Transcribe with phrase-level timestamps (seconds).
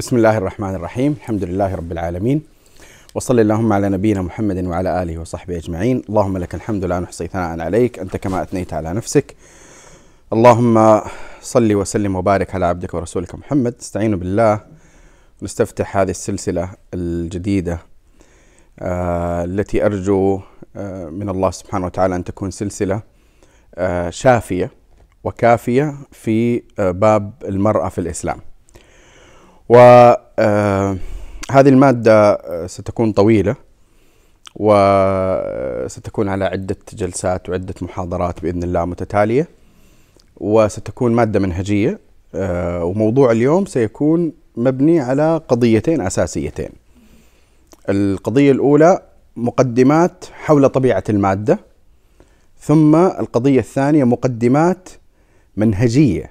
[0.00, 1.12] بسم الله الرحمن الرحيم.
[1.12, 2.42] الحمد لله رب العالمين.
[3.14, 6.02] وصل اللهم على نبينا محمد وعلى آله وصحبه أجمعين.
[6.08, 7.98] اللهم لك الحمد لا نحصي ثناء عليك.
[7.98, 9.34] أنت كما أثنيت على نفسك.
[10.32, 11.00] اللهم
[11.40, 13.74] صل وسلم وبارك على عبدك ورسولك محمد.
[13.80, 14.60] استعينوا بالله.
[15.42, 17.78] نستفتح هذه السلسلة الجديدة
[18.78, 20.40] آه التي أرجو
[20.76, 23.02] آه من الله سبحانه وتعالى أن تكون سلسلة
[23.74, 24.70] آه شافية
[25.24, 28.40] وكافية في باب المرأة في الإسلام.
[29.70, 30.98] وهذه
[31.50, 33.56] المادة ستكون طويلة
[34.56, 39.48] وستكون على عدة جلسات وعدة محاضرات بإذن الله متتالية
[40.36, 41.98] وستكون مادة منهجية
[42.82, 46.70] وموضوع اليوم سيكون مبني على قضيتين أساسيتين.
[47.88, 49.02] القضية الأولى
[49.36, 51.58] مقدمات حول طبيعة المادة
[52.60, 54.88] ثم القضية الثانية مقدمات
[55.56, 56.30] منهجية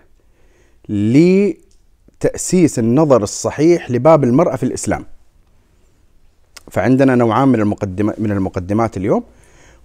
[2.20, 5.06] تأسيس النظر الصحيح لباب المرأة في الإسلام.
[6.72, 9.24] فعندنا نوعان من المقدمات من المقدمات اليوم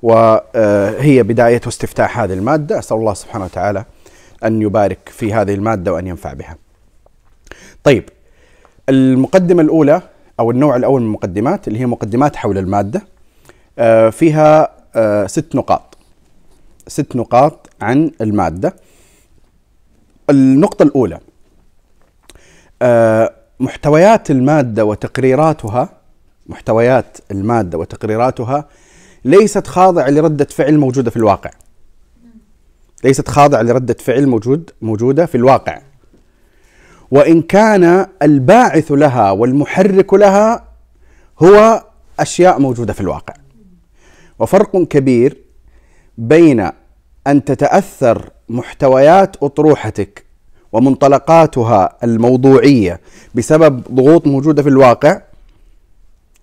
[0.02, 2.78] وهي بداية واستفتاح هذه المادة.
[2.78, 3.84] أسأل الله سبحانه وتعالى
[4.44, 6.56] أن يبارك في هذه المادة وأن ينفع بها.
[7.84, 8.08] طيب
[8.88, 10.02] المقدمة الأولى
[10.40, 13.02] أو النوع الأول من المقدمات اللي هي مقدمات حول المادة
[14.10, 14.74] فيها
[15.26, 15.96] ست نقاط.
[16.88, 18.74] ست نقاط عن المادة.
[20.30, 21.20] النقطة الأولى
[23.60, 25.88] محتويات المادة وتقريراتها
[26.46, 28.68] محتويات المادة وتقريراتها
[29.24, 31.50] ليست خاضعة لردة فعل موجودة في الواقع.
[33.04, 35.80] ليست خاضعة لردة فعل موجود موجودة في الواقع.
[37.10, 40.64] وإن كان الباعث لها والمحرك لها
[41.42, 41.84] هو
[42.20, 43.34] أشياء موجودة في الواقع.
[44.38, 45.36] وفرق كبير
[46.18, 46.70] بين
[47.26, 50.23] أن تتأثر محتويات أطروحتك
[50.74, 53.00] ومنطلقاتها الموضوعية
[53.34, 55.20] بسبب ضغوط موجودة في الواقع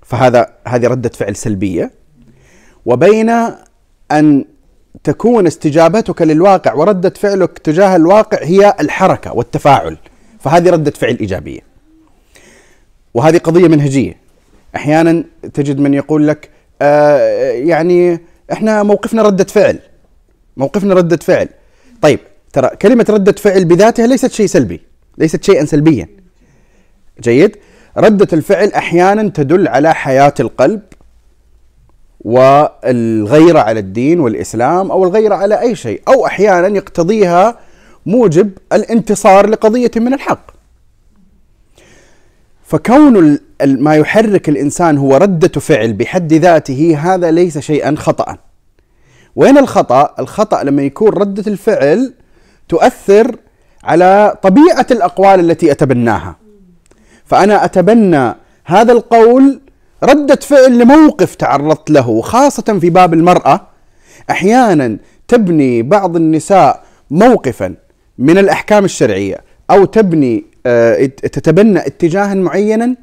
[0.02, 1.92] فهذا هذه ردة فعل سلبية.
[2.86, 3.30] وبين
[4.12, 4.46] أن
[5.04, 9.98] تكون استجابتك للواقع وردة فعلك تجاه الواقع هي الحركة والتفاعل
[10.40, 11.60] فهذه ردة فعل إيجابية.
[13.14, 14.18] وهذه قضية منهجية.
[14.76, 15.24] أحيانا
[15.54, 16.50] تجد من يقول لك
[16.82, 18.20] آه يعني
[18.52, 19.80] إحنا موقفنا ردة فعل
[20.58, 21.50] موقفنا ردة فعل.
[22.02, 22.20] طيب
[22.54, 24.82] ترى كلمة ردة فعل بذاتها ليست شيء سلبي
[25.18, 26.08] ليست شيئا سلبيا.
[27.22, 27.58] جيد.
[27.98, 30.82] ردة الفعل أحيانا تدل على حياة القلب
[32.22, 37.60] والغيرة على الدين والإسلام أو الغيرة على أي شيء أو أحيانا يقتضيها
[38.06, 40.52] موجب الانتصار لقضية من الحق.
[42.64, 48.38] فكون ما يحرك الإنسان هو ردة فعل بحد ذاته هذا ليس شيئا خطأ
[49.36, 52.14] وين الخطأ؟ الخطأ لما يكون ردة الفعل
[52.72, 53.36] تؤثر
[53.84, 56.36] على طبيعة الأقوال التي أتبناها.
[57.26, 59.62] فأنا أتبنى هذا القول
[60.04, 63.68] ردة فعل لموقف تعرضت له وخاصه في باب المرأة.
[64.30, 67.76] أحيانا تبني بعض النساء موقفا
[68.18, 69.38] من الأحكام الشرعية
[69.72, 70.46] أو تبني
[71.08, 72.96] تتبنى اتجاها معينا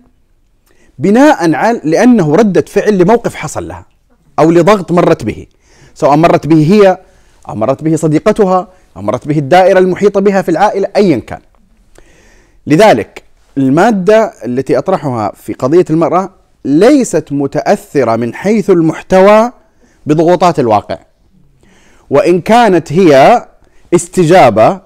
[0.98, 3.86] بناء على لأنه ردة فعل لموقف حصل لها
[4.38, 5.46] أو لضغط مرت به.
[5.94, 6.98] سواء مرت به هي
[7.48, 8.68] أو مرت به صديقتها
[8.98, 11.41] أو مرت به الدائرة المحيطة بها في العائلة أيا كان.
[12.66, 13.22] لذلك
[13.59, 16.31] المادة التي أطرحها في قضية المرأة
[16.64, 19.53] ليست متأثرة من حيث المحتوى
[20.06, 20.98] بضغوطات الواقع.
[22.10, 23.47] وإن كانت هي
[23.94, 24.81] استجابة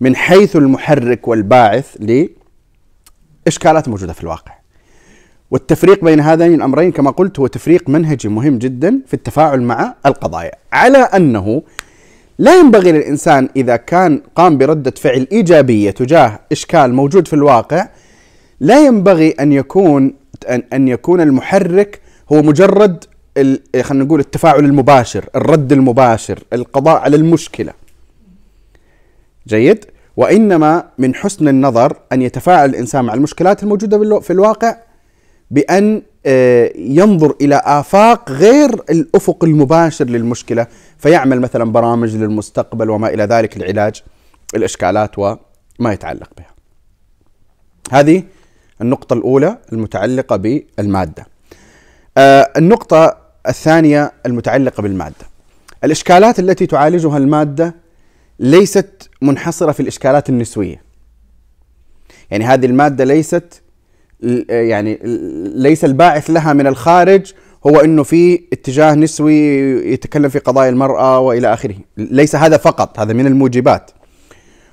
[0.00, 1.96] من حيث المحرك والباعث
[3.46, 4.52] لإشكالات موجودة في الواقع.
[5.50, 10.52] والتفريق بين هذين الأمرين كما قلت هو تفريق منهجي مهم جدا في التفاعل مع القضايا.
[10.72, 11.62] على أنه
[12.38, 17.88] لا ينبغي للإنسان إذا كان قام بردة فعل إيجابية تجاه إشكال موجود في الواقع
[18.60, 20.14] لا ينبغي أن يكون
[20.72, 22.00] أن, يكون المحرك
[22.32, 23.04] هو مجرد
[23.82, 27.72] خلينا نقول التفاعل المباشر، الرد المباشر، القضاء على المشكلة.
[29.48, 29.84] جيد؟
[30.16, 34.76] وإنما من حسن النظر أن يتفاعل الإنسان مع المشكلات الموجودة في الواقع
[35.50, 36.02] بأن
[36.76, 40.66] ينظر إلى آفاق غير الأفق المباشر للمشكلة
[40.98, 44.02] فيعمل مثلا برامج للمستقبل وما إلى ذلك لعلاج
[44.54, 46.50] الإشكالات وما يتعلق بها.
[47.92, 48.22] هذه
[48.80, 51.26] النقطة الأولى المتعلقة بالمادة.
[52.56, 53.18] النقطة
[53.48, 55.26] الثانية المتعلقة بالمادة.
[55.84, 57.74] الإشكالات التي تعالجها المادة
[58.38, 60.82] ليست منحصرة في الإشكالات النسوية.
[62.30, 63.62] يعني هذه المادة ليست
[64.48, 64.98] يعني
[65.54, 67.32] ليس الباعث لها من الخارج
[67.66, 69.34] هو إنه في اتجاه نسوي
[69.92, 73.90] يتكلم في قضايا المرأة وإلى آخره، ليس هذا فقط هذا من الموجبات.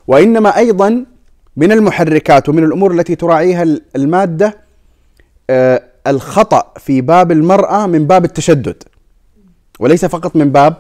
[0.07, 1.05] وإنما أيضا
[1.57, 4.57] من المحركات ومن الأمور التي تراعيها المادة
[5.49, 8.83] آه، الخطأ في باب المرأة من باب التشدد.
[9.79, 10.75] وليس فقط من باب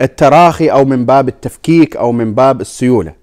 [0.00, 3.19] التراخي أو من باب التفكيك أو من باب السيولة.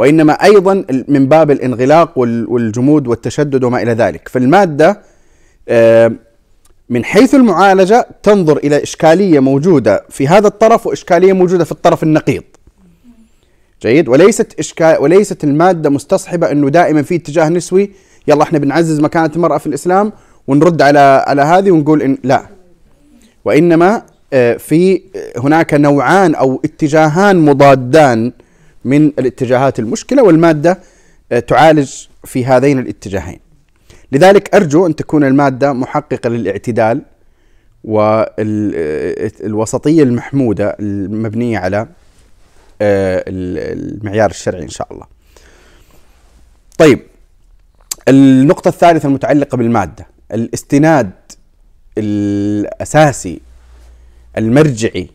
[0.00, 4.28] وإنما أيضا من باب الانغلاق والجمود والتشدد وما إلى ذلك.
[4.28, 5.00] فالمادة
[5.68, 6.12] آه،
[6.88, 12.42] من حيث المعالجة تنظر إلى إشكالية موجودة في هذا الطرف وإشكالية موجودة في الطرف النقيض.
[13.82, 17.90] جيد؟ وليست اشكال وليست المادة مستصحبة إنه دائما في اتجاه نسوي
[18.28, 20.12] يلا إحنا بنعزز مكانة المرأة في الإسلام
[20.46, 22.46] ونرد على على هذه ونقول إن لا.
[23.44, 25.02] وإنما آه، في
[25.36, 28.32] هناك نوعان أو اتجاهان مضادان
[28.84, 30.80] من الاتجاهات المشكلة والمادة
[31.32, 33.40] آه، تعالج في هذين الاتجاهين.
[34.12, 37.02] لذلك أرجو أن تكون المادة محققة للاعتدال
[37.84, 38.42] والوسطية
[40.02, 41.88] المحمودة المبنية على
[42.82, 45.06] آه، المعيار الشرعي إن شاء الله.
[46.78, 47.00] طيب
[48.08, 51.10] النقطة الثالثة المتعلقة بالمادة الاستناد
[51.98, 53.40] الأساسي
[54.38, 55.10] المرجعي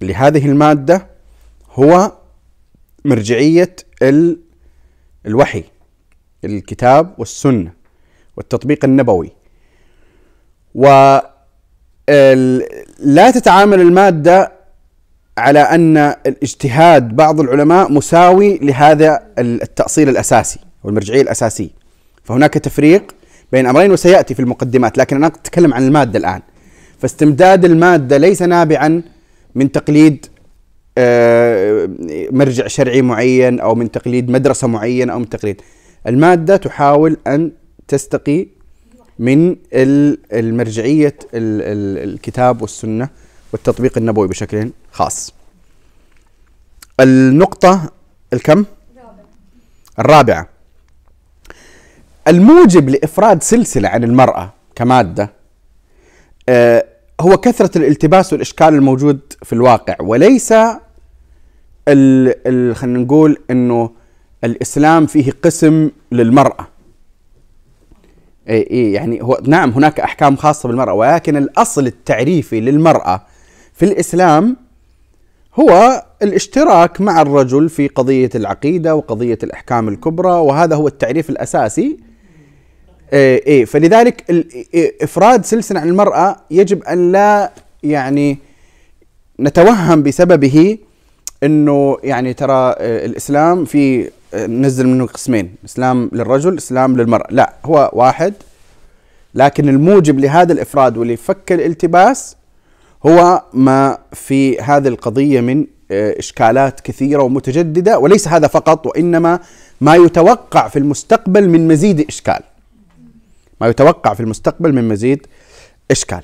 [0.00, 1.06] لهذه المادة
[1.72, 2.12] هو
[3.04, 3.76] مرجعية
[5.26, 5.64] الوحي
[6.44, 7.72] الكتاب والسنة
[8.36, 9.30] والتطبيق النبوي.
[10.74, 10.86] و
[12.98, 14.52] لا تتعامل المادة
[15.38, 21.70] على أن الاجتهاد بعض العلماء مساوي لهذا التأصيل الأساسي والمرجعية الأساسية.
[22.24, 23.14] فهناك تفريق
[23.52, 26.42] بين أمرين وسيأتي في المقدمات لكن أنا أتكلم عن المادة الآن.
[26.98, 29.02] فاستمداد المادة ليس نابعا
[29.54, 30.26] من تقليد
[32.32, 35.62] مرجع شرعي معين أو من تقليد مدرسة معينة أو من تقليد.
[36.06, 37.52] المادة تحاول أن
[37.88, 38.46] تستقي
[39.18, 39.56] من
[40.32, 43.08] المرجعية الكتاب والسنة
[43.52, 45.34] والتطبيق النبوي بشكل خاص.
[47.00, 47.90] النقطة
[48.32, 48.64] الكم؟
[49.98, 50.48] الرابعة.
[52.28, 55.30] الموجب لإفراد سلسلة عن المرأة كمادة
[56.48, 56.84] آه،
[57.20, 60.54] هو كثرة الالتباس والإشكال الموجود في الواقع وليس
[62.74, 63.90] خلينا نقول أنه
[64.44, 66.68] الإسلام فيه قسم للمرأة.
[68.48, 73.22] إيه يعني هو نعم هناك أحكام خاصة بالمرأة ولكن الأصل التعريفي للمرأة
[73.74, 74.56] في الإسلام
[75.54, 81.96] هو الاشتراك مع الرجل في قضية العقيدة وقضية الأحكام الكبرى وهذا هو التعريف الأساسي.
[83.12, 84.24] إيه فلذلك
[85.02, 87.52] إفراد سلسلة عن المرأة يجب أن لا
[87.82, 88.38] يعني
[89.40, 90.78] نتوهم بسببه
[91.42, 97.26] إنه يعني ترى آه، الإسلام في آه، نزل منه قسمين إسلام للرجل إسلام للمرأة.
[97.30, 98.34] لا هو واحد
[99.34, 102.36] لكن الموجب لهذا الإفراد واللي فك الالتباس
[103.06, 109.40] هو ما في هذه القضية من آه، إشكالات كثيرة ومتجددة وليس هذا فقط وإنما
[109.80, 112.40] ما يتوقع في المستقبل من مزيد إشكال.
[113.60, 115.26] ما يتوقع في المستقبل من مزيد
[115.90, 116.22] إشكال.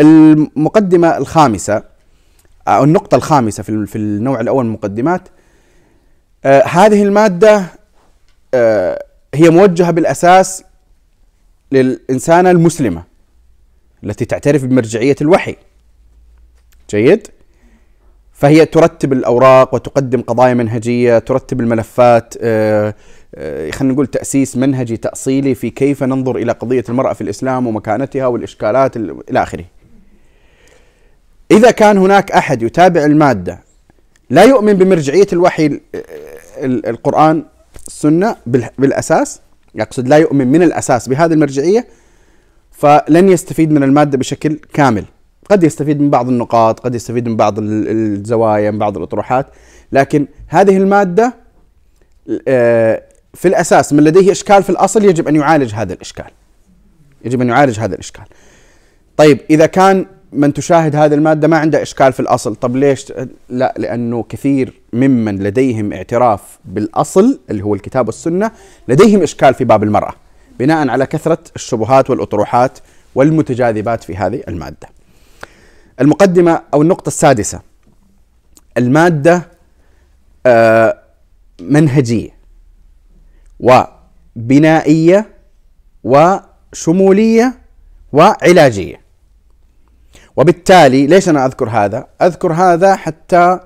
[0.00, 1.82] المقدمة الخامسة أو
[2.68, 5.28] النقطة الخامسة في في النوع الأول من المقدمات.
[6.44, 7.64] آه هذه المادة
[8.54, 9.04] آه
[9.34, 10.64] هي موجهة بالأساس
[11.72, 13.02] للإنسانة المسلمة
[14.04, 15.56] التي تعترف بمرجعية الوحي.
[16.90, 17.26] جيد؟
[18.32, 22.94] فهي ترتب الأوراق وتقدم قضايا منهجية ترتب الملفات آه
[23.34, 28.26] آه، خلينا نقول تأسيس منهجي تأصيلي في كيف ننظر إلى قضية المرأة في الإسلام ومكانتها
[28.26, 29.64] والإشكالات إلى آخره.
[31.50, 33.60] إذا كان هناك أحد يتابع المادة
[34.30, 35.80] لا يؤمن بمرجعية الوحي
[36.64, 37.44] القرآن
[37.86, 38.36] السنة
[38.78, 39.40] بالأساس
[39.74, 41.88] يقصد لا يؤمن من الأساس بهذه المرجعية
[42.70, 45.04] فلن يستفيد من المادة بشكل كامل.
[45.50, 49.46] قد يستفيد من بعض النقاط قد يستفيد من بعض الزوايا من بعض الأطروحات
[49.92, 51.34] لكن هذه المادة
[52.48, 53.02] آه،
[53.34, 56.30] في الأساس من لديه إشكال في الأصل يجب أن يعالج هذا الإشكال.
[57.24, 58.24] يجب أن يعالج هذا الإشكال.
[59.16, 62.54] طيب إذا كان من تشاهد هذه المادة ما عنده إشكال في الأصل.
[62.54, 63.12] طب ليش؟
[63.48, 68.50] لا لأنه كثير ممن لديهم اعتراف بالأصل اللي هو الكتاب والسنة
[68.88, 70.12] لديهم إشكال في باب المرأة
[70.58, 72.78] بناء على كثرة الشبهات والأطروحات
[73.14, 74.88] والمتجاذبات في هذه المادة.
[76.00, 77.60] المقدمة أو النقطة السادسة.
[78.76, 79.48] المادة
[80.46, 80.98] آه
[81.60, 82.30] منهجية
[83.60, 85.28] وبنائية
[86.04, 87.58] وشمولية
[88.12, 89.07] وعلاجية.
[90.38, 93.60] وبالتالي ليش أنا أذكر هذا؟ أذكر هذا حتى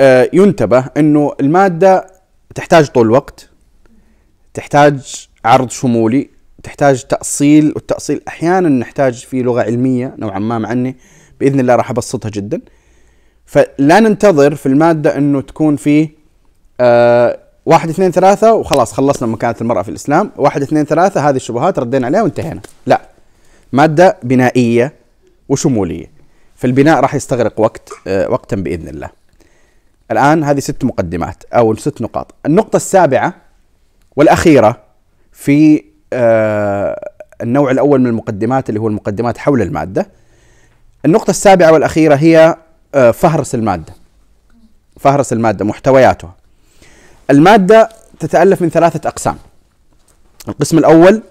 [0.00, 2.06] آه، ينتبه إنه المادة
[2.54, 3.48] تحتاج طول وقت
[4.54, 6.30] تحتاج عرض شمولي
[6.62, 10.96] تحتاج تأصيل والتأصيل أحيانا نحتاج فيه لغة علمية نوعا ما مع أني
[11.40, 12.60] بإذن الله راح أبسطها جدا.
[13.46, 16.08] فلا ننتظر في المادة أنه تكون فيه
[16.80, 21.78] آه واحد اثنين ثلاثة وخلاص خلصنا مكانة المرأة في الإسلام واحد اثنين ثلاثة هذه الشبهات
[21.78, 22.60] ردينا عليها وانتهينا.
[22.86, 23.00] لا
[23.72, 25.01] مادة بنائية.
[25.52, 26.10] وشمولية.
[26.56, 29.10] فالبناء راح يستغرق وقت آه وقتا بإذن الله.
[30.10, 32.34] الآن هذه ست مقدمات أو ست نقاط.
[32.46, 33.34] النقطة السابعة
[34.16, 34.80] والأخيرة
[35.32, 37.10] في آه
[37.42, 40.08] النوع الأول من المقدمات اللي هو المقدمات حول المادة.
[41.04, 42.56] النقطة السابعة والأخيرة هي
[42.94, 43.94] آه فهرس المادة.
[45.00, 46.34] فهرس المادة محتوياتها.
[47.30, 47.88] المادة
[48.20, 49.36] تتألف من ثلاثة أقسام.
[50.48, 51.22] القسم الأول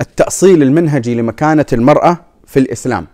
[0.00, 3.06] التأصيل المنهجي لمكانة المرأة في الإسلام.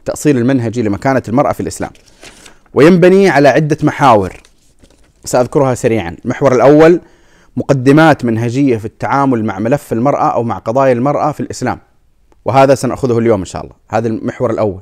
[0.00, 1.90] التأصيل المنهجي لمكانة المرأة في الإسلام.
[2.74, 4.32] وينبني على عدة محاور
[5.24, 6.16] سأذكرها سريعا.
[6.24, 7.00] المحور الأول
[7.56, 11.78] مقدمات منهجية في التعامل مع ملف المرأة أو مع قضايا المرأة في الإسلام.
[12.44, 13.74] وهذا سنأخذه اليوم إن شاء الله.
[13.88, 14.80] هذا المحور الأول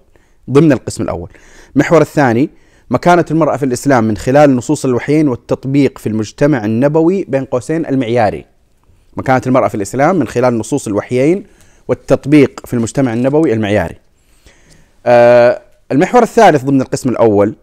[0.50, 1.30] ضمن القسم الأول.
[1.76, 2.50] المحور الثاني
[2.90, 8.44] مكانة المرأة في الإسلام من خلال نصوص الوحيين والتطبيق في المجتمع النبوي بين قوسين المعياري.
[9.16, 11.44] مكانة المرأة في الإسلام من خلال نصوص الوحيين
[11.88, 14.07] والتطبيق في المجتمع النبوي المعياري.
[15.92, 17.56] المحور الثالث ضمن القسم الأول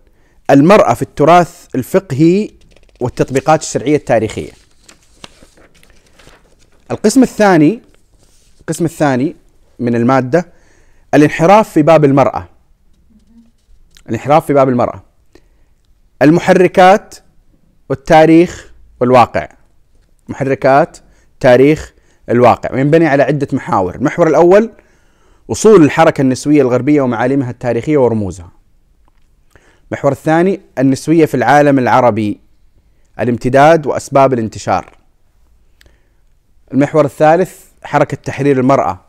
[0.49, 2.49] المرأة في التراث الفقهي
[3.01, 4.51] والتطبيقات الشرعية التاريخية.
[6.91, 7.81] القسم الثاني
[8.59, 9.35] القسم الثاني
[9.79, 10.45] من المادة
[11.13, 12.49] الانحراف في باب المرأة.
[14.09, 15.03] الانحراف في باب المرأة.
[16.21, 17.15] المحركات
[17.89, 19.49] والتاريخ والواقع.
[20.27, 20.97] محركات
[21.39, 21.93] تاريخ
[22.29, 22.73] الواقع.
[22.73, 23.95] وينبني على عدة محاور.
[23.95, 24.71] المحور الأول
[25.51, 28.51] أصول الحركة النسوية الغربية ومعالمها التاريخية ورموزها.
[29.91, 32.39] المحور الثاني النسوية في العالم العربي
[33.19, 34.97] الامتداد وأسباب الانتشار.
[36.73, 38.99] المحور الثالث حركة تحرير المرأة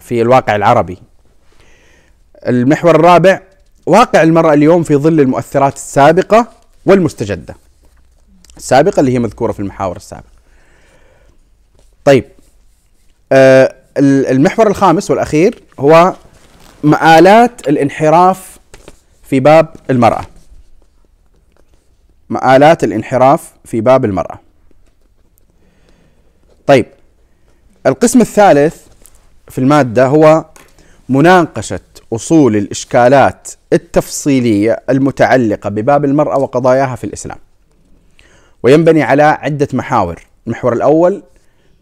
[0.00, 0.98] في الواقع العربي.
[2.46, 3.40] المحور الرابع
[3.86, 6.48] واقع المرأة اليوم في ظل المؤثرات السابقة
[6.86, 7.54] والمستجدة.
[8.56, 10.34] السابقة اللي هي مذكورة في المحاور السابقة.
[12.04, 12.24] طيب
[13.32, 16.14] آه المحور الخامس والأخير هو
[16.84, 18.58] مآلات الانحراف
[19.22, 20.24] في باب المرأة.
[22.30, 24.38] مآلات الانحراف في باب المرأة.
[26.66, 26.86] طيب
[27.86, 28.76] القسم الثالث
[29.48, 30.44] في المادة هو
[31.08, 31.80] مناقشة
[32.12, 37.38] أصول الإشكالات التفصيلية المتعلقة بباب المرأة وقضاياها في الإسلام.
[38.62, 40.20] وينبني على عدة محاور.
[40.46, 41.22] المحور الأول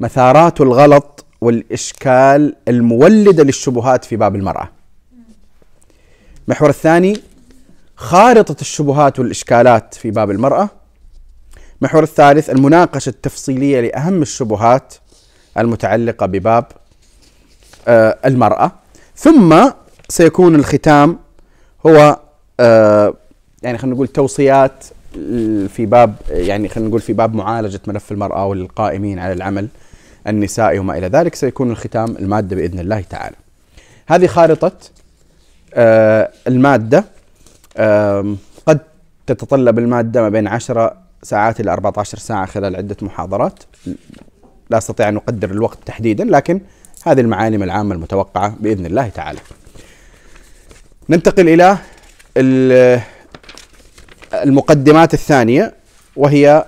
[0.01, 4.69] مثارات الغلط والإشكال المولدة للشبهات في باب المرأة.
[6.49, 7.21] المحور الثاني
[7.97, 10.69] خارطة الشبهات والإشكالات في باب المرأة.
[11.81, 14.95] المحور الثالث المناقشة التفصيلية لأهم الشبهات
[15.59, 16.65] المتعلقة بباب
[17.89, 18.73] آه المرأة.
[19.17, 19.71] ثم
[20.09, 21.19] سيكون الختام
[21.87, 22.21] هو
[22.61, 23.15] آه
[23.63, 24.85] يعني خلينا نقول توصيات
[25.69, 29.69] في باب يعني خلينا نقول في باب معالجة ملف المرأة والقائمين على العمل.
[30.27, 33.37] النسائي وما إلى ذلك سيكون الختام المادة بإذن الله تعالى.
[34.07, 34.73] هذه خارطة
[35.75, 37.05] آه المادة
[38.67, 38.81] قد
[39.27, 43.63] تتطلب المادة ما بين 10 ساعات إلى 14 ساعة خلال عدة محاضرات.
[44.71, 46.61] لا أستطيع أن أقدر الوقت تحديدا لكن
[47.07, 49.39] هذه المعالم العامة المتوقعة بإذن الله تعالى.
[51.09, 51.79] ننتقل إلى
[54.35, 55.75] المقدمات الثانية
[56.17, 56.65] وهي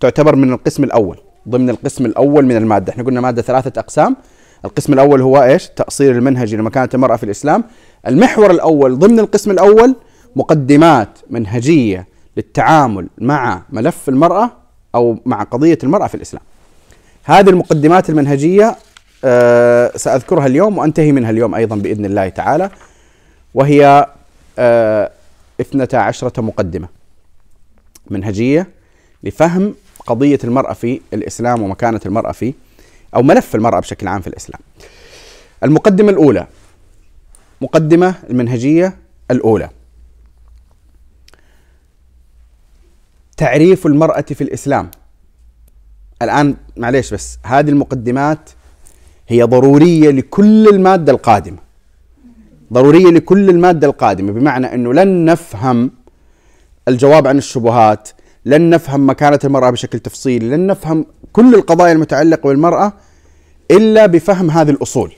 [0.00, 1.18] تعتبر من القسم الأول.
[1.48, 2.92] ضمن القسم الأول من المادة.
[2.92, 4.16] إحنا قلنا مادة ثلاثة أقسام.
[4.64, 7.64] القسم الأول هو إيش؟ تأصيل المنهجي لمكانة المرأة في الإسلام.
[8.06, 9.96] المحور الأول ضمن القسم الأول
[10.36, 14.50] مقدمات منهجية للتعامل مع ملف المرأة
[14.94, 16.42] أو مع قضية المرأة في الإسلام.
[17.24, 18.76] هذه المقدمات المنهجية
[19.24, 22.70] أه سأذكرها اليوم وأنتهي منها اليوم أيضا بإذن الله تعالى.
[23.54, 24.06] وهي
[24.58, 25.10] أه
[25.92, 26.88] عشرة مقدمة
[28.10, 28.68] منهجية
[29.22, 29.74] لفهم
[30.06, 32.54] قضية المرأة في الإسلام ومكانة المرأة في
[33.14, 34.60] أو ملف المرأة بشكل عام في الإسلام.
[35.64, 36.46] المقدمة الأولى
[37.60, 38.96] مقدمة المنهجية
[39.30, 39.70] الأولى.
[43.36, 44.90] تعريف المرأة في الإسلام.
[46.22, 48.50] الآن معليش بس هذه المقدمات
[49.28, 51.58] هي ضرورية لكل المادة القادمة.
[52.72, 55.90] ضرورية لكل المادة القادمة بمعنى أنه لن نفهم
[56.88, 58.08] الجواب عن الشبهات
[58.48, 62.92] لن نفهم مكانة المرأة بشكل تفصيلي لن نفهم كل القضايا المتعلقة بالمرأة
[63.70, 65.12] إلا بفهم هذه الأصول.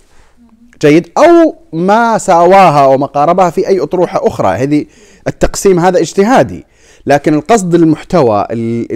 [0.83, 4.49] جيد؟ أو ما ساواها وما قاربها في أي أطروحة أخرى.
[4.49, 4.87] هذه
[5.27, 6.65] التقسيم هذا اجتهادي.
[7.07, 8.47] لكن القصد المحتوى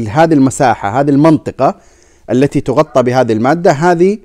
[0.09, 1.77] هذه المساحة هذه المنطقة
[2.31, 4.19] التي تغطى بهذه المادة هذه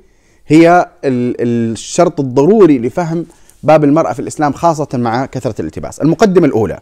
[0.48, 3.26] هي الشرط الضروري لفهم
[3.64, 6.02] باب المرأة في الإسلام خاصة مع كثرة الالتباس.
[6.02, 6.80] المقدمة الأولى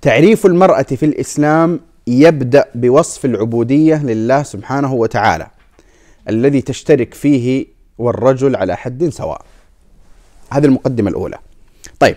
[0.00, 5.46] تعريف المرأة في الإسلام يبدأ بوصف العبودية لله سبحانه وتعالى
[6.28, 7.66] الذي تشترك فيه
[7.98, 9.42] والرجل على حد سواء.
[10.50, 11.38] هذه المقدمة الأولى.
[12.00, 12.16] طيب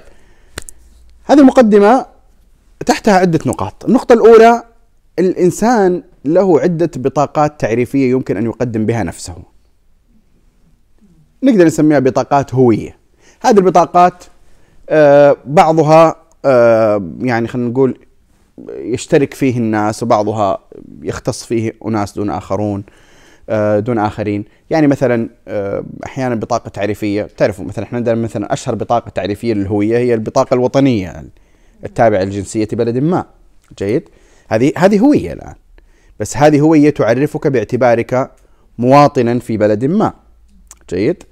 [1.26, 2.06] هذه المقدمة
[2.86, 3.86] تحتها عدة نقاط.
[3.86, 4.64] النقطة الأولى
[5.20, 9.36] الإنسان له عدة بطاقات تعريفية يمكن أن يقدم بها نفسه.
[11.44, 12.98] نقدر نسميها بطاقات هوية.
[13.42, 14.24] هذه البطاقات
[14.90, 16.16] آه بعضها
[16.46, 18.05] آه يعني خلينا نقول
[18.70, 20.60] يشترك فيه الناس وبعضها
[21.04, 22.84] يختص فيه أناس دون آخرون
[23.50, 24.46] آه دون آخرين.
[24.70, 27.28] يعني مثلا آه أحيانا بطاقة تعريفية.
[27.38, 31.24] تعرفوا مثلا إحنا عندنا مثلا أشهر بطاقة تعريفية للهوية هي البطاقة الوطنية
[31.86, 33.26] التابعة لجنسية بلد ما.
[33.80, 34.10] جيد؟
[34.50, 35.56] هذه هذه هوية الآن.
[36.20, 38.32] بس هذه هوية تعرفك باعتبارك
[38.78, 40.14] مواطنا في بلد ما.
[40.90, 41.24] جيد؟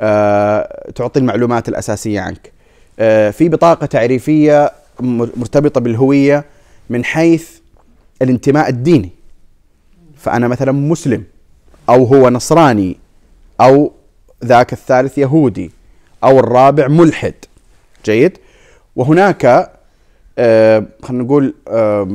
[0.00, 2.52] آه تعطي المعلومات الأساسية عنك.
[2.98, 6.44] آه في بطاقة تعريفية مرتبطة بالهوية
[6.90, 7.50] من حيث
[8.22, 9.10] الانتماء الديني.
[10.16, 11.24] فأنا مثلا مسلم
[11.88, 12.96] أو هو نصراني
[13.60, 13.92] أو
[14.44, 15.70] ذاك الثالث يهودي
[16.24, 17.34] أو الرابع ملحد.
[18.04, 18.38] جيد؟
[18.96, 19.70] وهناك
[20.38, 22.08] آه خلينا نقول آه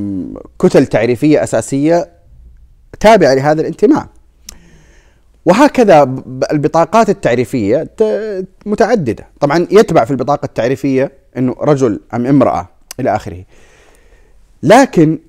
[0.59, 2.09] كتل تعريفية أساسية
[2.99, 4.07] تابعة لهذا الانتماء.
[5.45, 6.03] وهكذا
[6.51, 7.89] البطاقات التعريفية
[8.65, 9.27] متعددة.
[9.39, 12.69] طبعا يتبع في البطاقة التعريفية أنه رجل أم امرأة
[12.99, 13.43] إلى آخره.
[14.63, 15.19] لكن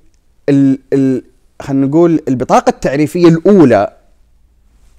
[0.49, 1.23] ال ال
[1.63, 3.97] خلينا نقول البطاقة التعريفية الأولى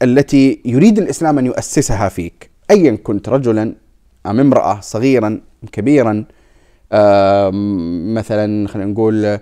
[0.01, 3.73] التي يريد الإسلام أن يؤسسها فيك أيا كنت رجلا
[4.25, 5.41] أم امرأة صغيرا
[5.71, 6.25] كبيرا
[8.13, 9.39] مثلا خلينا نقول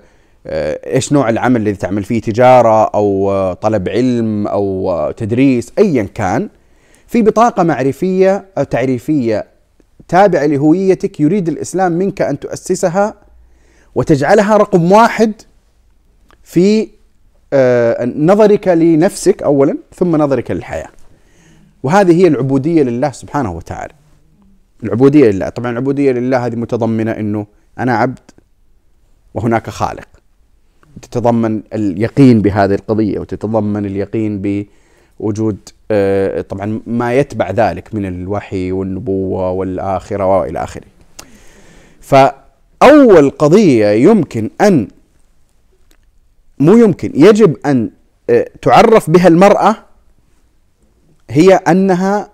[0.47, 6.03] إيش نوع العمل الذي تعمل فيه تجارة أو آه، طلب علم أو آه، تدريس ايا
[6.03, 6.49] كان
[7.07, 9.45] في بطاقة معرفية أو تعريفية
[10.07, 13.13] تابعة لهويتك يريد الإسلام منك أن تؤسسها
[13.95, 15.33] وتجعلها رقم واحد
[16.43, 16.87] في
[18.15, 20.89] نظرك لنفسك اولا ثم نظرك للحياة.
[21.83, 23.93] وهذه هي العبودية لله سبحانه وتعالى.
[24.83, 27.47] العبودية لله، طبعا العبودية لله هذه متضمنة إنه
[27.79, 28.19] أنا عبد
[29.33, 30.10] وهناك خالق.
[31.01, 34.65] تتضمن اليقين بهذه القضية وتتضمن اليقين
[35.19, 35.57] بوجود
[35.91, 40.87] آه، طبعا ما يتبع ذلك من الوحي والنبوة والآخرة وإلى آخره.
[42.01, 44.87] فأول قضية يمكن أن
[46.59, 47.89] مو يمكن يجب أن
[48.29, 49.75] آه، تعرف بها المرأة
[51.29, 52.29] هي أنها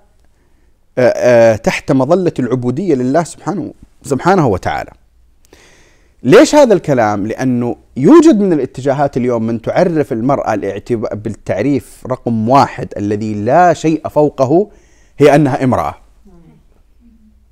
[0.98, 4.92] آه، تحت مظلة العبودية لله سبحانه سبحانه وتعالى.
[6.24, 10.56] ليش هذا الكلام؟ لأنه يوجد من الاتجاهات اليوم من تعرف المرأة
[11.14, 14.70] بالتعريف رقم واحد الذي لا شيء فوقه
[15.18, 15.96] هي أنها امرأة.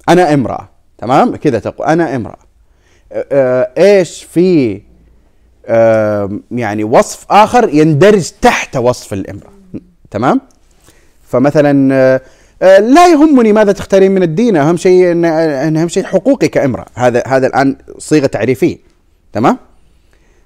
[0.10, 0.70] أنا امرأة.
[0.98, 2.38] تمام؟ كذا تقول أنا امرأة.
[3.78, 4.82] إيش في
[6.52, 9.52] يعني وصف آخر يندرج تحت وصف الامرأة.
[10.12, 10.42] تمام؟
[11.24, 12.22] فمثلا
[12.62, 14.56] لا يهمني ماذا تختارين من الدين.
[14.58, 15.26] أهم شيء إن
[15.78, 16.86] أهم شيء حقوقي كامرأة.
[16.96, 18.78] هذا هذا الآن صيغة تعريفية.
[19.34, 19.58] تمام؟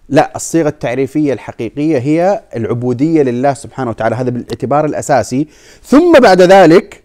[0.10, 5.48] لا الصيغة التعريفية الحقيقية هي العبودية لله سبحانه وتعالى هذا بالاعتبار الأساسي.
[5.84, 7.04] ثم بعد ذلك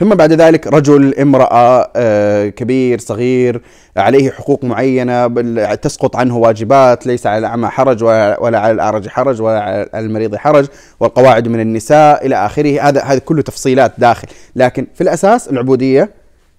[0.00, 3.60] ثم بعد ذلك رجل امرأة آه، كبير صغير
[3.96, 5.26] عليه حقوق معينة
[5.74, 10.66] تسقط عنه واجبات ليس على الأعمى حرج ولا على الأعرج حرج ولا على المريض حرج
[11.00, 12.80] والقواعد من النساء إلى آخره.
[12.80, 14.28] هذا هذا كله تفصيلات داخل.
[14.56, 16.10] لكن في الأساس العبودية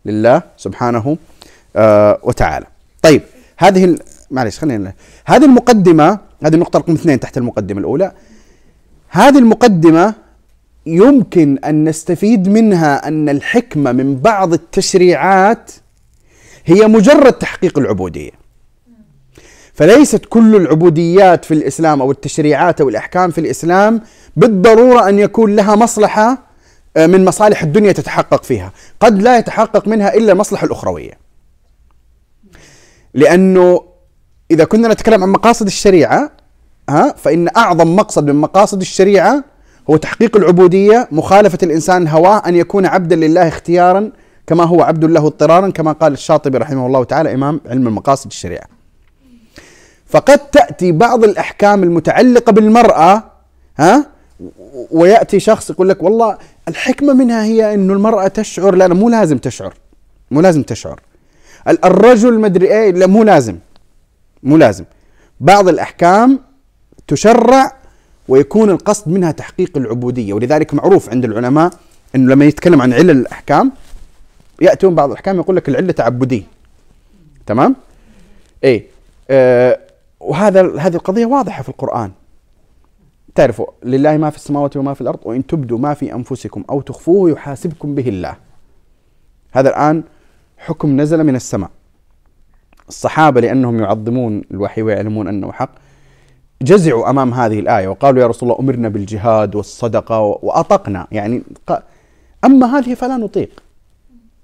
[0.06, 1.18] لله سبحانه
[1.76, 2.66] آه، وتعالى.
[3.02, 3.22] طيب
[3.58, 3.96] هذه
[4.32, 4.94] معلش خلينا
[5.26, 8.12] هذه المقدمة هذه النقطة رقم اثنين تحت المقدمة الأولى
[9.10, 10.14] هذه المقدمة
[10.86, 15.72] يمكن أن نستفيد منها أن الحكمة من بعض التشريعات
[16.66, 18.32] هي مجرد تحقيق العبودية.
[19.74, 24.02] فليست كل العبوديات في الإسلام أو التشريعات أو الأحكام في الإسلام
[24.36, 26.52] بالضرورة أن يكون لها مصلحة
[26.98, 31.12] آه، من مصالح الدنيا تتحقق فيها، قد لا يتحقق منها إلا المصلحه الأخروية.
[33.14, 33.91] لأنه
[34.52, 36.32] إذا كنا نتكلم عن مقاصد الشريعة
[36.90, 39.44] ها فإن أعظم مقصد من مقاصد الشريعة
[39.90, 44.12] هو تحقيق العبودية مخالفة الإنسان هواه أن يكون عبدا لله اختيارا
[44.48, 48.66] كما هو عبد له اضطرارا كما قال الشاطبي رحمه الله تعالى إمام علم المقاصد الشريعة.
[50.08, 53.24] فقد تأتي بعض الأحكام المتعلقة بالمرأة
[53.78, 54.06] ها
[54.92, 56.38] ويأتي شخص يقول لك والله
[56.68, 59.74] الحكمة منها هي أنه المرأة تشعر لا مو لازم تشعر
[60.32, 61.00] مو لازم تشعر.
[61.68, 63.58] الرجل مدري إيه لا مو لازم.
[64.44, 64.86] مو لازم.
[65.40, 66.40] بعض الأحكام
[67.08, 67.76] تشرع
[68.28, 71.72] ويكون القصد منها تحقيق العبودية ولذلك معروف عند العلماء
[72.16, 73.72] أنه لما يتكلم عن علل الأحكام
[74.62, 76.44] يأتون بعض الأحكام يقول لك العلة تعبدية.
[77.46, 77.76] تمام؟
[78.64, 78.86] إيه.
[79.30, 79.80] آه
[80.20, 82.12] وهذا هذه القضية واضحة في القرآن.
[83.36, 87.30] تعرفوا لله ما في السماوات وما في الأرض وإن تبدوا ما في أنفسكم أو تخفوه
[87.32, 88.36] يحاسبكم به الله.
[89.52, 90.04] هذا الآن
[90.58, 91.70] حكم نزل من السماء.
[92.90, 95.70] الصحابة لأنهم يعظمون الوحي ويعلمون أنه حق
[96.62, 101.08] جزعوا أمام هذه الآية وقالوا يا رسول الله أمرنا بالجهاد والصدقة وأطقنا.
[101.12, 101.42] يعني
[102.46, 103.64] أما هذه فلا نطيق.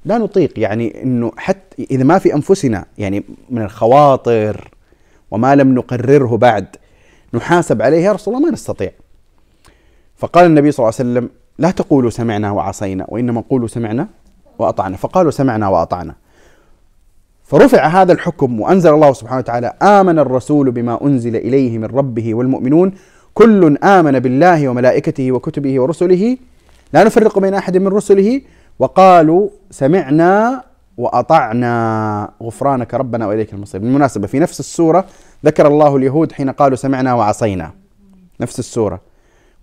[0.05, 0.59] لا نطيق.
[0.59, 4.71] يعني أنه حتى إذا ما في أنفسنا يعني من الخواطر
[5.31, 6.65] وما لم نقرره بعد
[7.33, 8.91] نحاسب عليه يا رسول الله ما نستطيع.
[10.15, 14.07] فقال النبي صلى الله عليه وسلم لا تقولوا سمعنا وعصينا وإنما قولوا سمعنا
[14.59, 14.97] وأطعنا.
[14.97, 16.15] فقالوا سمعنا وأطعنا.
[17.47, 22.91] فرفع هذا الحكم وأنزل الله سبحانه وتعالى آمن الرسول بما أنزل إليه من ربه والمؤمنون.
[23.33, 26.37] كل آمن بالله وملائكته وكتبه ورسله.
[26.93, 28.41] لا نفرق بين أحد من رسله.
[28.79, 30.63] وقالوا سمعنا
[30.97, 31.73] وأطعنا.
[32.43, 33.81] غفرانك ربنا وإليك المصير.
[33.81, 35.05] بالمناسبة في نفس السورة
[35.45, 37.71] ذكر الله اليهود حين قالوا سمعنا وعصينا.
[38.41, 39.01] نفس السورة.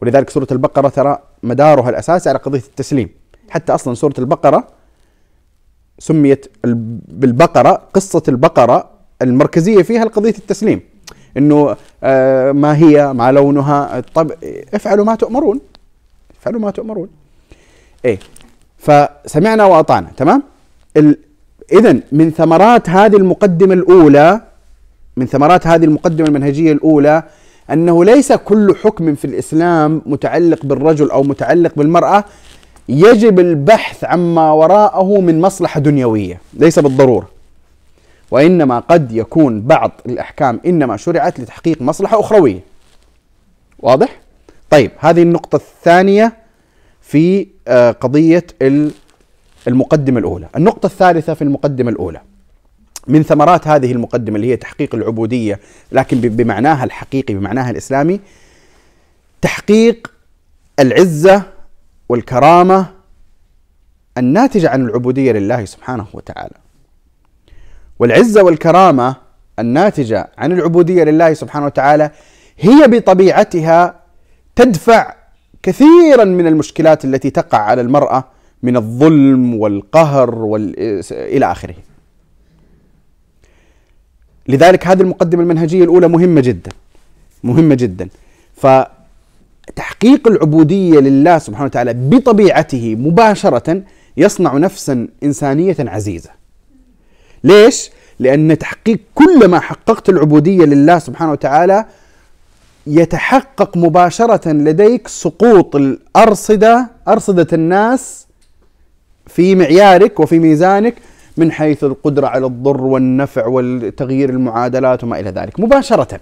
[0.03, 3.09] ولذلك سورة البقرة ترى مدارها الأساسي على قضية التسليم.
[3.51, 4.68] حتى أصلا سورة البقرة
[5.98, 6.46] سميت
[7.09, 8.90] بالبقرة قصة البقرة
[9.22, 10.80] المركزية فيها القضية التسليم.
[11.37, 14.33] إنه آه ما هي ما لونها طب
[14.74, 15.61] افعلوا ما تؤمرون.
[16.40, 17.09] افعلوا ما تؤمرون.
[18.04, 18.18] إيه.
[18.78, 20.42] فسمعنا وأطعنا تمام؟
[21.72, 24.40] اذا من ثمرات هذه المقدمة الأولى
[25.16, 27.22] من ثمرات هذه المقدمة المنهجية الأولى
[27.70, 32.24] أنه ليس كل حكم في الإسلام متعلق بالرجل أو متعلق بالمرأة
[32.88, 37.29] يجب البحث عما وراءه من مصلحة دنيوية ليس بالضرورة.
[38.31, 42.61] وإنما قد يكون بعض الأحكام إنما شرعت لتحقيق مصلحة أخروية.
[43.79, 44.20] واضح؟
[44.70, 46.33] طيب هذه النقطة الثانية
[47.03, 48.47] في آه، قضية
[49.68, 50.49] المقدمة الأولى.
[50.57, 52.20] النقطة الثالثة في المقدمة الأولى.
[53.07, 55.61] من ثمرات هذه المقدمة اللي هي تحقيق العبودية
[55.92, 58.20] لكن بمعناها الحقيقي بمعناها الإسلامي
[59.42, 60.12] تحقيق
[60.81, 61.42] العزة
[62.09, 62.87] والكرامة
[64.19, 66.55] الناتجة عن العبودية لله سبحانه وتعالى.
[67.99, 69.17] والعزة والكرامة
[69.59, 72.11] الناتجة عن العبودية لله سبحانه وتعالى
[72.59, 74.01] هي بطبيعتها
[74.57, 75.14] تدفع
[75.62, 78.25] كثيرا من المشكلات التي تقع على المرأة
[78.62, 80.75] من الظلم والقهر وال...
[81.12, 81.75] إلى آخره.
[84.49, 86.71] لذلك هذه المقدمة المنهجية الأولى مهمة جدا
[87.45, 88.09] مهمة جدا.
[88.57, 88.67] ف
[89.77, 93.83] تحقيق العبودية لله سبحانه وتعالى بطبيعته مباشرة
[94.16, 96.31] يصنع نفسا إنسانية عزيزة.
[97.44, 101.85] ليش؟ لأن تحقيق كل ما حققت العبودية لله سبحانه وتعالى
[102.87, 108.27] يتحقق مباشرة لديك سقوط الأرصدة أرصدة الناس
[109.27, 110.94] في معيارك وفي ميزانك
[111.37, 115.61] من حيث القدرة على الضر والنفع والتغيير المعادلات وما إلى ذلك.
[115.61, 116.20] مباشرة.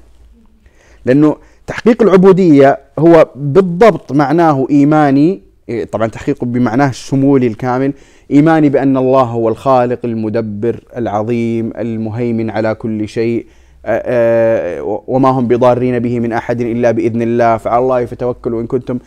[1.05, 5.41] لأنه تحقيق العبودية هو بالضبط معناه إيماني
[5.93, 7.93] طبعا تحقيقه بمعناه الشمولي الكامل
[8.31, 13.47] إيماني بأن الله هو الخالق المدبر العظيم المهيمن على كل شيء
[15.09, 18.99] وما هم بضارين به من أحد إلا بإذن الله فعلى الله فتوكلوا إن كنتم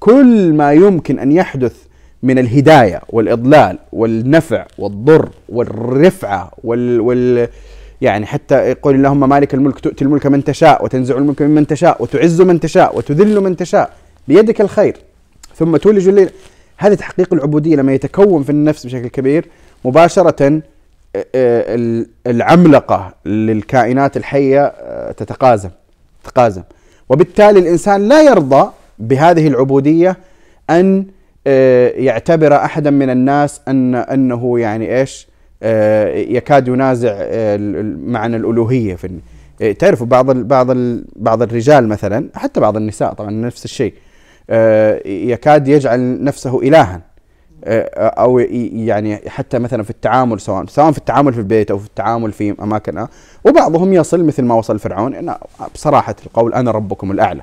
[0.00, 1.76] كل ما يمكن أن يحدث
[2.22, 7.48] من الهداية والإضلال والنفع والضر والرفعة وال, وال
[8.00, 12.40] يعني حتى يقول اللهم مالك الملك تؤتي الملك من تشاء وتنزع الملك ممن تشاء وتعز
[12.40, 13.92] من تشاء وتذل من تشاء
[14.28, 14.96] بيدك الخير.
[15.54, 16.30] ثم تولج الليل.
[16.76, 19.48] هذا تحقيق العبودية لما يتكون في النفس بشكل كبير
[19.84, 20.62] مباشرة
[21.16, 25.70] آه، آه، العملقة للكائنات الحية آه، تتقازم
[26.24, 26.62] تتقازم.
[27.08, 30.16] وبالتالي الإنسان لا يرضى بهذه العبودية
[30.70, 31.04] أن
[31.96, 35.28] يعتبر أحدا من الناس أن أنه يعني إيش؟
[36.14, 37.56] يكاد ينازع آه،
[38.06, 39.18] معنى الألوهية في
[39.62, 40.66] آه، تعرفوا بعض بعض
[41.16, 43.94] بعض الرجال مثلا حتى بعض النساء طبعا نفس الشيء
[45.06, 47.00] يكاد يجعل نفسه الها
[47.98, 52.32] أو يعني حتى مثلا في التعامل سواء سواء في التعامل في البيت أو في التعامل
[52.32, 53.06] في أماكن
[53.44, 55.34] وبعضهم يصل مثل ما وصل فرعون إن
[55.74, 57.42] بصراحة القول أنا ربكم الأعلى.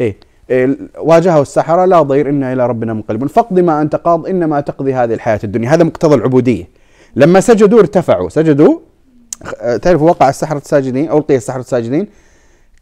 [0.00, 0.16] إيه
[0.98, 3.28] واجهه السحرة لا ضير إنا إلى ربنا منقلبون.
[3.28, 5.74] فاقض ما أنت قاض إنما تقضي هذه الحياة الدنيا.
[5.74, 6.79] هذا مقتضى العبودية.
[7.16, 8.28] لما سجدوا ارتفعوا.
[8.28, 8.78] سجدوا
[9.82, 12.06] تعرفوا وقع السحرة الساجدين أو ألقي السحرة الساجدين؟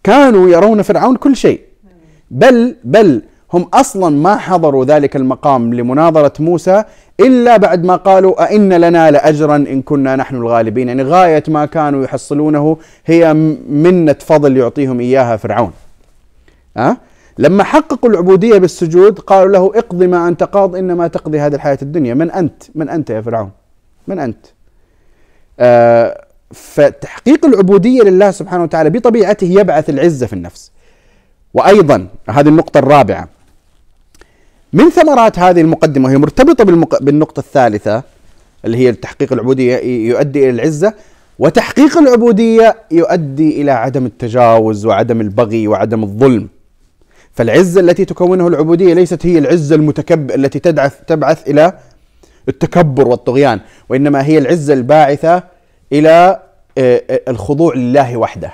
[0.05, 1.61] كانوا يرون فرعون كل شيء.
[2.31, 6.85] بل بل هم أصلا ما حضروا ذلك المقام لمناظرة موسى
[7.21, 10.89] إلا بعد ما قالوا أئن لنا لأجرا إن كنا نحن الغالبين.
[10.89, 13.35] يعني غاية ما كانوا يحصلونه هي
[13.69, 15.73] منة فضل يعطيهم إياها فرعون.
[16.77, 16.97] أه؟
[17.39, 22.15] لما حققوا العبودية بالسجود قالوا له اقضي ما أنت قاض إنما تقضي هذه الحياة الدنيا.
[22.15, 23.51] من أنت؟ من أنت يا فرعون؟
[24.09, 24.47] من أنت؟
[25.61, 30.71] آه فتحقيق العبودية لله سبحانه وتعالى بطبيعته يبعث العزة في النفس.
[31.55, 33.29] وأيضا هذه النقطة الرابعة.
[34.73, 37.03] من ثمرات هذه المقدمة وهي مرتبطة بالمق...
[37.03, 38.03] بالنقطة الثالثة
[38.65, 39.77] اللي هي تحقيق العبودية
[40.09, 40.95] يؤدي إلى العزة.
[41.39, 46.49] وتحقيق العبودية يؤدي إلى عدم التجاوز وعدم البغي وعدم الظلم.
[47.33, 51.73] فالعزة التي تكونه العبودية ليست هي العزة المتكبر التي تدعث تبعث إلى
[52.49, 55.43] التكبر والطغيان وإنما هي العزة الباعثة
[55.93, 56.43] إلى
[56.79, 58.53] آه، آه، الخضوع لله وحده.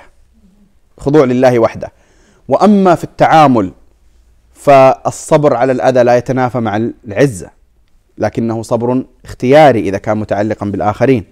[0.97, 1.91] خضوع لله وحده.
[2.47, 3.71] وأما في التعامل
[4.53, 7.49] فالصبر على الأذى لا يتنافى مع العزة
[8.17, 11.23] لكنه صبر اختياري إذا كان متعلقا بالآخرين.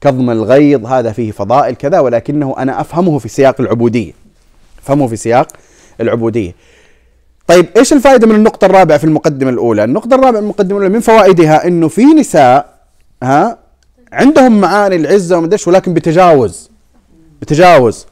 [0.00, 4.12] كظم الغيظ هذا فيه فضائل كذا ولكنه أنا أفهمه في سياق العبودية.
[4.82, 5.48] أفهمه في سياق
[6.00, 6.52] العبودية.
[7.48, 11.00] طيب إيش الفائدة من النقطة الرابعة في المقدمة الأولى؟ النقطة الرابعة من المقدمة الأولى من
[11.00, 12.78] فوائدها إنه في نساء
[13.22, 13.58] ها
[14.12, 16.70] عندهم معاني العزة وما ولكن بتجاوز
[17.42, 18.06] بتجاوز.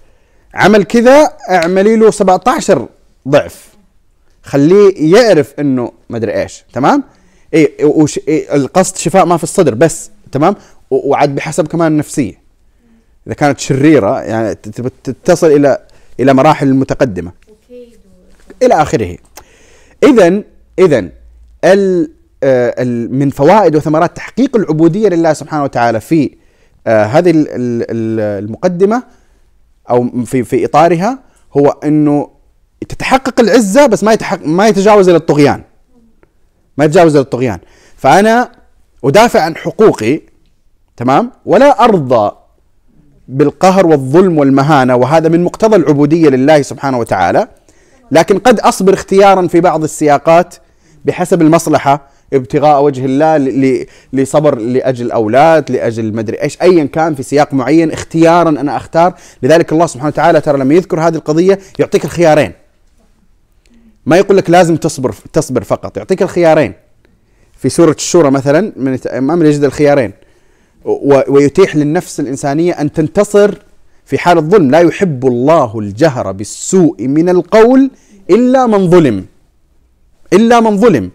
[0.54, 2.88] عمل كذا اعملي له 17
[3.28, 3.68] ضعف.
[4.42, 7.02] خليه يعرف إنه ما أدري إيش تمام؟
[7.54, 10.56] إيه, وش إيه القصد شفاء ما في الصدر بس تمام؟
[10.90, 12.40] وعاد بحسب كمان النفسيه
[13.26, 14.54] إذا كانت شريرة يعني
[15.04, 15.78] تتصل إلى
[16.20, 17.32] إلى مراحل متقدمة.
[18.62, 19.16] إلى آخره.
[20.04, 20.42] اذا
[20.78, 21.08] اذا
[22.42, 26.30] آه، من فوائد وثمرات تحقيق العبودية لله سبحانه وتعالى في
[26.86, 29.02] آه، هذه المقدمة
[29.90, 31.18] أو في في إطارها
[31.56, 32.30] هو إنه
[32.88, 35.62] تتحقق العزة بس ما ما يتجاوز إلى الطغيان.
[36.78, 37.58] ما يتجاوز إلى الطغيان.
[37.96, 38.52] فأنا
[39.04, 40.20] أدافع عن حقوقي
[40.96, 42.36] تمام؟ ولا أرضى
[43.28, 47.48] بالقهر والظلم والمهانة وهذا من مقتضى العبودية لله سبحانه وتعالى.
[48.10, 50.54] لكن قد أصبر اختيارا في بعض السياقات
[51.04, 53.36] بحسب المصلحة ابتغاء وجه الله
[54.12, 59.14] لصبر لأجل أولاد لأجل مدري إيش ايا كان في سياق معين اختيارا أنا أختار.
[59.42, 62.52] لذلك الله سبحانه وتعالى ترى لما يذكر هذه القضية يعطيك الخيارين.
[64.06, 66.72] ما يقول لك لازم تصبر تصبر فقط يعطيك الخيارين.
[67.56, 70.12] في سورة الشورى مثلا من امام يجد الخيارين.
[71.28, 73.54] ويتيح للنفس الإنسانية أن تنتصر
[74.06, 77.90] في حال الظلم لا يحب الله الجهر بالسوء من القول
[78.30, 79.26] إلا من ظلم
[80.32, 81.10] إلا من ظلم.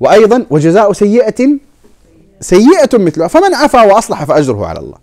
[0.00, 1.48] وأيضا وجزاء سيئة
[2.40, 4.98] سيئة مثلها فمن عفا وأصلح فأجره على الله.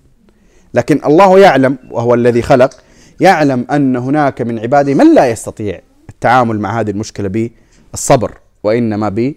[0.74, 2.74] لكن الله يعلم وهو الذي خلق
[3.20, 7.50] يعلم أن هناك من عباده من لا يستطيع التعامل مع هذه المشكلة
[7.94, 9.34] بالصبر وإنما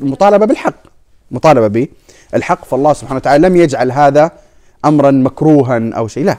[0.00, 0.82] بالمطالبة بالحق.
[1.30, 1.88] مطالبة
[2.32, 4.30] بالحق فالله سبحانه وتعالى لم يجعل هذا
[4.84, 6.36] امرا مكروها أو شيء لا.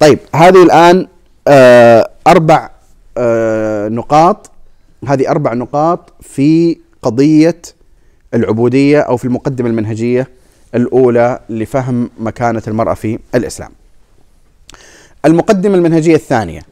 [0.00, 1.06] طيب هذه الآن
[1.48, 2.70] آه أربع
[3.18, 4.50] آه نقاط
[5.08, 7.62] هذه أربع نقاط في قضية
[8.34, 10.28] العبودية أو في المقدمة المنهجية
[10.74, 13.70] الأولى لفهم مكانة المرأة في الإسلام.
[15.24, 16.62] المقدمة المنهجية الثانية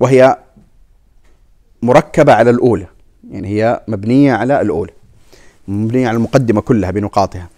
[0.00, 0.36] وهي
[1.82, 2.86] مركبة على الأولى
[3.30, 4.92] يعني هي مبنية على الأولى
[5.68, 7.48] مبنية على المقدمة كلها بنقاطها.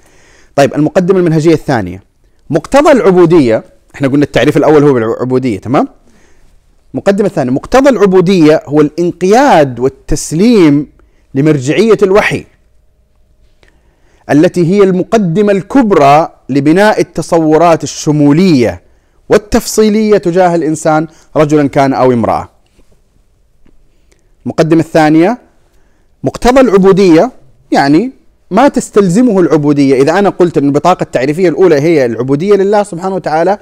[0.57, 2.03] طيب المقدمة المنهجية الثانية
[2.51, 5.89] مقتضى العبودية إحنا قلنا التعريف الأول هو بالعبودية تمام؟
[6.95, 10.87] مقدمة ثانية مقتضى العبودية هو الانقياد والتسليم
[11.35, 12.45] لمرجعية الوحي
[14.31, 18.83] التي هي المقدمة الكبرى لبناء التصورات الشمولية
[19.29, 22.49] والتفصيلية تجاه الإنسان رجلا كان أو امرأة
[24.47, 25.39] المقدمة الثانية
[26.25, 27.31] مقتضى العبودية
[27.73, 28.13] يعني
[28.51, 33.59] ما تستلزمه العبودية إذا أنا قلت أن البطاقة التعريفية الأولى هي العبودية لله سبحانه وتعالى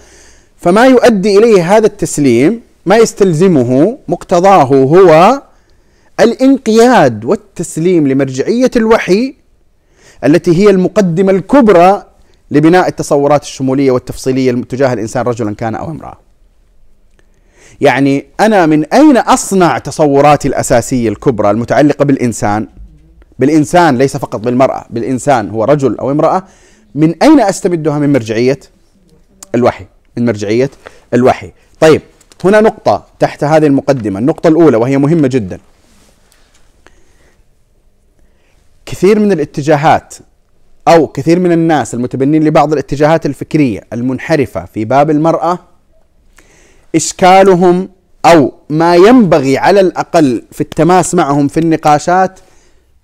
[0.63, 5.43] فما يؤدي إليه هذا التسليم ما يستلزمه مقتضاه هو
[6.21, 9.35] الانقياد والتسليم لمرجعية الوحي
[10.25, 12.05] التي هي المقدمة الكبرى
[12.51, 16.19] لبناء التصورات الشمولية والتفصيلية تجاه الإنسان رجلا كان أو امرأة.
[17.81, 22.69] يعني أنا من أين أصنع تصوراتي الأساسية الكبرى المتعلقة بالإنسان؟
[23.39, 26.45] بالإنسان ليس فقط بالمرأة، بالإنسان هو رجل أو امرأة،
[26.95, 28.61] من أين أستمدها من مرجعية
[29.55, 30.71] الوحي؟ من مرجعية
[31.15, 31.53] الوحي.
[31.81, 32.03] طيب
[32.45, 35.59] هنا نقطة تحت هذه المقدمة النقطة الأولى وهي مهمة جدا
[38.87, 40.15] كثير من الاتجاهات
[40.89, 45.59] أو كثير من الناس المتبنين لبعض الاتجاهات الفكرية المنحرفة في باب المرأة
[46.95, 47.89] إشكالهم
[48.25, 52.41] أو ما ينبغي على الأقل في التماس معهم في النقاشات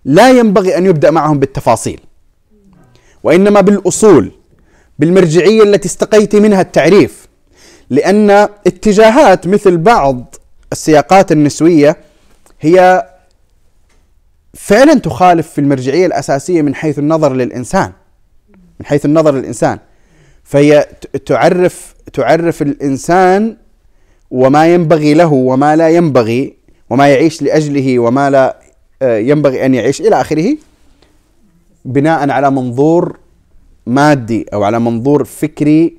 [0.04, 2.00] لا ينبغي أن يبدأ معهم بالتفاصيل
[3.22, 4.32] وإنما بالأصول
[4.98, 7.28] بالمرجعية التي استقيت منها التعريف
[7.90, 8.30] لأن
[8.66, 10.34] اتجاهات مثل بعض
[10.72, 11.96] السياقات النسوية
[12.60, 13.06] هي
[14.54, 17.92] فعلا تخالف في المرجعية الأساسية من حيث النظر للإنسان
[18.80, 19.78] من حيث النظر للإنسان.
[20.44, 20.88] فهي
[21.26, 23.56] تعرف تعرف الإنسان
[24.30, 26.56] وما ينبغي له وما لا ينبغي
[26.90, 28.56] وما يعيش لأجله وما لا
[29.02, 30.56] آه، ينبغي أن يعيش إلى آخره
[31.84, 33.18] بناء على منظور
[33.88, 35.96] مادي أو على منظور فكري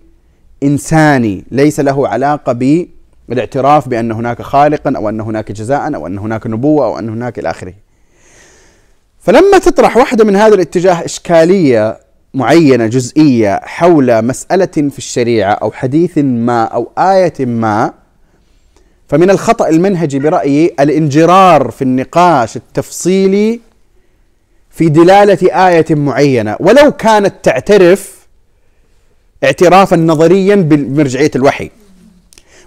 [0.63, 2.85] إنساني ليس له علاقة
[3.29, 7.39] بالاعتراف بأن هناك خالقا أو أن هناك جزاء أو أن هناك نبوة أو أن هناك
[7.39, 7.73] إلى آخره.
[9.19, 11.99] فلما تطرح واحدة من هذا الاتجاه إشكالية
[12.33, 17.93] معينة جزئية حول مسألة في الشريعة أو حديث ما أو آية ما
[19.07, 23.59] فمن الخطأ المنهجي برأيي الانجرار في النقاش التفصيلي
[24.69, 28.19] في دلالة آية معينة ولو كانت تعترف
[29.43, 31.71] اعترافا نظريا بمرجعية الوحي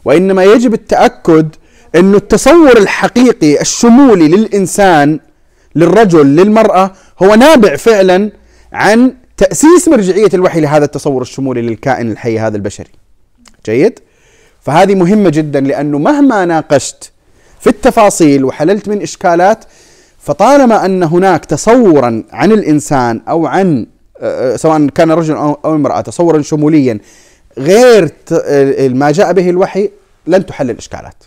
[0.04, 1.48] وإنما يجب التأكد
[1.94, 5.20] انه التصور الحقيقي الشمولي للإنسان
[5.74, 8.30] للرجل للمرأة هو نابع فعلا
[8.72, 12.90] عن تأسيس مرجعية الوحي لهذا التصور الشمولي للكائن الحي هذا البشري.
[13.66, 13.98] جيد؟
[14.60, 17.12] فهذه مهمة جدا لأنه مهما ناقشت
[17.60, 19.64] في التفاصيل وحللت من إشكالات
[20.22, 23.86] فطالما أن هناك تصورا عن الإنسان أو عن
[24.20, 26.98] آه، سواء كان رجل أو امرأة تصورا شموليا
[27.58, 29.90] غير آه، ما جاء به الوحي
[30.26, 31.24] لن تحل الإشكالات.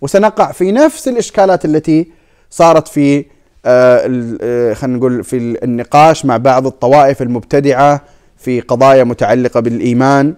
[0.00, 2.06] وسنقع في نفس الإشكالات التي
[2.50, 3.24] صارت في
[3.64, 8.02] آه، خلينا نقول في النقاش مع بعض الطوائف المبتدعة
[8.36, 10.34] في قضايا متعلقة بالإيمان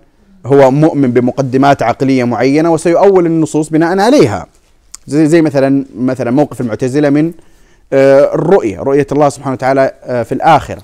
[0.47, 4.47] هو مؤمن بمقدمات عقلية معينة وسيؤول النصوص بناء عليها.
[5.07, 7.33] زي زي مثلا مثلا موقف المعتزلة من
[7.93, 9.93] الرؤية، رؤية الله سبحانه وتعالى
[10.25, 10.83] في الآخرة.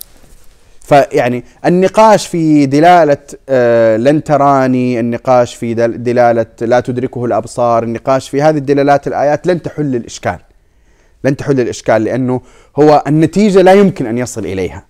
[0.81, 3.17] فيعني النقاش في دلالة
[3.49, 9.63] آه، لن تراني النقاش في دلالة لا تدركه الأبصار النقاش في هذه الدلالات الآيات لن
[9.63, 10.39] تحل الإشكال.
[11.25, 12.41] لن تحل الإشكال لأنه
[12.77, 14.87] هو النتيجة لا يمكن أن يصل إليها.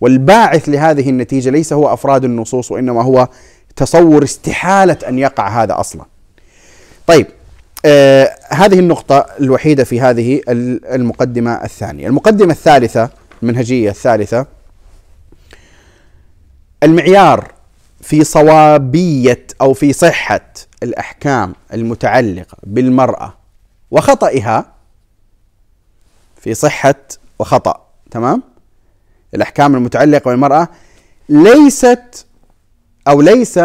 [0.00, 3.28] والباعث لهذه النتيجة ليس هو أفراد النصوص وإنما هو
[3.76, 6.04] تصور استحالة أن يقع هذا أصلا.
[7.06, 7.26] طيب
[7.84, 12.06] آه هذه النقطة الوحيدة في هذه المقدمة الثانية.
[12.06, 13.10] المقدمة الثالثة
[13.42, 14.46] المنهجية الثالثة
[16.82, 17.52] المعيار
[18.00, 20.40] في صوابية أو في صحة
[20.82, 23.34] الأحكام المتعلقة بالمرأة
[23.90, 24.72] وخطئها
[26.36, 26.94] في صحة
[27.38, 28.42] وخطأ تمام؟
[29.34, 30.68] الأحكام المتعلقة بالمرأة
[31.28, 32.26] ليست
[33.08, 33.60] أو ليس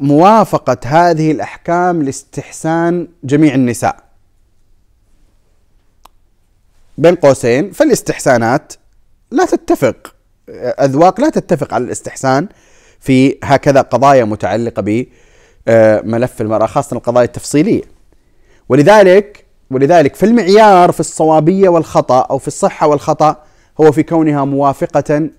[0.00, 3.96] موافقة هذه الأحكام لاستحسان جميع النساء.
[6.98, 8.72] بين قوسين فالاستحسانات
[9.30, 10.14] لا تتفق
[10.80, 12.48] أذواق لا تتفق على الاستحسان
[13.00, 14.82] في هكذا قضايا متعلقة
[15.66, 17.82] بملف المرأة خاصة القضايا التفصيلية.
[18.68, 23.42] ولذلك ولذلك في المعيار في الصوابية والخطأ أو في الصحة والخطأ
[23.80, 25.30] هو في كونها موافقة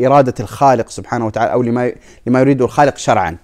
[0.00, 1.92] لاراده الخالق سبحانه وتعالى أو لما
[2.26, 3.36] لما يريده الخالق شرعا.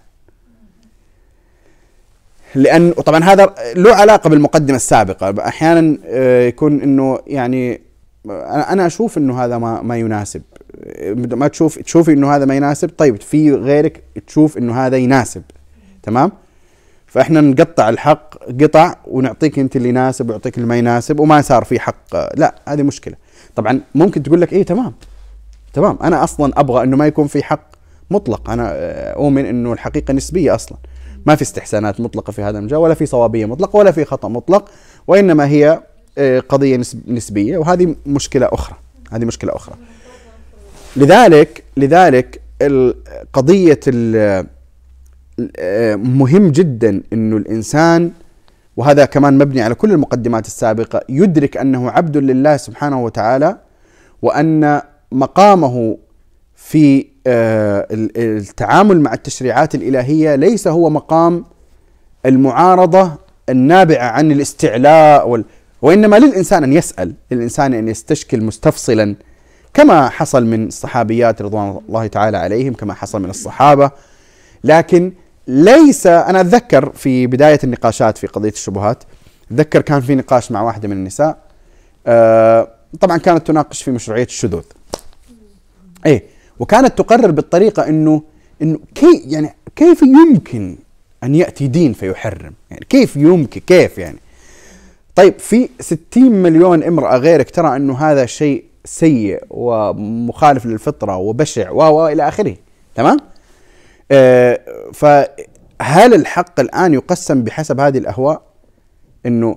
[2.55, 5.47] لأن طبعا هذا له علاقة بالمقدمة السابقة.
[5.49, 7.81] أحيانا آه، يكون إنه يعني
[8.47, 10.43] أنا أشوف إنه هذا ما ما يناسب.
[11.17, 15.43] ما تشوف تشوفي إنه هذا ما يناسب طيب في غيرك تشوف إنه هذا يناسب.
[16.03, 16.33] تمام؟
[17.07, 21.81] فإحنا نقطع الحق قطع ونعطيك أنت اللي يناسب ويعطيك اللي ما يناسب وما صار في
[21.81, 22.35] حق.
[22.35, 23.15] لا هذه مشكلة.
[23.57, 24.93] طبعا ممكن تقول لك إيه تمام.
[25.77, 25.99] تمام.
[26.03, 27.71] أنا أصلا أبغى إنه ما يكون في حق
[28.11, 28.51] مطلق.
[28.51, 28.73] أنا
[29.13, 30.79] أؤمن إنه الحقيقة نسبية أصلا.
[31.27, 34.71] ما في استحسانات مطلقة في هذا المجال ولا في صوابية مطلقة ولا في خطأ مطلق
[35.07, 35.83] وإنما هي
[36.19, 37.59] آه، قضية نسبية.
[37.59, 38.77] وهذه مشكلة أخرى.
[39.13, 39.75] هذه مشكلة أخرى.
[40.97, 42.41] لذلك لذلك
[43.33, 44.45] قضية آه،
[45.97, 48.11] مهم جدا أنه الإنسان
[48.77, 53.57] وهذا كمان مبني على كل المقدمات السابقة يدرك أنه عبد لله سبحانه وتعالى
[54.23, 54.81] وأن
[55.13, 55.99] مقامه
[56.57, 61.45] في آه، التعامل مع التشريعات الإلهية ليس هو مقام
[62.27, 63.13] المعارضة
[63.49, 65.45] النابعة عن الاستعلاء وال
[65.83, 69.17] وإنما للإنسان أن يسأل للإنسان أن يستشكل مستفصلا
[69.75, 73.91] كما حصل من الصحابيات رضوان الله تعالى عليهم كما حصل من الصحابة.
[74.65, 75.13] لكن
[75.49, 79.05] ليس أنا أتذكر في بداية النقاشات في قضية الشبهات
[79.51, 81.39] أتذكر كان في نقاش مع واحدة من النساء
[82.07, 82.69] آه
[83.01, 84.63] طبعا كانت تناقش في مشروعية الشذوذ.
[86.07, 86.23] إيه.
[86.59, 88.23] وكانت تقرر بالطريقة إنه
[88.63, 90.77] إنه كي يعني كيف يمكن
[91.25, 94.19] أن يأتي دين فيحرم؟ يعني كيف يمكن؟ كيف يعني؟
[95.15, 102.09] طيب في 60 مليون امرأة غيرك ترى أنه هذا شيء سيء ومخالف للفطرة وبشع و
[102.09, 102.57] إلى آخره.
[102.95, 103.17] تمام؟
[104.11, 104.61] آه
[104.95, 108.43] فهل الحق الآن يقسم بحسب هذه الأهواء؟
[109.27, 109.57] أنه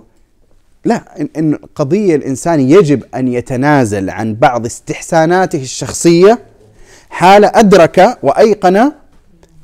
[0.85, 1.03] لا
[1.37, 6.39] إن, قضية الإنسان يجب أن يتنازل عن بعض استحساناته الشخصية
[7.09, 8.91] حال أدرك وأيقن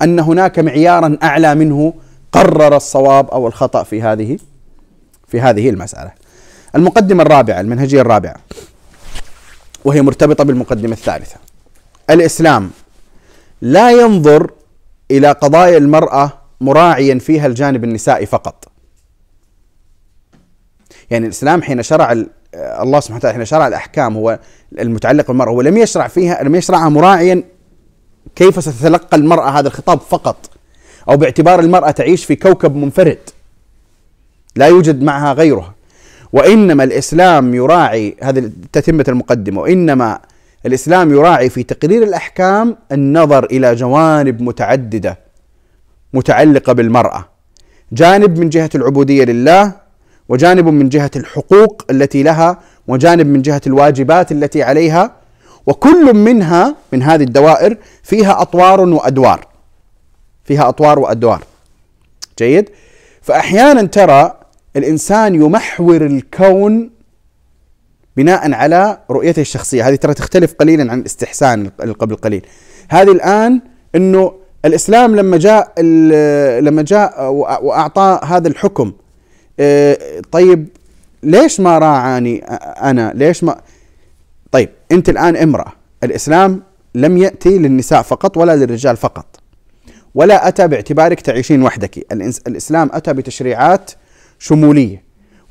[0.02, 1.94] أن هناك معيارا أعلى منه
[2.32, 4.38] قرر الصواب أو الخطأ في هذه
[5.28, 6.10] في هذه المسألة.
[6.74, 8.36] المقدمة الرابعة المنهجية الرابعة
[9.84, 11.36] وهي مرتبطة بالمقدمة الثالثة.
[12.10, 12.70] الإسلام
[13.62, 14.50] لا ينظر
[15.10, 18.68] إلى قضايا المرأة مراعيا فيها الجانب النسائي فقط.
[21.10, 22.12] يعني الإسلام حين شرع
[22.54, 24.38] الله سبحانه وتعالى حين شرع الأحكام هو
[24.78, 27.42] المتعلق بالمرأة هو لم يشرع فيها لم يشرعها مراعيا
[28.36, 30.50] كيف ستتلقى المرأة هذا الخطاب فقط
[31.08, 33.18] أو باعتبار المرأة تعيش في كوكب منفرد
[34.56, 35.74] لا يوجد معها غيرها.
[36.32, 40.18] وإنما الإسلام يراعي هذه تتمة المقدمة وإنما
[40.66, 45.18] الإسلام يراعي في تقرير الأحكام النظر إلى جوانب متعددة
[46.14, 47.24] متعلقة بالمرأة.
[47.92, 49.72] جانب من جهة العبودية لله
[50.28, 52.58] وجانب من جهة الحقوق التي لها
[52.88, 55.12] وجانب من جهة الواجبات التي عليها
[55.66, 59.46] وكل منها من هذه الدوائر فيها أطوار وأدوار.
[60.44, 61.44] فيها أطوار وأدوار.
[62.38, 62.70] جيد؟
[63.22, 64.40] فأحيانا ترى
[64.76, 66.90] الإنسان يمحور الكون
[68.16, 69.88] بناء على رؤيته الشخصية.
[69.88, 72.46] هذه ترى تختلف قليلا عن الاستحسان قبل قليل.
[72.90, 73.60] هذه الآن
[73.94, 74.32] أنه
[74.64, 75.80] الإسلام لما جاء
[76.60, 78.92] لما جاء وأعطى هذا الحكم
[80.32, 80.68] طيب
[81.22, 82.38] ليش ما راعاني
[82.82, 83.60] أنا؟ ليش ما
[84.52, 85.72] طيب أنت الآن امرأة
[86.04, 86.62] الإسلام
[86.94, 89.26] لم يأتي للنساء فقط ولا للرجال فقط
[90.14, 92.12] ولا أتى باعتبارك تعيشين وحدك.
[92.46, 93.90] الإسلام أتى بتشريعات
[94.38, 95.02] شمولية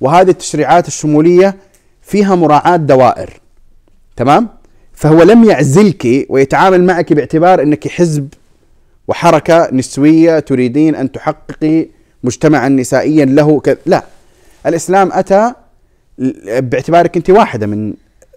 [0.01, 1.55] وهذه التشريعات الشمولية
[2.01, 3.29] فيها مراعاة دوائر
[4.15, 4.49] تمام؟
[4.93, 8.27] فهو لم يعزلك ويتعامل معك باعتبار أنك حزب
[9.07, 11.87] وحركة نسوية تريدين أن تحققي
[12.25, 13.77] مجتمعا نسائيا له ك...
[13.85, 14.03] لا.
[14.65, 15.53] الإسلام أتى
[16.57, 17.93] باعتبارك أنت واحدة من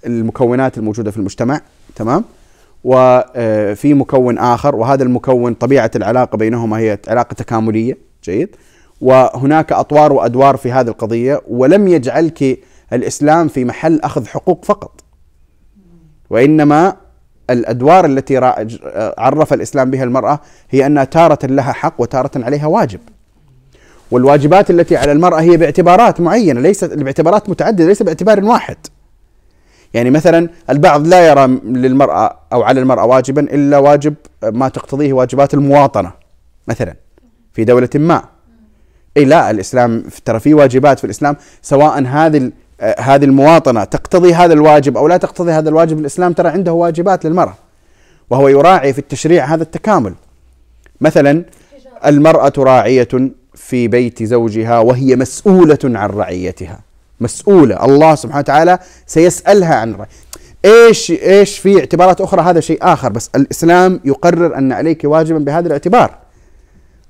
[0.06, 1.60] المكونات الموجودة في المجتمع
[1.96, 2.24] تمام؟
[2.84, 8.56] وفي مكون آخر وهذا المكون طبيعة العلاقة بينهما هي علاقة تكاملية جيد.
[9.00, 12.58] وهناك أطوار وأدوار في هذه القضية ولم يجعلك
[12.92, 15.04] الإسلام في محل أخذ حقوق فقط.
[16.30, 16.96] وإنما
[17.50, 18.36] الأدوار التي
[19.18, 23.00] عرف الإسلام بها المرأة هي أنها تارة لها حق وتارة عليها واجب.
[24.10, 28.76] والواجبات التي على المرأة هي باعتبارات معينة ليست باعتبارات متعددة ليس باعتبار واحد.
[29.94, 35.54] يعني مثلا البعض لا يرى للمرأة أو على المرأة واجبا إلا واجب ما تقتضيه واجبات
[35.54, 36.12] المواطنة
[36.68, 36.94] مثلا
[37.52, 38.22] في دولة ما.
[39.16, 42.50] إي لا الإسلام ترى في واجبات في الإسلام سواء هذه
[42.98, 47.54] هذه المواطنة تقتضي هذا الواجب أو لا تقتضي هذا الواجب الإسلام ترى عنده واجبات للمرأة
[48.30, 50.14] وهو يراعي في التشريع هذا التكامل.
[51.00, 51.44] مثلا
[52.06, 53.08] المرأة راعية
[53.58, 56.80] في بيت زوجها وهي مسؤولة عن رعيتها.
[57.20, 57.84] مسؤولة.
[57.84, 60.08] الله سبحانه وتعالى سيسألها عن رعية.
[60.64, 63.08] إيش إيش في اعتبارات أخرى؟ هذا شيء آخر.
[63.08, 66.18] بس الإسلام يقرر أن عليك واجبا بهذا الاعتبار.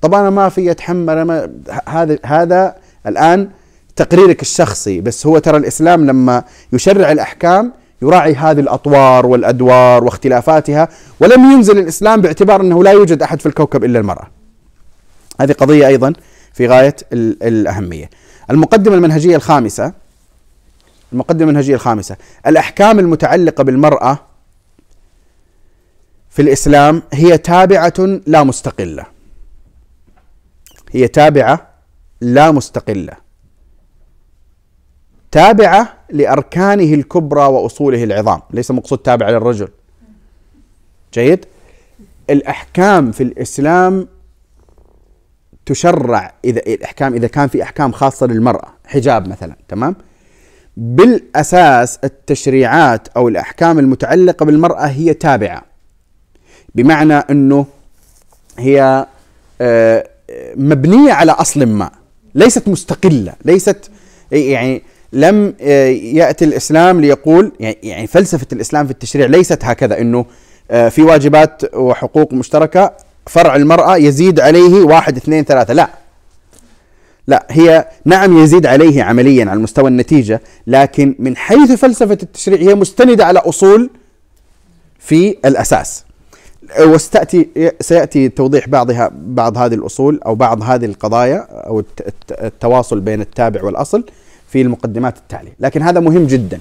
[0.00, 1.50] طبعا أنا ما في أتحمل ما
[1.88, 2.74] هذا هذا
[3.06, 3.48] الآن
[3.96, 5.00] تقريرك الشخصي.
[5.00, 7.72] بس هو ترى الإسلام لما يشرع الأحكام
[8.02, 10.88] يراعي هذه الأطوار والأدوار واختلافاتها
[11.20, 14.26] ولم ينزل الإسلام باعتبار أنه لا يوجد أحد في الكوكب إلا المرأة.
[15.40, 16.12] هذه قضية أيضا
[16.52, 18.10] في غاية الأهمية.
[18.50, 19.92] المقدمة المنهجية الخامسة
[21.12, 24.18] المقدمة المنهجية الخامسة الأحكام المتعلقة بالمرأة
[26.30, 27.92] في الإسلام هي تابعة
[28.26, 29.06] لا مستقلة.
[30.92, 31.68] هي تابعة
[32.20, 33.12] لا مستقلة
[35.30, 39.68] تابعة لأركانه الكبرى وأصوله العظام ليس مقصود تابعة للرجل
[41.14, 41.44] جيد
[42.30, 44.08] الأحكام في الإسلام
[45.68, 49.96] تشرع إذا الأحكام إذا كان في أحكام خاصة للمرأة حجاب مثلا تمام؟
[50.76, 55.62] بالأساس التشريعات أو الأحكام المتعلقة بالمرأة هي تابعة.
[56.74, 57.66] بمعنى أنه
[58.58, 59.06] هي
[59.60, 60.08] آه
[60.56, 61.90] مبنية على أصل ما
[62.34, 63.90] ليست مستقلة ليست
[64.32, 70.26] يعني لم آه، يأتي الإسلام ليقول يعني, يعني فلسفة الإسلام في التشريع ليست هكذا إنه
[70.70, 72.92] آه، في واجبات وحقوق مشتركة
[73.28, 75.74] فرع المرأة يزيد عليه واحد اثنين ثلاثة.
[75.74, 75.88] لا.
[77.26, 82.74] لا هي نعم يزيد عليه عمليا على مستوى النتيجة لكن من حيث فلسفة التشريع هي
[82.74, 83.90] مستندة على أصول
[84.98, 86.04] في الأساس.
[86.80, 91.82] وستاتي سيأتي توضيح بعضها بعض هذه الأصول أو بعض هذه القضايا أو
[92.30, 94.04] التواصل بين التابع والأصل
[94.48, 96.60] في المقدمات التالية، لكن هذا مهم جدا.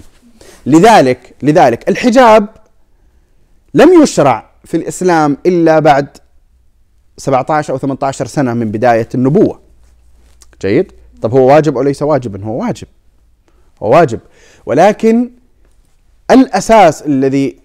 [0.65, 2.47] لذلك لذلك الحجاب
[3.73, 6.07] لم يشرع في الإسلام إلا بعد
[7.17, 9.59] 17 أو 18 سنة من بداية النبوة.
[10.61, 10.91] جيد؟
[11.21, 12.87] طب هو واجب أو ليس واجبا؟ هو واجب.
[13.83, 14.19] هو واجب
[14.65, 15.31] ولكن
[16.31, 17.57] الأساس الذي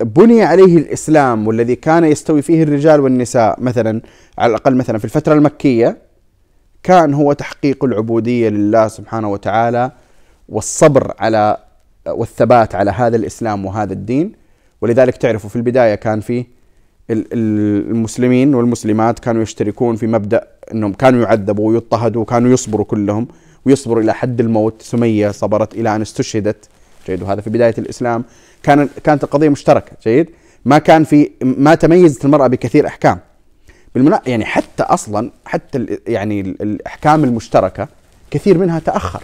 [0.00, 4.00] بني عليه الإسلام والذي كان يستوي فيه الرجال والنساء مثلا
[4.38, 5.98] على الأقل مثلا في الفترة المكية
[6.82, 9.90] كان هو تحقيق العبودية لله سبحانه وتعالى
[10.48, 11.56] والصبر على
[12.06, 14.32] والثبات على هذا الإسلام وهذا الدين
[14.80, 16.44] ولذلك تعرفوا في البداية كان في
[17.10, 23.28] المسلمين والمسلمات كانوا يشتركون في مبدأ إنهم كانوا يعذبوا ويضطهدوا وكانوا يصبروا كلهم
[23.64, 24.82] ويصبروا إلى حد الموت.
[24.82, 26.68] سمية صبرت إلى أن استشهدت.
[27.06, 27.22] جيد.
[27.22, 28.24] وهذا في بداية الإسلام.
[28.62, 29.92] كان كانت القضية مشتركة.
[30.04, 30.30] جيد.
[30.64, 33.18] ما كان في ما تميزت المرأة بكثير أحكام.
[33.94, 37.88] بالمنا يعني حتى أصلا حتى يعني الأحكام المشتركة
[38.30, 39.22] كثير منها تأخر.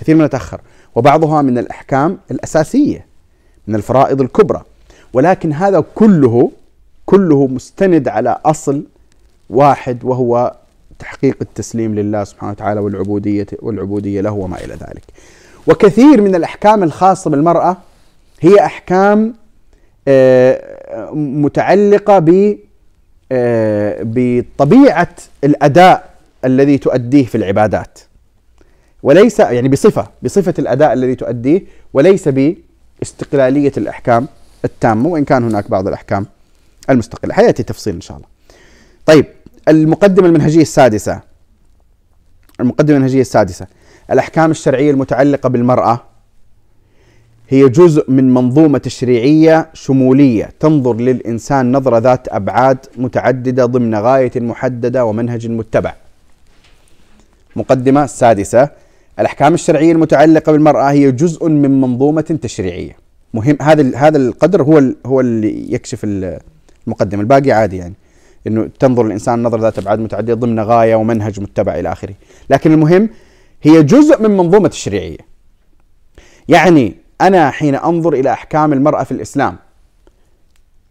[0.00, 0.60] كثير منها تأخر.
[0.94, 3.06] وبعضها من الأحكام الأساسية
[3.66, 4.62] من الفرائض الكبرى.
[5.12, 6.50] ولكن هذا كله
[7.12, 8.82] كله مستند على أصل
[9.50, 10.56] واحد وهو
[10.98, 15.02] تحقيق التسليم لله سبحانه وتعالى والعبوديه والعبودية له وما إلى ذلك.
[15.66, 17.76] وكثير من الأحكام الخاصة بالمرأة
[18.40, 19.34] هي أحكام
[20.08, 22.56] آه، متعلقة ب
[23.32, 27.98] آه، بطبيعة الأداء الذي تؤديه في العبادات.
[29.02, 34.26] وليس يعني بصفة بصفة الأداء الذي تؤديه وليس باستقلالية الأحكام
[34.64, 36.26] التامة وإن كان هناك بعض الأحكام
[36.90, 38.28] المستقله حياتي تفصيل إن شاء الله.
[39.06, 39.26] طيب
[39.68, 41.20] المقدمة المنهجية السادسة
[42.60, 43.66] المقدمة المنهجية السادسة
[44.10, 46.00] الأحكام الشرعية المتعلقة بالمرأة
[47.48, 55.04] هي جزء من منظومة تشريعية شمولية تنظر للإنسان نظرة ذات أبعاد متعددة ضمن غاية محددة
[55.04, 55.94] ومنهج متبع.
[57.56, 58.68] مقدمة السادسه
[59.18, 62.96] الأحكام الشرعية المتعلقة بالمرأة هي جزء من منظومة تشريعية.
[63.34, 66.04] مهم هذا هذا القدر هو هو اللي يكشف
[66.86, 67.94] المقدمه الباقي عادي يعني.
[68.46, 72.14] إنه تنظر الإنسان نظرة ذات أبعاد متعددة ضمن غاية ومنهج متبع إلى آخره.
[72.50, 73.08] لكن المهم
[73.62, 75.18] هي جزء من منظومة الشريعية.
[76.48, 79.56] يعني أنا حين أنظر إلى أحكام المرأة في الإسلام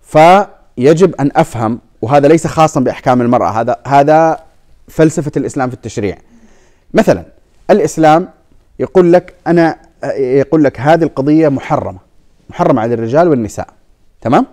[0.02, 4.40] فيجب أن أفهم وهذا ليس خاصا بأحكام المرأة هذا هذا
[4.88, 6.18] فلسفة الإسلام في التشريع.
[6.94, 7.26] مثلا
[7.70, 8.30] الإسلام
[8.80, 9.80] يقول لك أنا
[10.18, 12.00] يقول لك هذه القضية محرمة
[12.50, 13.68] محرمة على الرجال والنساء
[14.22, 14.46] تمام؟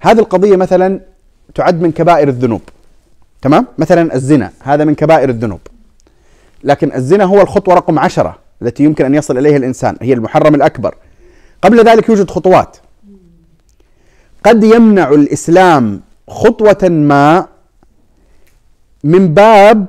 [0.00, 1.00] هذه القضية مثلا
[1.54, 2.60] تعد من كبائر الذنوب
[3.42, 5.60] تمام؟ مثلا الزنا هذا من كبائر الذنوب.
[6.64, 10.94] لكن الزنا هو الخطوة رقم عشرة التي يمكن أن يصل إليها الإنسان هي المحرم الأكبر.
[11.62, 12.76] قبل ذلك يوجد خطوات.
[14.44, 17.46] قد يمنع الإسلام خطوة ما
[19.04, 19.86] من باب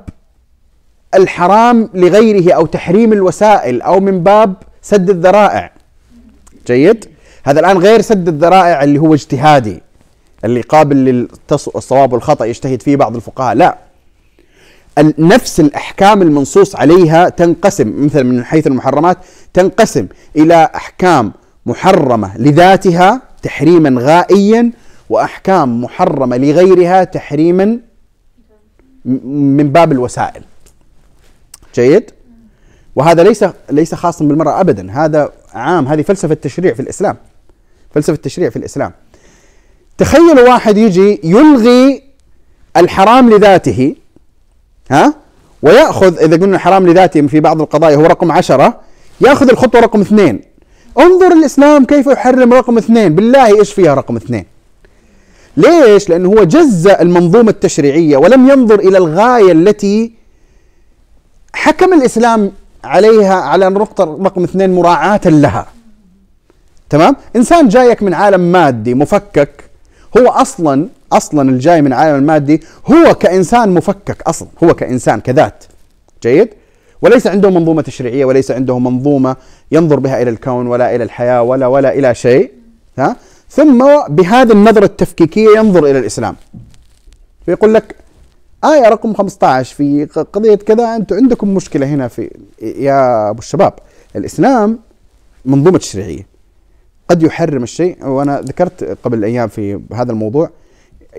[1.14, 5.72] الحرام لغيره أو تحريم الوسائل أو من باب سد الذرائع.
[6.66, 7.04] جيد؟
[7.44, 9.82] هذا الآن غير سد الذرائع اللي هو اجتهادي.
[10.44, 13.54] اللي قابل للصواب والخطأ يجتهد فيه بعض الفقهاء.
[13.54, 13.78] لا.
[15.18, 19.18] نفس الأحكام المنصوص عليها تنقسم مثلا من حيث المحرمات
[19.52, 21.32] تنقسم إلى أحكام
[21.66, 24.72] محرمة لذاتها تحريما غائيا
[25.10, 27.78] وأحكام محرمة لغيرها تحريما
[29.04, 30.42] من باب الوسائل.
[31.74, 32.10] جيد؟
[32.96, 34.92] وهذا ليس ليس خاصا بالمرأة أبدا.
[34.92, 35.88] هذا عام.
[35.88, 37.16] هذه فلسفة التشريع في الإسلام.
[37.90, 38.92] فلسفة التشريع في الإسلام.
[40.00, 42.02] تخيلوا واحد يجي يلغي
[42.76, 43.94] الحرام لذاته
[44.90, 45.14] ها؟
[45.62, 48.80] ويأخذ إذا قلنا حرام لذاته في بعض القضايا هو رقم عشرة
[49.20, 50.40] يأخذ الخطوة رقم اثنين.
[50.98, 53.14] انظر الإسلام كيف يحرم رقم اثنين.
[53.14, 54.44] بالله إيش فيها رقم اثنين؟
[55.56, 60.12] ليش؟ لأنه هو جزأ المنظومة التشريعية ولم ينظر إلى الغاية التي
[61.54, 62.52] حكم الإسلام
[62.84, 65.66] عليها على النقطة رقم اثنين مراعاة لها.
[66.90, 69.69] تمام؟ إنسان جايك من عالم مادي مفكك
[70.18, 74.48] هو أصلا أصلا الجاي من العالم المادي هو كإنسان مفكك أصلا.
[74.64, 75.64] هو كإنسان كذات.
[76.22, 76.48] جيد؟
[77.02, 79.36] وليس عنده منظومة تشريعية وليس عنده منظومة
[79.72, 82.50] ينظر بها إلى الكون ولا إلى الحياة ولا ولا إلى شيء.
[82.98, 83.16] ها؟
[83.50, 86.36] ثم بهذه النظرة التفكيكية ينظر إلى الإسلام.
[87.46, 87.96] فيقول لك
[88.64, 92.30] آية رقم 15 في قضية كذا أنتم عندكم مشكلة هنا في
[92.62, 93.72] يا أبو الشباب.
[94.16, 94.78] الإسلام
[95.44, 96.26] منظومة تشريعية.
[97.10, 98.06] قد يحرم الشيء.
[98.06, 100.50] وأنا ذكرت قبل أيام في هذا الموضوع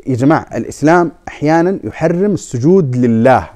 [0.07, 3.49] يا جماعة الإسلام أحيانا يحرم السجود لله.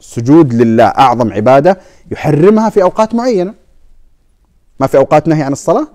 [0.00, 1.78] السجود لله أعظم عبادة
[2.10, 3.54] يحرمها في أوقات معينة.
[4.80, 5.86] ما في أوقات نهي عن الصلاة؟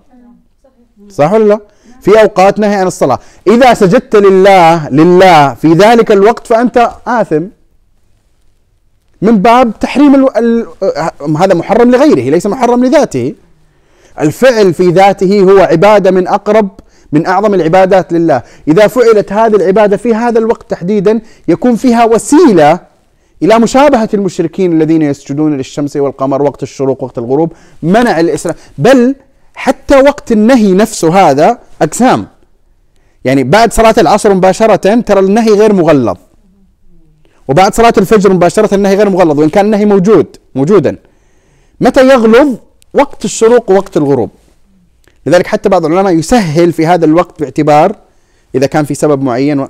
[1.09, 1.59] صح ولا لا؟
[2.01, 3.19] في أوقات نهي عن الصلاة.
[3.47, 7.43] إذا سجدت لله لله في ذلك الوقت فأنت آثم.
[9.21, 10.37] من باب تحريم ال...
[10.37, 10.67] ال...
[11.37, 13.35] هذا محرم لغيره ليس محرم لذاته.
[14.19, 16.69] الفعل في ذاته هو عبادة من أقرب
[17.11, 18.43] من أعظم العبادات لله.
[18.67, 22.79] إذا فعلت هذه العبادة في هذا الوقت تحديدا يكون فيها وسيلة
[23.43, 27.53] إلى مشابهة المشركين الذين يسجدون للشمس والقمر وقت الشروق وقت الغروب
[27.83, 28.55] منع الإسلام.
[28.77, 29.15] بل
[29.55, 32.27] حتى وقت النهي نفسه هذا أقسام.
[33.25, 36.17] يعني بعد صلاة العصر مباشرة ترى النهي غير مغلظ.
[37.47, 40.97] وبعد صلاة الفجر مباشرة النهي غير مغلظ وإن كان النهي موجود موجودا.
[41.81, 42.55] متى يغلظ؟
[42.93, 44.29] وقت الشروق ووقت الغروب.
[45.25, 47.95] لذلك حتى بعض العلماء يسهل في هذا الوقت باعتبار
[48.55, 49.67] إذا كان في سبب معين و...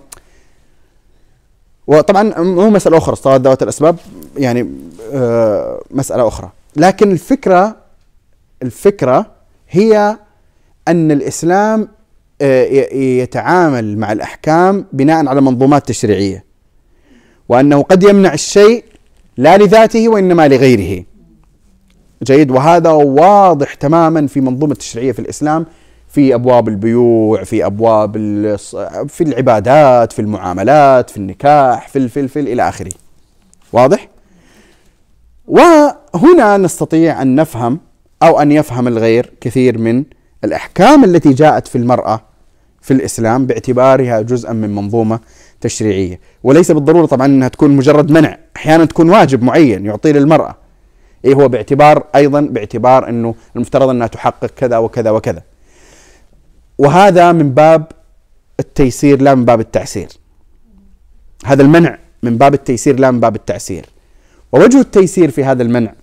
[1.88, 3.96] وطبعا مو مسألة أخرى صلاة ذوات الأسباب
[4.38, 4.70] يعني
[5.14, 6.50] آه مسألة أخرى.
[6.76, 7.76] لكن الفكرة
[8.64, 9.26] الفكرة
[9.70, 10.18] هي
[10.88, 11.88] أن الإسلام
[12.42, 12.64] آه
[12.96, 16.44] يتعامل مع الأحكام بناء على منظومات تشريعية
[17.50, 18.84] وأنه قد يمنع الشيء
[19.38, 21.04] لا لذاته وإنما لغيره.
[22.24, 22.52] جيد.
[22.52, 25.66] وهذا واضح تماما في منظومة التشريعية في الإسلام
[26.10, 28.12] في أبواب البيوع في أبواب
[29.08, 32.92] في العبادات في المعاملات في النكاح في الفل في إلى آخره.
[33.74, 34.08] واضح؟
[35.48, 37.80] وهنا نستطيع أن نفهم
[38.24, 40.04] أو أن يفهم الغير كثير من
[40.44, 42.22] الأحكام التي جاءت في المرأة
[42.82, 45.20] في الإسلام باعتبارها جزءا من منظومة
[45.62, 46.20] تشريعية.
[46.44, 50.56] وليس بالضرورة طبعا أنها تكون مجرد منع أحيانا تكون واجب معين يعطيه للمرأة
[51.26, 55.44] إيه هو باعتبار أيضا باعتبار أنه المفترض أنها تحقق كذا وكذا وكذا.
[56.78, 57.86] وهذا من باب
[58.60, 60.08] التيسير لا من باب التعسير.
[61.46, 63.86] هذا المنع من باب التيسير لا من باب التعسير.
[64.52, 65.94] ووجه التيسير في هذا المنع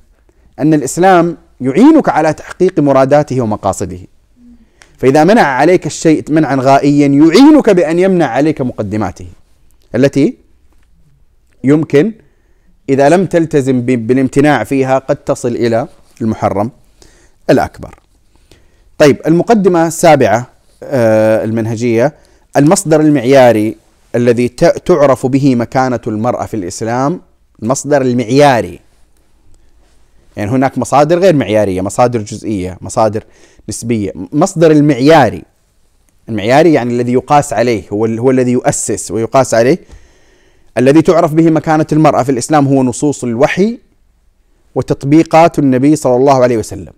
[0.58, 3.98] أن الإسلام يعينك على تحقيق مراداته ومقاصده.
[4.98, 9.26] فإذا منع عليك الشيء منعا غائيا يعينك بأن يمنع عليك مقدماته.
[9.94, 10.36] التي
[11.64, 12.12] يمكن
[12.88, 15.88] إذا لم تلتزم بالامتناع فيها قد تصل إلى
[16.20, 16.70] المحرم
[17.50, 17.94] الأكبر.
[18.98, 20.46] طيب المقدمة السابعة
[20.82, 22.14] آه، المنهجية
[22.56, 23.76] المصدر المعياري
[24.14, 24.48] الذي
[24.86, 27.20] تعرف به مكانة المرأة في الإسلام
[27.62, 28.80] المصدر المعياري.
[30.36, 33.24] يعني هناك مصادر غير معيارية مصادر جزئية مصادر
[33.68, 34.12] نسبية.
[34.32, 35.42] مصدر المعياري
[36.28, 39.78] المعياري يعني الذي يقاس عليه هو, هو الذي يؤسس ويقاس عليه
[40.78, 43.78] الذي تعرف به مكانة المرأة في الإسلام هو نصوص الوحي
[44.74, 46.92] وتطبيقات النبي صلى الله عليه وسلم.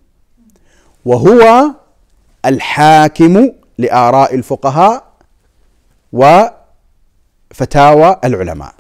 [1.04, 1.64] وهو
[2.46, 5.04] الحاكم لآراء الفقهاء
[6.12, 8.74] وفتاوى العلماء.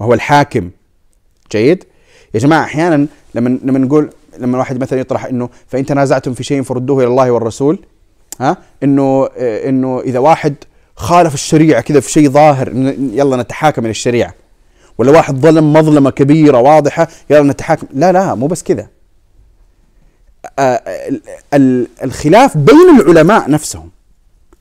[0.00, 0.70] وهو الحاكم.
[1.52, 1.84] جيد؟
[2.34, 6.62] يا جماعة أحيانا لما لما نقول لما الواحد مثلا يطرح إنه فإن تنازعتم في شيء
[6.62, 7.78] فردوه إلى الله والرسول
[8.40, 10.54] ها إنه إنه إذا واحد
[11.00, 12.68] خالف الشريعة كذا في شيء ظاهر
[13.12, 14.34] يلا نتحاكم إلى الشريعة.
[14.98, 17.86] ولا واحد ظلم مظلمة كبيرة واضحة يلا نتحاكم.
[17.94, 18.88] لا لا مو بس كذا.
[22.04, 23.90] الخلاف بين العلماء نفسهم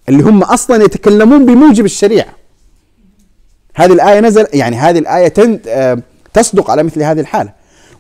[0.10, 2.34] اللي هم أصلا يتكلمون بموجب الشريعة.
[3.76, 5.34] هذه الآية نزل يعني هذه الآية
[6.34, 7.54] تصدق على مثل هذه الحالة.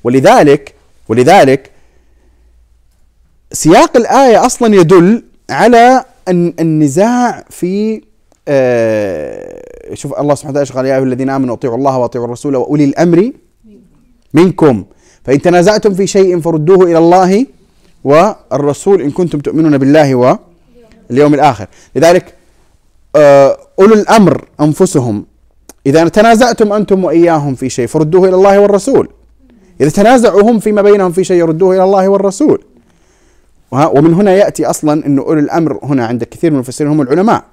[0.04, 0.74] ولذلك
[1.08, 1.72] ولذلك
[3.52, 8.02] سياق الآية أصلا يدل على النزاع في
[9.94, 13.32] شوف الله سبحانه وتعالى قال يا أيها الذين آمنوا أطيعوا الله وأطيعوا الرسول وأولي الأمر
[14.34, 14.86] منكم.
[15.24, 17.46] فإن تنازعتم في شيء فردوه إلى الله
[18.04, 21.68] والرسول إن كنتم تؤمنون بالله واليوم الآخر.
[21.96, 22.34] لذلك
[23.16, 25.26] آه أولو الأمر أنفسهم
[25.86, 29.10] إذا تنازعتم أنتم وإياهم في شيء فردوه إلى الله والرسول.
[29.82, 32.64] إذا تنازعوا هم فيما بينهم في شيء يردوه إلى الله والرسول.
[33.72, 37.44] ومن هنا يأتي أصلا أنه أولي الأمر هنا عند كثير من المفسرين هم العلماء.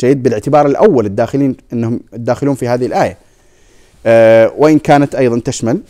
[0.00, 3.16] جيد بالاعتبار الأول الداخلين أنهم الداخلون في هذه الآية.
[4.06, 5.80] آه وإن كانت أيضا تشمل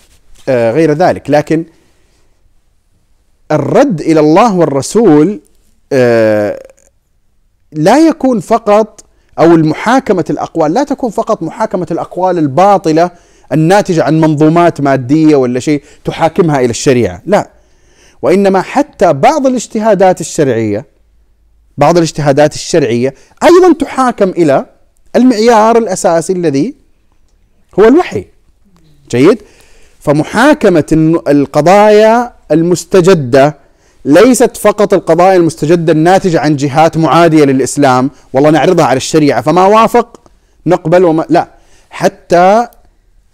[0.49, 1.31] آه غير ذلك.
[1.31, 1.65] لكن
[3.53, 5.41] الرد إلى الله والرسول
[5.93, 6.59] آه
[7.73, 9.05] لا يكون فقط
[9.39, 13.11] أو المحاكمة الأقوال لا تكون فقط محاكمة الأقوال الباطلة
[13.53, 17.23] الناتجة عن منظومات مادية ولا شيء تحاكمها إلى الشريعة.
[17.27, 17.51] لا.
[18.23, 20.87] وإنما حتى بعض الاجتهادات الشرعية
[21.79, 24.67] بعض الاجتهادات الشرعية أيضا تحاكم إلى
[25.17, 26.75] المعيار الأساسي الذي
[27.79, 28.25] هو الوحي.
[29.11, 29.43] جيد؟
[30.01, 30.85] فمحاكمة
[31.29, 33.57] القضايا المستجدة
[34.05, 40.21] ليست فقط القضايا المستجدة الناتجة عن جهات معادية للإسلام والله نعرضها على الشريعة فما وافق
[40.67, 41.49] نقبل وما لا.
[41.91, 42.67] حتى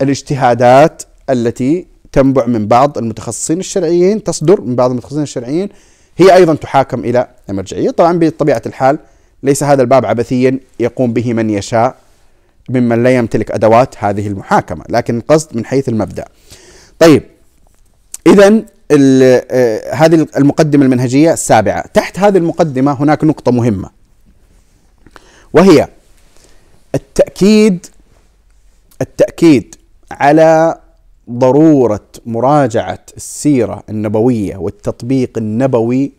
[0.03, 5.69] الاجتهادات التي تنبع من بعض المتخصصين الشرعيين تصدر من بعض المتخصصين الشرعيين
[6.21, 8.99] هي أيضا تحاكم إلى المرجعية، طبعا بطبيعة الحال
[9.43, 11.97] ليس هذا الباب عبثيا يقوم به من يشاء
[12.69, 16.25] ممن لا يمتلك أدوات هذه المحاكمة، لكن القصد من حيث المبدأ.
[16.99, 17.23] طيب
[18.27, 18.63] اذا
[18.93, 23.91] آه، هذه المقدمة المنهجية السابعة، تحت هذه المقدمة هناك نقطة مهمة
[25.53, 25.89] وهي
[26.95, 27.87] التاكيد
[29.01, 29.75] التأكيد
[30.11, 30.79] على
[31.31, 36.13] ضرورة مراجعة السيرة النبوية والتطبيق النبوي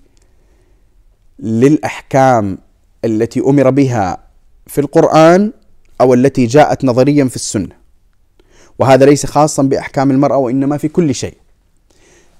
[1.39, 2.57] للأحكام
[3.05, 4.17] التي أمر بها
[4.67, 5.51] في القرآن
[6.01, 7.75] أو التي جاءت نظريا في السنة.
[8.79, 11.37] وهذا ليس خاصا بأحكام المرأة وإنما في كل شيء.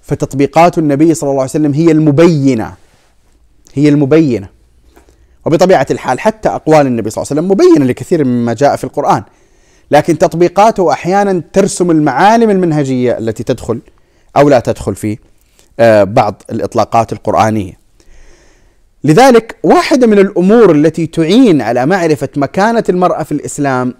[0.02, 2.74] فتطبيقات النبي صلى الله عليه وسلم هي المبينة.
[3.74, 4.48] هي المبينة.
[5.46, 9.22] وبطبيعة الحال حتى أقوال النبي صلى الله عليه وسلم مبينة لكثير مما جاء في القرآن.
[9.92, 13.80] لكن تطبيقاته أحيانا ترسم المعالم المنهجية التي تدخل
[14.36, 15.18] أو لا تدخل في
[15.80, 17.72] آه، بعض الإطلاقات القرآنية.
[19.04, 23.94] لذلك واحدة من الأمور التي تعين على معرفة مكانة المرأة في الإسلام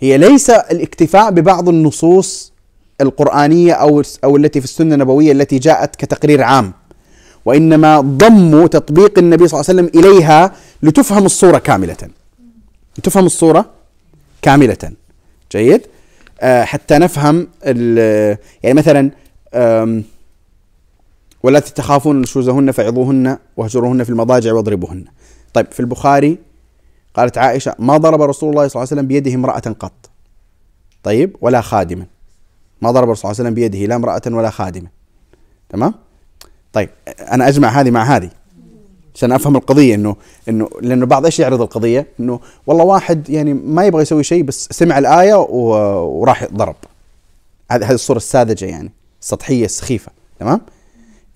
[0.00, 2.52] هي ليس الاكتفاء ببعض النصوص
[3.00, 6.72] القرآنية أو أو التي في السنة النبوية التي جاءت كتقرير عام
[7.44, 11.96] وإنما ضم تطبيق النبي صلى الله عليه وسلم إليها لتفهم الصورة كاملة.
[12.98, 13.81] لتفهم الصورة
[14.42, 14.92] كاملة.
[15.52, 15.82] جيد؟
[16.40, 17.48] آه، حتى نفهم
[18.62, 19.10] يعني مثلا
[21.42, 25.04] ولا تخافون نشوزهن فعظوهن واهجروهن في المضاجع واضربوهن.
[25.54, 26.38] طيب في البخاري
[27.14, 30.10] قالت عائشة ما ضرب رسول الله صلى الله عليه وسلم بيده امرأة قط.
[31.02, 32.06] طيب ولا خادما.
[32.82, 34.88] ما ضرب الرسول صلى الله عليه وسلم بيده لا امرأة ولا خادمة.
[35.68, 35.94] تمام؟
[36.72, 36.88] طيب
[37.20, 38.30] أنا أجمع هذه مع هذه.
[39.14, 40.16] عشان أفهم القضية انه
[40.48, 44.68] إنه لأنه بعض إيش يعرض القضية؟ إنه والله واحد يعني ما يبغى يسوي شيء بس
[44.70, 46.76] سمع الآية وراح ضرب.
[47.70, 48.90] هذه هذه الصورة الساذجة يعني
[49.20, 50.60] السطحية السخيفة تمام؟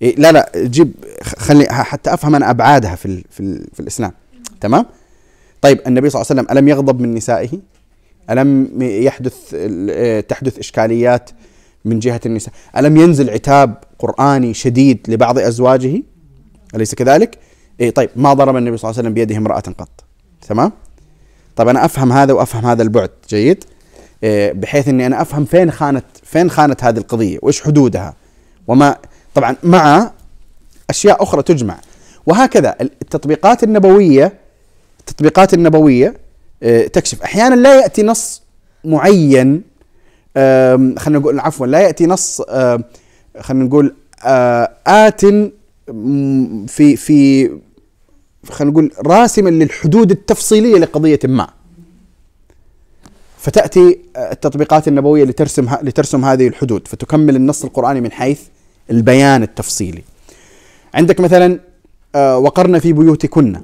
[0.01, 0.91] إيه لا لا جيب
[1.37, 4.11] خلي حتى أفهم أنا أبعادها في في, في الإسلام
[4.61, 4.85] تمام؟
[5.61, 7.49] طيب النبي صلى الله عليه وسلم ألم يغضب من نسائه؟
[8.29, 9.55] ألم يحدث
[10.27, 11.29] تحدث إشكاليات
[11.85, 16.03] من جهة النساء؟ ألم ينزل عتاب قرآني شديد لبعض أزواجه؟
[16.75, 17.39] أليس كذلك؟
[17.79, 20.03] إيه طيب ما ضرب النبي صلى الله عليه وسلم بيده امرأة قط.
[20.47, 20.71] تمام؟
[21.55, 23.09] طيب أنا أفهم هذا وأفهم هذا البعد.
[23.29, 23.63] جيد؟
[24.23, 28.15] إيه بحيث أني أنا أفهم فين خانت فين خانت هذه القضية؟ وإيش حدودها؟
[28.67, 28.97] وما
[29.35, 30.11] طبعا مع
[30.89, 31.79] أشياء أخرى تجمع.
[32.25, 34.33] وهكذا التطبيقات النبوية
[34.99, 36.17] التطبيقات النبوية
[36.63, 37.21] إيه تكشف.
[37.21, 38.41] أحيانا لا يأتي نص
[38.83, 39.63] معين
[40.35, 42.41] خلينا نقول عفوا لا يأتي نص
[43.39, 43.95] خلينا نقول
[44.87, 45.25] آت
[46.67, 47.51] في في
[48.51, 51.47] خلينا نقول راسما للحدود التفصيلية لقضية ما.
[53.37, 58.41] فتأتي التطبيقات النبوية لترسم لترسم هذه الحدود فتكمل النص القرآني من حيث
[58.91, 60.03] البيان التفصيلي.
[60.93, 61.59] عندك مثلا
[62.15, 63.61] آه، وقرن في بيوتكن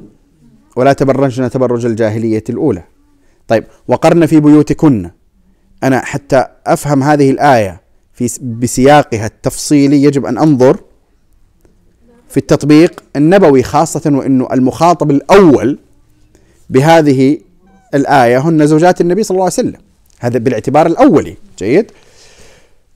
[0.75, 2.83] ولا تبرجن تبرج الجاهلية الأولى.
[3.47, 5.09] طيب وقرن في بيوتكن
[5.83, 7.81] أنا حتى أفهم هذه الآية
[8.13, 10.79] في بسياقها التفصيلي يجب أن أنظر
[12.33, 15.79] في التطبيق النبوي خاصة وأنه المخاطب الأول
[16.69, 17.37] بهذه
[17.93, 19.81] الآية هن زوجات النبي صلى الله عليه وسلم.
[20.19, 21.37] هذا بالاعتبار الأولي.
[21.59, 21.91] جيد؟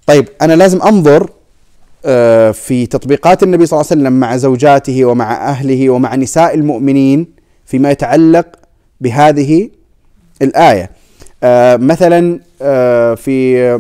[0.07, 1.29] طيب أنا لازم أنظر
[2.05, 7.27] آه، في تطبيقات النبي صلى الله عليه وسلم مع زوجاته ومع أهله ومع نساء المؤمنين
[7.65, 8.45] فيما يتعلق
[9.01, 9.69] بهذه
[10.41, 10.89] الآية.
[11.43, 13.79] آه، مثلا آه، في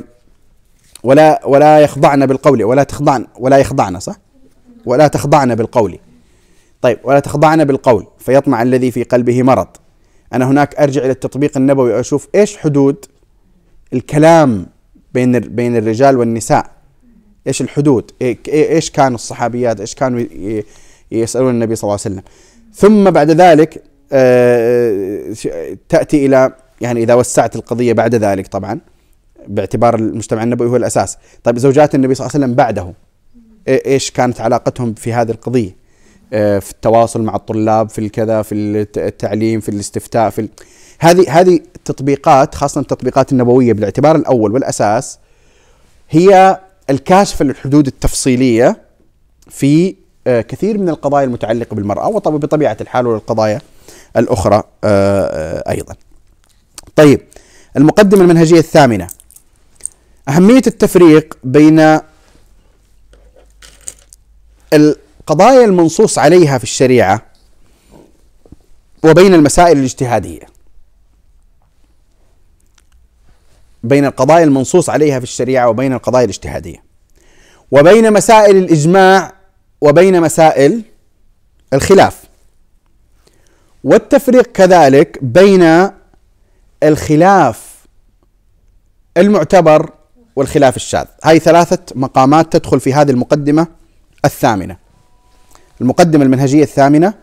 [1.03, 4.26] ولا ولا يخضعن بالقول ولا تخضعن ولا يخضعن صح؟
[4.87, 5.99] ولا تخضعن بالقول.
[6.81, 9.67] طيب ولا تخضعن بالقول فيطمع الذي في قلبه مرض.
[10.33, 13.05] أنا هناك أرجع إلى التطبيق النبوي وأشوف إيش حدود
[13.93, 14.65] الكلام
[15.13, 16.71] بين بين الرجال والنساء.
[17.47, 18.11] إيش الحدود؟
[18.47, 20.23] إيش كانوا الصحابيات؟ إيش كانوا
[21.11, 22.23] يسألون النبي صلى الله عليه وسلم.
[22.73, 25.33] ثم بعد ذلك آه،
[25.89, 28.79] تأتي إلى يعني إذا وسعت القضية بعد ذلك طبعا
[29.47, 31.17] باعتبار المجتمع النبوي هو الأساس.
[31.43, 32.93] طيب زوجات النبي صلى الله عليه وسلم بعده.
[33.67, 35.75] إيش كانت علاقتهم في هذه القضية
[36.31, 38.55] في التواصل مع الطلاب في الكذا في
[38.97, 40.49] التعليم في الاستفتاء في
[40.99, 45.19] هذه هذه التطبيقات خاصة التطبيقات النبوية بالاعتبار الأول والأساس
[46.09, 46.59] هي
[46.89, 48.81] الكاشفه للحدود التفصيلية
[49.49, 49.95] في
[50.25, 53.61] كثير من القضايا المتعلقة بالمرأة وطبعا بطبيعة الحال والقضايا
[54.17, 54.63] الأخرى
[55.69, 55.95] أيضا.
[56.95, 57.21] طيب
[57.77, 59.07] المقدمة المنهجية الثامنة
[60.29, 61.99] أهمية التفريق بين
[64.73, 67.25] القضايا المنصوص عليها في الشريعة
[69.03, 70.47] وبين المسائل الاجتهادية.
[73.83, 76.83] بين القضايا المنصوص عليها في الشريعة وبين القضايا الاجتهادية.
[77.71, 79.33] وبين مسائل الإجماع
[79.81, 80.81] وبين مسائل
[81.73, 82.23] الخلاف.
[83.83, 85.89] والتفريق كذلك بين
[86.83, 87.85] الخلاف
[89.17, 89.89] المعتبر
[90.35, 91.05] والخلاف الشاذ.
[91.23, 93.67] هذه ثلاثة مقامات تدخل في هذه المقدمة.
[94.27, 94.77] الثامنة.
[95.81, 97.13] المقدمة المنهجية الثامنة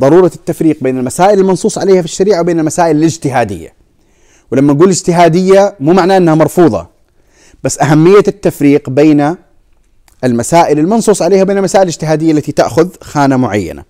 [0.00, 3.72] ضرورة التفريق بين المسائل المنصوص عليها في الشريعة وبين المسائل الاجتهادية.
[4.50, 6.86] ولما نقول اجتهادية مو معناه أنها مرفوضة
[7.64, 9.36] بس أهمية التفريق بين
[10.24, 13.84] المسائل المنصوص عليها وبين المسائل الاجتهادية التي تأخذ خانة معينة.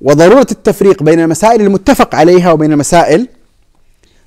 [0.00, 3.28] وضرورة التفريق بين المسائل المتفق عليها وبين المسائل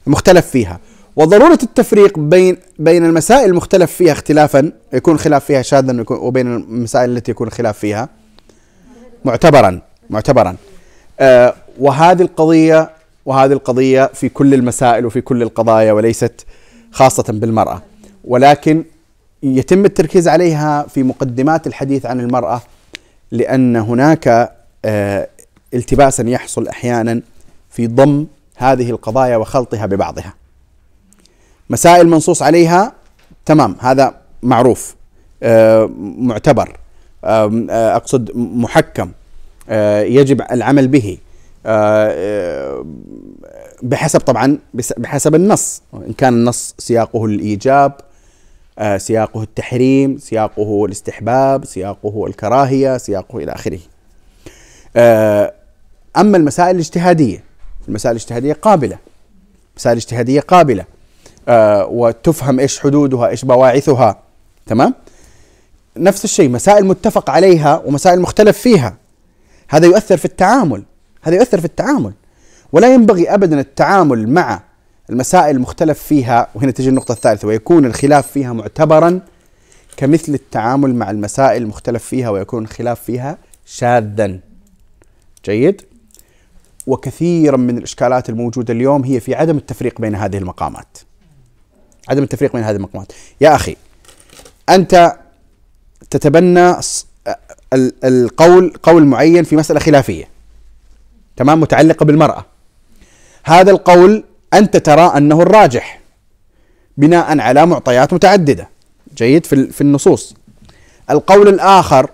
[0.07, 0.79] المختلف فيها.
[1.16, 7.32] وضرورة التفريق بين بين المسائل المختلف فيها اختلافا يكون خلاف فيها شاذا وبين المسائل التي
[7.32, 8.09] يكون خلاف فيها.
[9.26, 10.55] معتبرا معتبرا.
[11.20, 12.89] آه وهذه القضية
[13.26, 16.45] وهذه القضية في كل المسائل وفي كل القضايا وليست
[16.91, 17.82] خاصة بالمرأة.
[18.24, 18.84] ولكن
[19.43, 22.61] يتم التركيز عليها في مقدمات الحديث عن المرأة
[23.32, 24.51] لأن هناك
[24.86, 25.28] آه
[25.74, 27.22] التباسا يحصل أحيانا
[27.70, 30.34] في ضم هذه القضايا وخلطها ببعضها.
[31.74, 32.93] مسائل منصوص عليها
[33.45, 34.13] تمام هذا
[34.43, 34.95] معروف
[35.43, 36.78] آه معتبر
[37.24, 37.51] آه
[37.95, 39.11] أقصد محكم
[39.69, 41.17] آه يجب العمل به
[43.84, 44.57] بحسب طبعا
[44.97, 47.93] بحسب النص إن كان النص سياقه الإيجاب
[48.80, 53.80] آه، سياقه التحريم سياقه الاستحباب سياقه الكراهية سياقه إلى آخره.
[54.95, 55.53] آه،
[56.17, 57.43] أما المسائل الاجتهادية
[57.88, 58.97] المسائل الاجتهادية قابلة
[59.78, 60.86] مسائل اجتهادية قابلة.
[61.89, 64.20] وتفهم إيش حدودها إيش بواعثها.
[64.66, 64.94] تمام؟
[65.98, 68.96] نفس الشيء مسائل متفق عليها ومسائل مختلف فيها.
[69.70, 70.84] هذا يؤثر في التعامل.
[71.22, 72.14] هذا يؤثر في التعامل.
[72.72, 74.62] ولا ينبغي ابدا التعامل مع
[75.10, 76.48] المسائل المختلف فيها.
[76.56, 79.20] وهنا تجي النقطة الثالثة ويكون الخلاف فيها معتبرا
[79.98, 84.39] كمثل التعامل مع المسائل المختلف فيها ويكون الخلاف فيها شاذا.
[85.46, 85.82] جيد؟
[86.88, 90.98] وكثيرا من الإشكالات الموجودة اليوم هي في عدم التفريق بين هذه المقامات.
[92.10, 93.12] عدم التفريق بين هذه المقامات.
[93.41, 93.76] يا أخي
[94.70, 95.16] أنت
[96.10, 96.76] تتبنى
[98.04, 100.30] القول قول معين في مسألة خلافية
[101.38, 102.45] تمام؟ متعلقة بالمرأة.
[103.43, 104.24] هذا القول
[104.54, 105.99] أنت ترى أنه الراجح
[106.97, 108.70] بناء على معطيات متعددة.
[109.18, 110.36] جيد؟ في, في النصوص.
[111.10, 112.10] القول الآخر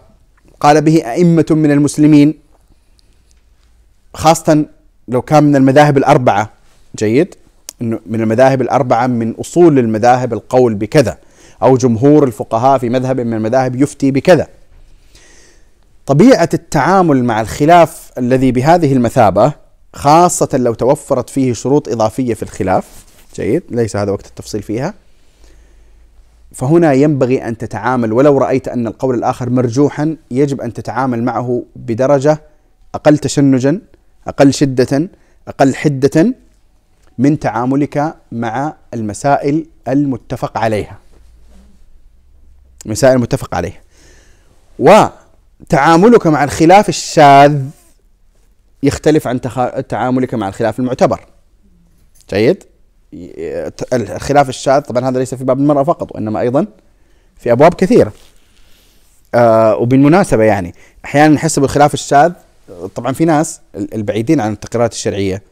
[0.59, 2.33] قال به أئمة من المسلمين
[4.13, 4.65] خاصة
[5.07, 6.49] لو كان من المذاهب الأربعة.
[6.97, 7.35] جيد؟
[7.81, 11.17] من المذاهب الأربعة من أصول المذاهب القول بكذا
[11.63, 14.47] أو جمهور الفقهاء في مذهب من المذاهب يفتي بكذا.
[16.05, 19.53] طبيعة التعامل مع الخلاف الذي بهذه المثابة
[19.93, 22.85] خاصة لو توفرت فيه شروط إضافية في الخلاف
[23.35, 24.93] جيد ليس هذا وقت التفصيل فيها
[26.51, 32.41] فهنا ينبغي أن تتعامل ولو رأيت أن القول الآخر مرجوحا يجب أن تتعامل معه بدرجة
[32.95, 33.81] أقل تشنجا
[34.27, 35.09] أقل شدة
[35.47, 36.33] أقل حدة
[37.19, 40.97] من تعاملك مع المسائل المتفق عليها.
[42.85, 43.81] مسائل المتفق عليها.
[44.79, 45.05] و
[45.69, 47.61] تعاملك مع الخلاف الشاذ
[48.83, 49.41] يختلف عن
[49.89, 51.19] تعاملك مع الخلاف المعتبر.
[52.33, 52.63] جيد؟
[53.93, 56.67] الخلاف الشاذ طبعا هذا ليس في باب المرأة فقط وإنما أيضا
[57.37, 58.13] في أبواب كثيرة.
[59.35, 60.73] آه وبالمناسبة يعني
[61.05, 62.31] أحيانا نحس بالخلاف الشاذ
[62.95, 65.48] طبعا في ناس البعيدين عن التقريرات الشرعية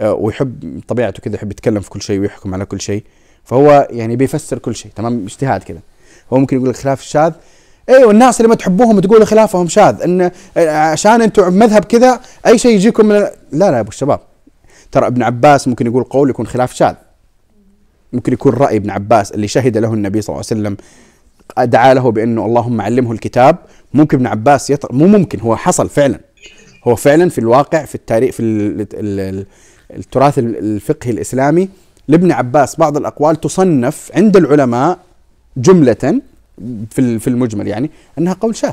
[0.00, 3.04] ويحب طبيعته كذا يحب يتكلم في كل شيء ويحكم على كل شيء.
[3.44, 5.78] فهو يعني بيفسر كل شيء تمام؟ اجتهاد كذا
[6.32, 7.32] هو ممكن يقول الخلاف الشاذ.
[7.88, 10.02] أيوه الناس اللي ما تحبوهم تقولوا خلافهم شاذ.
[10.02, 10.30] إن
[10.66, 14.20] عشان أنتم مذهب كذا أي شيء يجيكم من لا لا يا أبو الشباب.
[14.92, 16.94] ترى ابن عباس ممكن يقول قول يكون خلاف شاذ.
[18.12, 20.76] ممكن يكون رأي ابن عباس اللي شهد له النبي صلى الله عليه وسلم
[21.70, 23.56] دعا له بأنه اللهم علمه الكتاب.
[23.94, 26.20] ممكن ابن عباس يطر مو ممكن هو حصل فعلا.
[26.84, 29.46] هو فعلا في الواقع في التاريخ في
[29.96, 31.68] التراث الفقهي الإسلامي
[32.08, 34.98] لابن عباس بعض الأقوال تصنف عند العلماء
[35.56, 36.20] جملة
[36.90, 38.72] في في المجمل يعني أنها قول شاذ.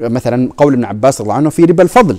[0.00, 2.18] مثلا قول ابن عباس رضي الله عنه في ربا الفضل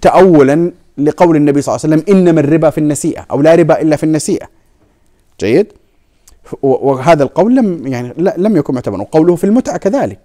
[0.00, 3.96] تأولا لقول النبي صلى الله عليه وسلم إنما الربا في النسيئة أو لا ربا إلا
[3.96, 4.48] في النسيئة.
[5.40, 5.66] جيد؟
[6.62, 10.18] وهذا القول لم يعني لم يكن معتبرا وقوله في المتعة كذلك.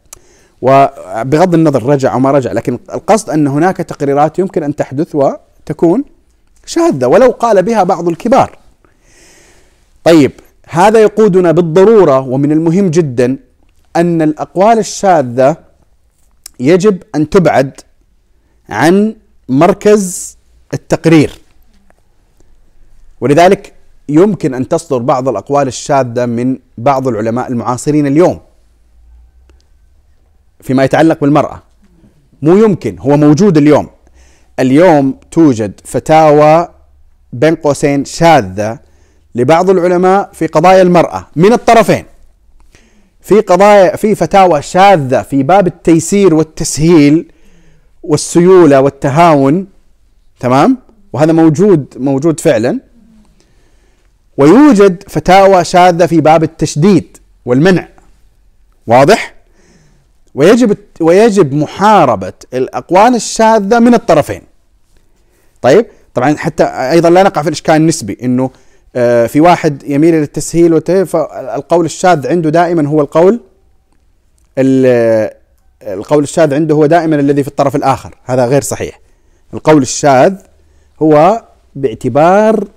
[0.61, 6.03] وبغض النظر رجع أو ما رجع لكن القصد أن هناك تقريرات يمكن أن تحدث وتكون
[6.65, 8.57] شاذة ولو قال بها بعض الكبار.
[10.03, 10.31] طيب
[10.69, 13.37] هذا يقودنا بالضرورة ومن المهم جدا
[13.95, 15.57] أن الأقوال الشاذة
[16.59, 17.81] يجب أن تبعد
[18.69, 19.15] عن
[19.49, 20.37] مركز
[20.73, 21.39] التقرير.
[23.21, 23.73] ولذلك
[24.09, 28.39] يمكن أن تصدر بعض الأقوال الشاذة من بعض العلماء المعاصرين اليوم
[30.61, 31.61] فيما يتعلق بالمرأة.
[32.41, 33.89] مو يمكن هو موجود اليوم.
[34.59, 36.67] اليوم توجد فتاوى
[37.33, 38.79] بين قوسين شاذة
[39.35, 42.05] لبعض العلماء في قضايا المرأة من الطرفين.
[43.21, 47.31] في قضايا في فتاوى شاذة في باب التيسير والتسهيل
[48.03, 49.67] والسيولة والتهاون
[50.39, 50.77] تمام؟
[51.13, 52.79] وهذا موجود موجود فعلا.
[54.37, 57.87] ويوجد فتاوى شاذة في باب التشديد والمنع.
[58.87, 59.33] واضح؟
[60.35, 64.41] ويجب ويجب محاربة الأقوال الشاذة من الطرفين.
[65.61, 68.49] طيب طبعا حتى أيضا لا نقع في الإشكال النسبي أنه
[68.95, 73.39] آه، في واحد يميل إلى التسهيل فالقول الشاذ عنده دائما هو القول
[75.83, 78.15] القول الشاذ عنده هو دائما الذي في الطرف الآخر.
[78.23, 78.99] هذا غير صحيح.
[79.53, 80.33] القول الشاذ
[81.01, 81.43] هو
[81.75, 82.67] باعتبار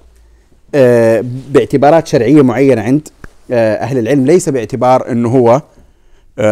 [0.74, 3.08] آه، باعتبارات شرعية معينة عند
[3.50, 5.62] آه، أهل العلم ليس باعتبار أنه هو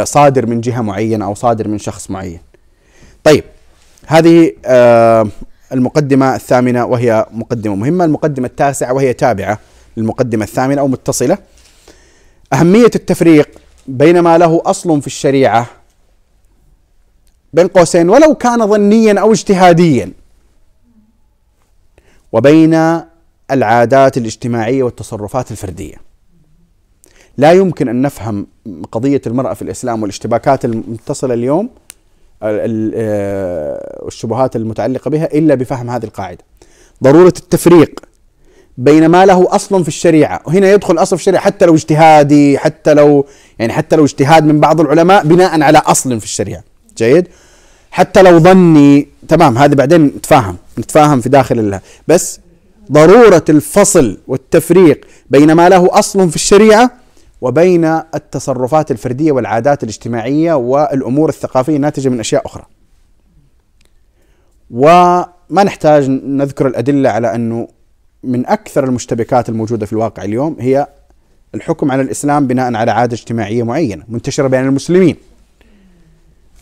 [0.05, 2.41] صادر من جهة معينة أو صادر من شخص معين.
[3.25, 3.45] طيب
[4.07, 4.53] هذه
[5.73, 9.59] المقدمة الثامنة وهي مقدمة مهمة المقدمة التاسعة وهي تابعة
[9.97, 11.39] للمقدمة الثامنة أو متصلة.
[12.53, 13.51] أهمية التفريق
[13.87, 15.67] بين ما له أصل في الشريعة
[17.53, 20.13] بين قوسين ولو كان ظنيا أو اجتهاديا
[22.33, 23.03] وبين
[23.51, 26.12] العادات الاجتماعية والتصرفات الفردية.
[27.39, 28.47] لا يمكن أن نفهم
[28.93, 31.69] قضية المرأة في الإسلام والاشتباكات المتصلة اليوم
[32.43, 36.45] آه، والشبهات المتعلقة بها إلا بفهم هذه القاعدة.
[37.03, 38.01] ضرورة التفريق
[38.79, 42.95] بين ما له أصل في الشريعة وهنا يدخل أصل في الشريعة حتى لو اجتهادي حتى
[42.95, 43.27] لو
[43.59, 46.63] يعني حتى لو اجتهاد من بعض العلماء بناء على أصل في الشريعة.
[46.99, 47.29] جيد؟
[47.91, 51.81] حتى لو ظني تمام هذه بعدين نتفاهم نتفاهم في داخل الله.
[52.09, 52.41] بس
[52.93, 57.02] ضرورة الفصل والتفريق بين ما له أصل في الشريعة
[57.43, 62.65] وبين التصرفات الفردية والعادات الاجتماعية والأمور الثقافية الناتجة من أشياء أخرى.
[64.71, 67.69] وما نحتاج نذكر الأدلة على أنه
[68.23, 70.87] من أكثر المشتبكات الموجودة في الواقع اليوم هي
[71.55, 75.17] الحكم على الإسلام بناء على عادة اجتماعية معينة منتشرة بين المسلمين.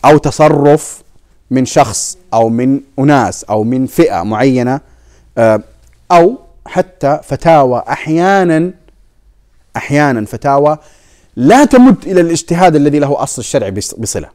[0.05, 1.03] أو تصرف
[1.51, 4.81] من شخص أو من أناس أو من فئة معينة
[5.37, 5.63] آه،
[6.11, 8.71] أو حتى فتاوى أحيانا
[9.77, 10.77] أحيانا فتاوى
[11.35, 14.29] لا تمد إلى الاجتهاد الذي له أصل الشرعي بصلة.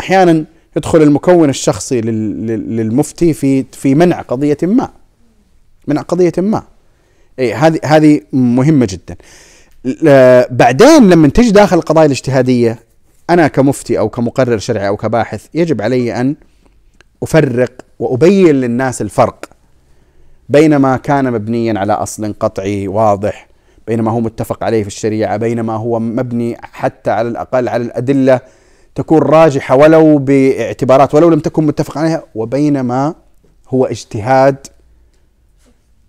[0.00, 0.44] أحيانا
[0.76, 4.88] يدخل المكون الشخصي للمفتي في في منع قضية ما.
[5.86, 6.62] منع قضية ما.
[7.38, 9.16] اي هذه هذه مهمة جدا.
[10.50, 12.78] بعدين لما تجي داخل القضايا الاجتهادية
[13.30, 16.36] أنا كمفتي أو كمقرر شرعي أو كباحث يجب علي أن
[17.22, 19.44] أفرق وأبين للناس الفرق
[20.48, 23.48] بين ما كان مبنيا على أصل قطعي واضح
[23.86, 28.40] بينما هو متفق عليه في الشريعة بينما هو مبني حتى على الأقل على الأدلة
[28.94, 33.14] تكون راجحة ولو باعتبارات ولو لم تكن متفق عليها وبينما
[33.68, 34.56] هو اجتهاد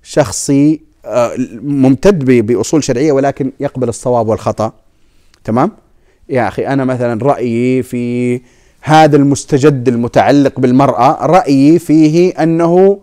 [0.04, 4.74] شخصي آه، ممتد بأصول شرعية ولكن يقبل الصواب والخطأ.
[5.44, 5.72] تمام؟
[6.30, 8.42] يا أخي أنا مثلا رأيي في
[8.82, 13.00] هذا المستجد المتعلق بالمرأة رأيي فيه أنه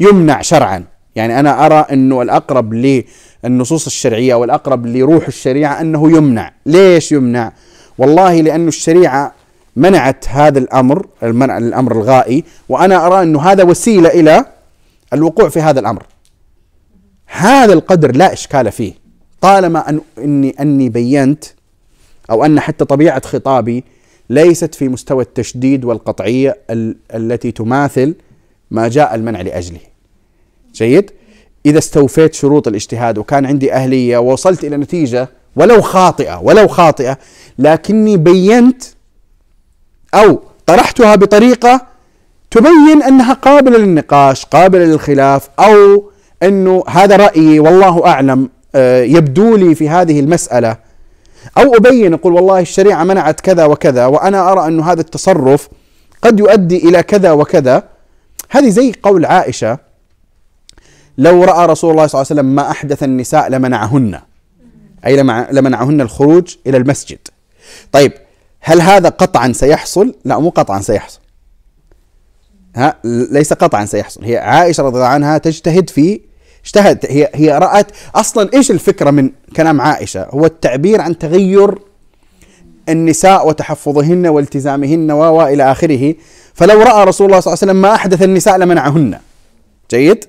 [0.00, 0.84] يمنع شرعا.
[1.14, 2.72] يعني أنا أرى أنه الأقرب
[3.44, 6.52] للنصوص الشرعية والأقرب لروح الشريعة أنه يمنع.
[6.66, 7.52] ليش يمنع؟
[7.98, 9.34] والله لأن الشريعة
[9.76, 14.44] منعت هذا الأمر المنع الأمر الغائي وأنا أرى أنه هذا وسيلة إلى
[15.12, 16.06] الوقوع في هذا الأمر.
[17.26, 18.92] هذا القدر لا إشكال فيه.
[19.40, 21.44] طالما أن إني أني بينت
[22.30, 23.84] أو أن حتى طبيعة خطابي
[24.30, 28.14] ليست في مستوى التشديد والقطعية ال التي تماثل
[28.70, 29.80] ما جاء المنع لأجله.
[30.74, 31.10] جيد؟
[31.66, 37.18] إذا استوفيت شروط الاجتهاد وكان عندي أهلية ووصلت إلى نتيجة ولو خاطئة ولو خاطئة
[37.58, 38.82] لكني بينت
[40.14, 41.86] أو طرحتها بطريقة
[42.50, 46.10] تبين أنها قابلة للنقاش قابلة للخلاف أو
[46.42, 50.76] أنه هذا رأيي والله أعلم آه، يبدو لي في هذه المسألة.
[51.58, 55.68] أو أبين أقول والله الشريعة منعت كذا وكذا وأنا أرى أن هذا التصرف
[56.22, 57.82] قد يؤدي إلى كذا وكذا.
[58.50, 59.78] هذه زي قول عائشة
[61.18, 64.20] لو رأى رسول الله صلى الله عليه وسلم ما أحدث النساء لمنعهن.
[65.06, 65.16] أي
[65.52, 67.18] لمنعهن الخروج إلى المسجد.
[67.92, 68.12] طيب
[68.60, 71.20] هل هذا قطعا سيحصل؟ لا مو قطعا سيحصل.
[72.76, 74.24] ها ليس قطعا سيحصل.
[74.24, 76.20] هي عائشة رضي الله عنها تجتهد في
[76.64, 81.78] اجتهد هي هي رأت أصلا إيش الفكرة من كلام عائشة؟ هو التعبير عن تغير
[82.88, 86.14] النساء وتحفظهن والتزامهن و إلى آخره.
[86.54, 89.18] فلو رأى رسول الله صلى الله عليه وسلم ما أحدث النساء لمنعهن.
[89.90, 90.24] جيد؟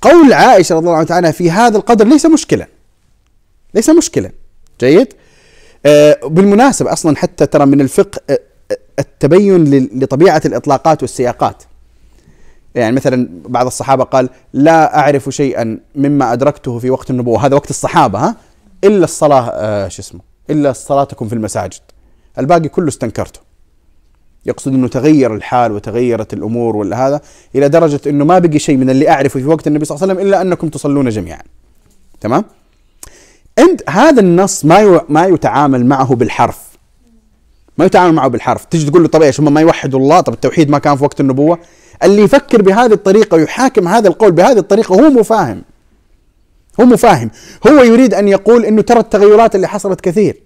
[0.00, 2.66] قول عائشة رضي الله عنها في هذا القدر ليس مشكلا.
[3.74, 4.30] ليس مشكلا.
[4.80, 5.14] جيد؟
[5.86, 8.38] آه بالمناسبة أصلا حتى ترى من الفقه آه،
[8.70, 11.62] آه، التبين لطبيعة الإطلاقات والسياقات.
[12.74, 17.46] يعني مثلا بعض الصحابة قال لا أعرف شيئا مما أدركته في وقت النبوة.
[17.46, 18.36] هذا وقت الصحابة ها؟
[18.84, 20.20] إلا الصلاة آه شو اسمه؟
[20.50, 21.80] إلا صلاتكم في المساجد.
[22.38, 23.49] الباقي كله استنكرته.
[24.46, 27.20] يقصد إنه تغير الحال وتغيرت الأمور ولا هذا
[27.54, 30.14] إلى درجة إنه ما بقي شيء من اللي أعرفه في وقت النبي صلى الله عليه
[30.14, 31.42] وسلم إلا أنكم تصلون جميعا.
[32.20, 32.44] تمام؟
[33.58, 36.58] أنت هذا النص ما ما يتعامل معه بالحرف.
[37.78, 38.64] ما يتعامل معه بالحرف.
[38.64, 41.20] تجي تقول له طب إيش هم ما يوحدوا الله؟ طب التوحيد ما كان في وقت
[41.20, 41.58] النبوة؟
[42.02, 45.62] اللي يفكر بهذه الطريقة ويحاكم هذا القول بهذه الطريقة هو مو فاهم
[46.80, 47.30] هو مو فاهم
[47.68, 50.42] هو يريد أن يقول إنه ترى التغيرات اللي حصلت كثير.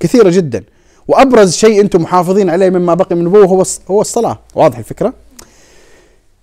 [0.00, 0.64] كثيرة جدا.
[1.10, 4.38] وأبرز شيء أنتم محافظين عليه مما بقي من النبوه هو هو الصلاة.
[4.54, 5.12] واضح الفكرة؟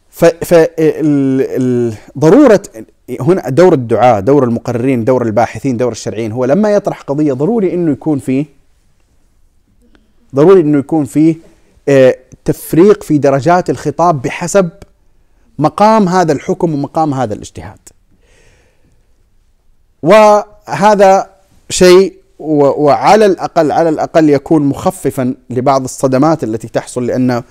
[0.09, 0.25] ف
[2.17, 2.63] ضرورة
[3.19, 7.91] هنا دور الدعاء دور المقررين دور الباحثين دور الشرعيين هو لما يطرح قضية ضروري إنه
[7.91, 8.45] يكون فيه
[10.35, 11.35] ضروري إنه يكون فيه
[11.89, 12.15] آه،
[12.45, 14.69] تفريق في درجات الخطاب بحسب
[15.59, 17.79] مقام هذا الحكم ومقام هذا الاجتهاد.
[20.03, 21.29] وهذا
[21.69, 27.43] شيء وعلى الاقل على الأقل يكون مخففا لبعض الصدمات التي تحصل لأن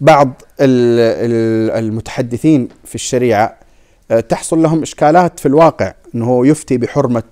[0.00, 3.56] بعض المتحدثين في الشريعة
[4.10, 7.22] آه، تحصل لهم إشكالات في الواقع إنه يفتي بحرمة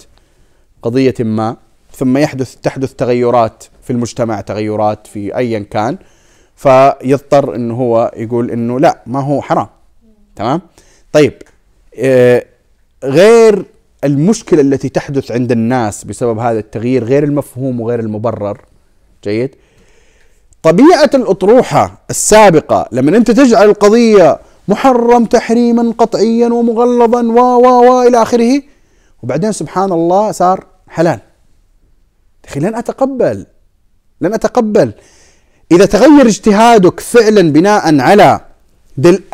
[0.83, 1.57] قضية ما
[1.93, 5.99] ثم يحدث تحدث تغيرات في المجتمع تغيرات في ايا كان
[6.57, 9.67] فيضطر إنه هو يقول إنه لا ما هو حرام.
[10.37, 10.61] تمام؟
[11.13, 11.33] طيب
[11.99, 12.45] آه،
[13.05, 13.65] غير
[14.05, 18.61] المشكلة التي تحدث عند الناس بسبب هذا التغيير غير المفهوم وغير المبرر.
[19.25, 19.55] جيد.
[20.63, 24.39] طبيعة الأطروحة السابقة لما أنت تجعل القضية
[24.69, 28.63] محرم تحريما قطعيا ومغلظا و و و إلى آخره
[29.23, 31.21] وبعدين سبحان الله صار حلال.
[32.45, 33.47] أخي لن أتقبل
[34.21, 34.93] لن أتقبل.
[35.73, 38.41] إذا تغير اجتهادك فعلا بناء على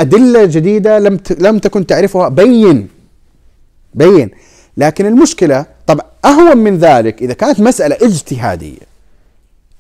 [0.01, 2.89] أدلة جديدة لم لم تكن تعرفها بين
[3.95, 4.31] بين.
[4.77, 8.79] لكن المشكلة طب أهون من ذلك إذا كانت مسألة اجتهادية.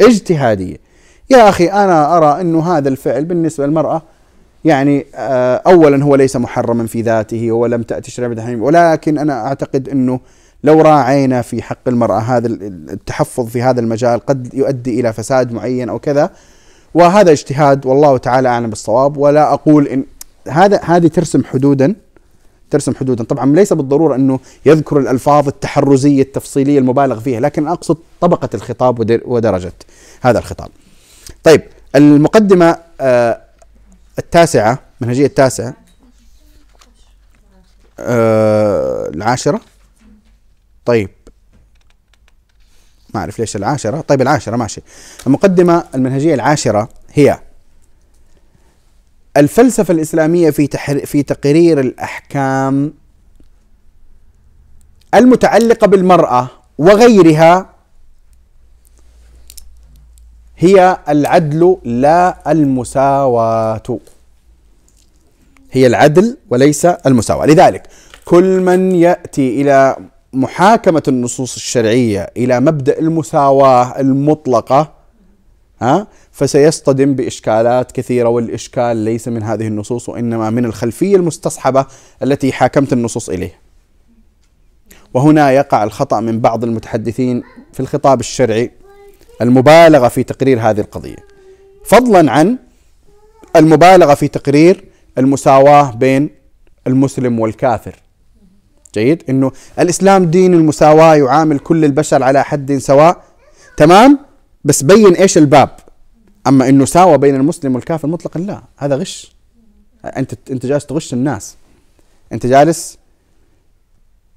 [0.00, 0.76] اجتهادية.
[1.30, 4.02] يا أخي أنا أرى انه هذا الفعل بالنسبة للمرأة
[4.64, 10.20] يعني آه، اولا هو ليس محرما في ذاته ولم تأتي شريعة ولكن أنا أعتقد إنه
[10.64, 15.88] لو راعينا في حق المرأة هذا التحفظ في هذا المجال قد يؤدي إلى فساد معين
[15.88, 16.30] أو كذا.
[16.94, 20.04] وهذا اجتهاد والله تعالى أعلم بالصواب ولا أقول إن
[20.48, 21.94] هذا هذه ترسم حدودا
[22.70, 23.24] ترسم حدودا.
[23.24, 29.72] طبعا ليس بالضرورة أنه يذكر الألفاظ التحرزية التفصيلية المبالغ فيها لكن أقصد طبقة الخطاب ودرجة
[30.20, 30.68] هذا الخطاب.
[31.44, 31.62] طيب
[31.96, 33.40] المقدمة آه،
[34.18, 35.74] التاسعة منهجية التاسعة
[37.98, 39.60] آه، العاشرة.
[40.84, 41.10] طيب.
[43.14, 44.00] ما أعرف ليش العاشرة.
[44.00, 44.80] طيب العاشرة ماشي.
[45.26, 47.40] المقدمة المنهجية العاشرة هي
[49.36, 52.92] الفلسفة الإسلامية في تحر في تقرير الأحكام
[55.14, 57.70] المتعلقة بالمرأة وغيرها
[60.58, 63.98] هي العدل لا المساواة.
[65.72, 67.46] هي العدل وليس المساواة.
[67.46, 67.82] لذلك
[68.24, 69.96] كل من يأتي إلى
[70.32, 74.95] محاكمة النصوص الشرعية إلى مبدأ المساواة المطلقة
[75.80, 81.86] ها؟ فسيصطدم بإشكالات كثيرة والإشكال ليس من هذه النصوص وإنما من الخلفية المستصحبة
[82.22, 83.60] التي حاكمت النصوص إليه.
[85.14, 88.70] وهنا يقع الخطأ من بعض المتحدثين في الخطاب الشرعي
[89.42, 91.16] المبالغة في تقرير هذه القضية.
[91.84, 92.58] فضلا عن
[93.56, 94.84] المبالغة في تقرير
[95.18, 96.30] المساواة بين
[96.86, 97.96] المسلم والكافر.
[98.94, 103.22] جيد؟ إنه الإسلام دين المساواة يعامل كل البشر على حد سواء.
[103.76, 104.25] تمام؟
[104.66, 105.70] بس بين إيش الباب؟
[106.46, 109.32] أما إنه ساوى بين المسلم والكافر مطلقا لا هذا غش.
[110.04, 111.56] أنت أنت جالس تغش الناس.
[112.32, 112.98] أنت جالس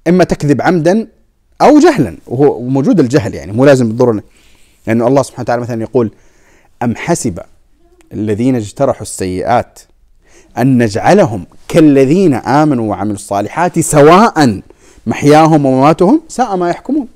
[0.08, 1.06] إما تكذب عمدا
[1.62, 4.22] أو جهلا وهو موجود الجهل يعني مو لازم بالضروره
[4.86, 6.10] لأنه الله سبحانه وتعالى مثلا يقول
[6.82, 7.38] أم حسب
[8.12, 9.80] الذين اجترحوا السيئات
[10.58, 14.60] أن نجعلهم كالذين آمنوا وعملوا الصالحات سواء
[15.06, 17.08] محياهم ومماتهم؟ ساء ما يحكمون.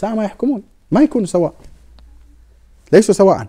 [0.00, 0.62] ساء ما يحكمون.
[0.90, 1.52] ما يكونوا سواء.
[2.92, 3.46] ليسوا سواء.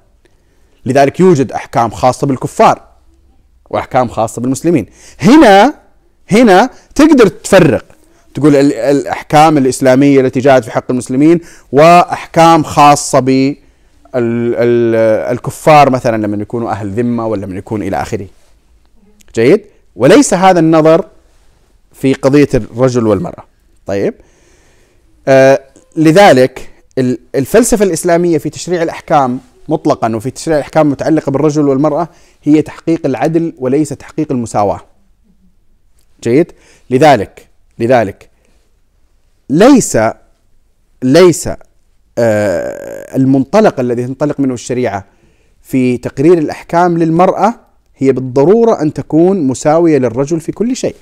[0.86, 2.82] لذلك يوجد أحكام خاصة بالكفار
[3.70, 4.86] وأحكام خاصة بالمسلمين.
[5.22, 5.74] هنا
[6.32, 7.86] هنا تقدر تفرق.
[8.34, 11.42] تقول الأحكام الإسلامية التي جاءت في حق المسلمين
[11.72, 13.20] وأحكام خاصة
[14.14, 18.28] بالكفار مثلا لما يكونوا أهل ذمة ولا لما يكونوا إلى آخره.
[19.36, 19.66] جيد؟
[19.96, 21.06] وليس هذا النظر
[21.94, 23.44] في قضية الرجل والمرأة.
[23.86, 24.14] طيب.
[25.28, 25.60] آه
[25.96, 26.70] لذلك
[27.36, 32.10] الفلسفة الإسلامية في تشريع الأحكام مطلقا وفي تشريع الأحكام المتعلقة بالرجل والمرأة
[32.44, 34.82] هي تحقيق العدل وليس تحقيق المساواة.
[36.24, 36.52] جيد؟
[36.90, 37.48] لذلك
[37.80, 38.30] لذلك
[39.50, 39.98] ليس
[41.04, 41.48] ليس
[42.18, 45.06] آه المنطلق الذي تنطلق منه الشريعة
[45.62, 47.54] في تقرير الأحكام للمرأة
[47.98, 50.96] هي بالضرورة أن تكون مساوية للرجل في كل شيء.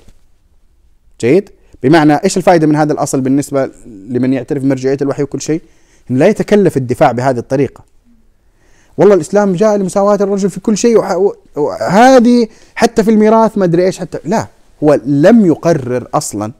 [1.20, 1.50] جيد؟
[1.82, 5.60] بمعنى إيش الفائدة من هذا الأصل بالنسبة لمن يعترف بمرجعية الوحي وكل شيء؟
[6.10, 7.84] لا يتكلف الدفاع بهذه الطريقة.
[8.98, 10.98] والله الإسلام جاء لمساواة الرجل في كل شيء
[11.56, 14.46] وهذه حتى في الميراث ما أدري إيش حتى لا
[14.84, 16.52] هو لم يقرر أصلا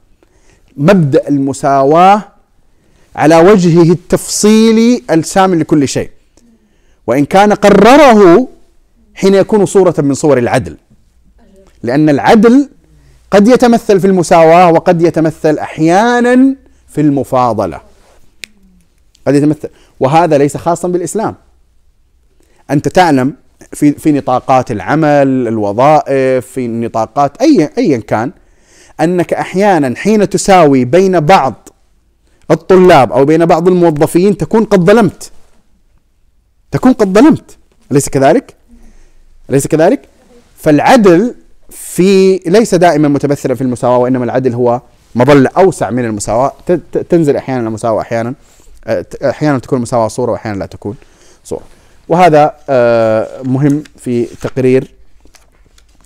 [0.76, 2.22] مبدأ المساواة
[3.16, 6.10] على وجهه التفصيلي الشامل لكل شيء.
[7.06, 8.48] وإن كان قرره
[9.14, 10.76] حين يكون صورة من صور العدل.
[11.82, 12.68] لأن العدل
[13.30, 16.56] قد يتمثل في المساواة وقد يتمثل أحيانا
[16.88, 17.80] في المفاضلة.
[19.26, 19.68] قد يتمثل.
[20.00, 21.34] وهذا ليس خاصا بالإسلام.
[22.70, 23.34] أنت تعلم
[23.72, 28.32] في في نطاقات العمل الوظائف في نطاقات أي ايا كان
[29.00, 31.68] أنك أحيانا حين تساوي بين بعض
[32.50, 35.30] الطلاب أو بين بعض الموظفين تكون قد ظلمت.
[36.70, 37.56] تكون قد ظلمت.
[37.92, 38.54] أليس كذلك؟
[39.50, 40.00] أليس كذلك؟
[40.56, 41.34] فالعدل
[41.70, 44.80] في ليس دائما متمثلا في المساواة وإنما العدل هو
[45.14, 46.52] مظلة أوسع من المساواة.
[47.08, 48.34] تنزل أحيانا المساواة أحيانا.
[49.22, 50.96] أحيانا تكون المساواه صورة وأحيانا لا تكون
[51.44, 51.62] صورة.
[52.08, 54.94] وهذا آه، مهم في تقرير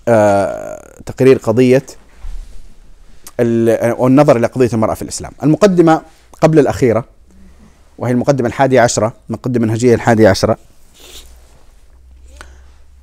[0.08, 1.82] آه، تقرير قضية
[3.98, 5.32] والنظر إلى قضية المرأة في الإسلام.
[5.42, 6.02] المقدمة
[6.40, 7.04] قبل الأخيرة
[7.98, 10.56] وهي المقدمة الحادية عشرة مقدمة منهجيه الحادية عشرة.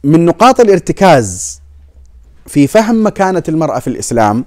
[0.03, 1.61] من نقاط الارتكاز
[2.47, 4.45] في فهم مكانة المرأة في الإسلام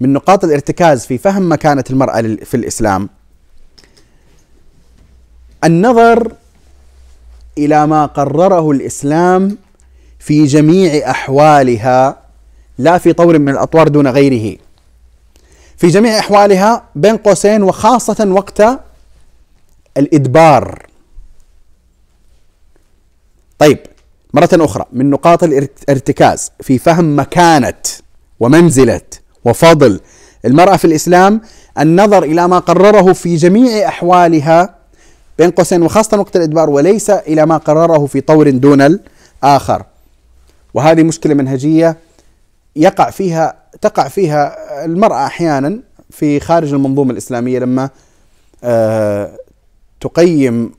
[0.00, 3.08] من نقاط الارتكاز في فهم مكانة المرأة في الإسلام
[5.64, 6.32] النظر
[7.58, 9.58] إلى ما قرره الإسلام
[10.18, 12.18] في جميع أحوالها
[12.78, 14.56] لا في طور من الأطوار دون غيره.
[15.76, 18.62] في جميع أحوالها بين قوسين وخاصة وقت
[19.96, 20.86] الإدبار.
[23.58, 23.78] طيب
[24.34, 27.74] مرة أخرى من نقاط الارتكاز في فهم مكانة
[28.40, 29.00] ومنزلة
[29.44, 30.00] وفضل
[30.44, 31.40] المرأة في الإسلام
[31.78, 34.74] النظر إلى ما قرره في جميع أحوالها
[35.38, 38.82] بين قوسين وخاصة وقت الإدبار وليس إلى ما قرره في طور دون
[39.42, 39.84] الآخر.
[40.74, 41.96] وهذه مشكلة منهجية
[42.76, 45.80] يقع فيها تقع فيها المرأة أحيانا
[46.10, 47.90] في خارج المنظومة الإسلامية لما
[48.64, 49.38] آه
[50.00, 50.72] تقيم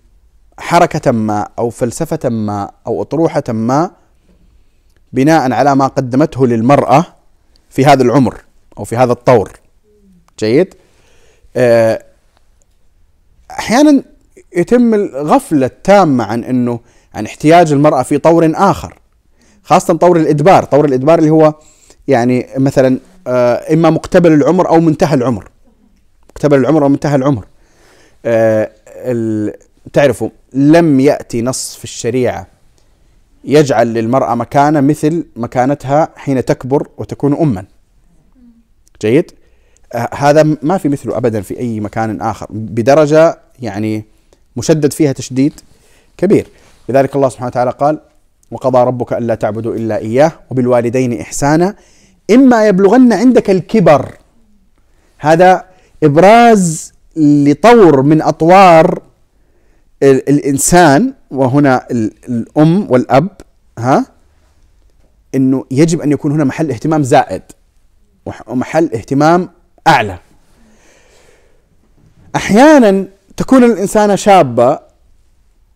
[0.58, 3.92] حركة ما أو فلسفة ما أو أطروحة ما
[5.14, 7.06] بناء على ما قدمته للمرأة
[7.70, 8.42] في هذا العمر
[8.78, 9.52] أو في هذا الطور.
[10.40, 10.76] جيد؟
[11.56, 12.04] آه،
[13.52, 14.04] أحيانا
[14.56, 16.80] يتم الغفلة التامة عن أنه
[17.14, 19.00] عن احتياج المرأة في طور آخر
[19.64, 21.54] خاصة طور الإدبار طور الإدبار اللي هو
[22.08, 25.50] يعني مثلا آه، إما مقتبل العمر أو منتهى العمر
[26.30, 27.46] مقتبل العمر أو منتهى العمر.
[28.26, 28.72] آه،
[29.94, 32.48] تعرفوا لم يأتي نص في الشريعة
[33.44, 37.66] يجعل للمرأة مكانة مثل مكانتها حين تكبر وتكون أما.
[39.02, 39.32] جيد؟
[39.94, 44.06] آه، هذا ما في مثله أبدا في أي مكان آخر بدرجة يعني
[44.56, 45.54] مشدد فيها تشديد
[46.18, 46.48] كبير.
[46.90, 48.00] لذلك الله سبحانه وتعالى قال
[48.52, 51.76] وقضى ربك ألا تعبدوا إلا إياه وبالوالدين إحسانا
[52.32, 54.18] إما يبلغن عندك الكبر.
[55.18, 55.66] هذا
[56.04, 59.02] إبراز لطور من أطوار
[60.04, 61.88] الإنسان وهنا
[62.30, 63.28] الأم والأب
[63.78, 64.06] ها
[65.36, 67.42] إنه يجب أن يكون هنا محل اهتمام زائد
[68.48, 69.50] ومحل اهتمام
[69.88, 70.18] أعلى.
[72.36, 73.08] أحيانا
[73.38, 74.80] تكون الانسانه شابة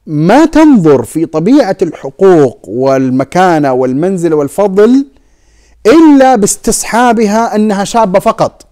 [0.08, 5.06] ما تنظر في طبيعة الحقوق والمكانة والمنزله والفضل
[5.86, 8.66] إلا باستصحابها أنها شابة فقط.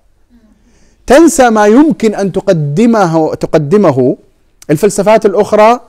[1.07, 4.17] تنسى ما يمكن أن تقدمه تقدمه
[4.69, 5.79] الفلسفات الأخرى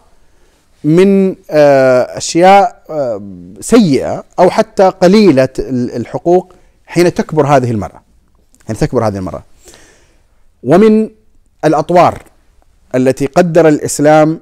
[0.85, 3.23] من آه، أشياء آه،
[3.61, 6.53] سيئة أو حتى قليلة الحقوق
[6.87, 8.03] حين تكبر هذه المرأة.
[8.67, 9.43] حين تكبر هذه المرأة.
[10.63, 11.11] ومن
[11.65, 12.23] الأطوار
[12.97, 14.41] التي قدر الإسلام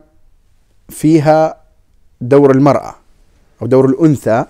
[0.89, 1.57] فيها
[2.21, 2.95] دور المرأة
[3.63, 4.45] أو دور الأنثى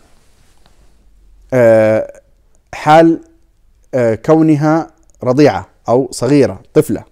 [1.55, 2.21] آه،
[2.75, 3.21] حال
[4.25, 4.91] كونها
[5.25, 7.05] رضيعة أو صغيرة طفلة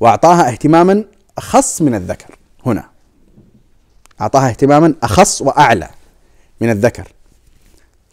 [0.00, 1.04] وأعطاها اهتماما
[1.38, 2.34] أخص من الذكر.
[2.66, 2.84] هنا
[4.20, 5.88] أعطاها اهتماما أخص وأعلى
[6.60, 7.08] من الذكر.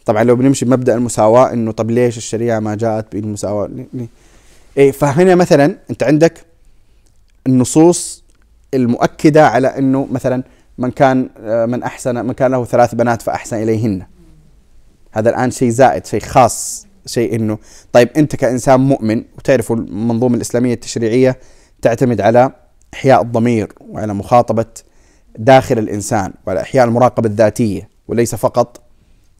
[0.06, 3.70] طبعا لو بنمشي بمبدأ المساواة إنه طب ليش الشريعة ما جاءت بالمساواة؟
[4.76, 6.44] إيه فهنا مثلا أنت عندك
[7.46, 8.24] النصوص
[8.74, 10.42] المؤكدة على أنه مثلا
[10.78, 11.28] من كان
[11.70, 14.06] من أحسن من كان له ثلاث بنات فأحسن إليهن.
[15.12, 17.58] هذا الآن شيء زائد شيء خاص شيء إنه
[17.92, 21.38] طيب أنت كإنسان مؤمن وتعرفوا المنظومة الإسلامية التشريعية
[21.82, 22.52] تعتمد على
[22.94, 24.66] إحياء الضمير وعلى مخاطبة
[25.38, 28.80] داخل الإنسان وعلى إحياء المراقبة الذاتية وليس فقط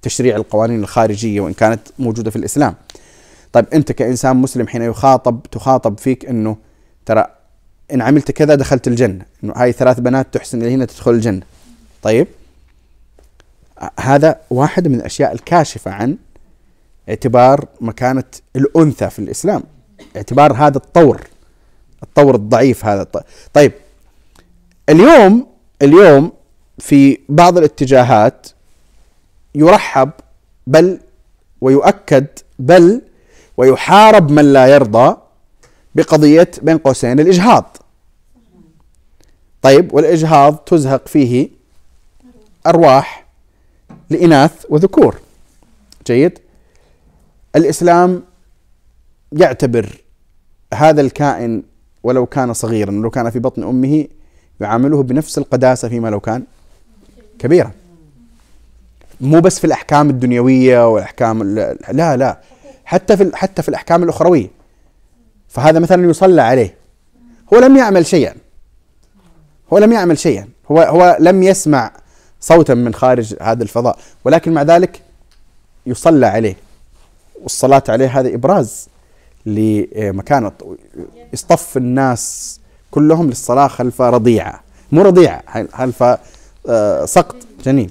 [0.02, 2.74] تشريع القوانين الخارجية وإن كانت موجودة في الإسلام.
[3.52, 6.56] طيب أنت كإنسان مسلم حين يخاطب تخاطب فيك أنه
[7.06, 7.26] ترى
[7.92, 9.24] إن عملت كذا دخلت الجنة.
[9.44, 11.42] إنه هاي ثلاث بنات تحسن اليهن تدخل الجنة.
[12.02, 12.26] طيب؟
[14.00, 16.16] هذا واحد من الأشياء الكاشفة عن
[17.08, 18.24] اعتبار مكانة
[18.56, 19.62] الأنثى في الإسلام.
[20.16, 21.20] اعتبار هذا الطور.
[22.02, 23.06] الطور الضعيف هذا.
[23.52, 23.72] طيب.
[24.88, 25.46] اليوم
[25.82, 26.32] اليوم
[26.78, 28.46] في بعض الاتجاهات
[29.54, 30.10] يرحب
[30.66, 31.00] بل
[31.60, 32.26] ويؤكد
[32.58, 33.02] بل
[33.56, 35.16] ويحارب من لا يرضى
[35.94, 37.76] بقضية بين قوسين الإجهاض.
[39.62, 41.48] طيب والإجهاض تزهق فيه
[42.66, 43.26] أرواح
[44.10, 45.20] لإناث وذكور.
[46.06, 46.38] جيد؟
[47.56, 48.22] الإسلام
[49.32, 50.00] يعتبر
[50.74, 51.62] هذا الكائن
[52.02, 54.06] ولو كان صغيرا ولو كان في بطن أمه
[54.60, 56.42] يعامله بنفس القداسة فيما لو كان
[57.38, 57.70] كبيرا.
[59.20, 61.42] مو بس في الأحكام الدنيوية والأحكام
[61.92, 62.40] لا لا.
[62.84, 64.48] حتى في حتى في الأحكام الأخروية.
[65.54, 66.74] فهذا مثلا يصلى عليه.
[67.54, 68.34] هو لم يعمل شيئا.
[69.72, 70.48] هو لم يعمل شيئا.
[70.70, 71.90] هو هو لم يسمع
[72.40, 73.98] صوتا من خارج هذا الفضاء.
[74.24, 75.02] ولكن مع ذلك
[75.86, 76.56] يصلى عليه.
[77.42, 78.88] والصلاة عليه هذا إبراز
[79.46, 80.52] لمكانة
[81.32, 82.60] يصطف الناس
[82.90, 84.60] كلهم للصلاة خلف رضيعة.
[84.92, 86.02] مو رضيعة خلف
[86.68, 87.90] آه، سقط جنين.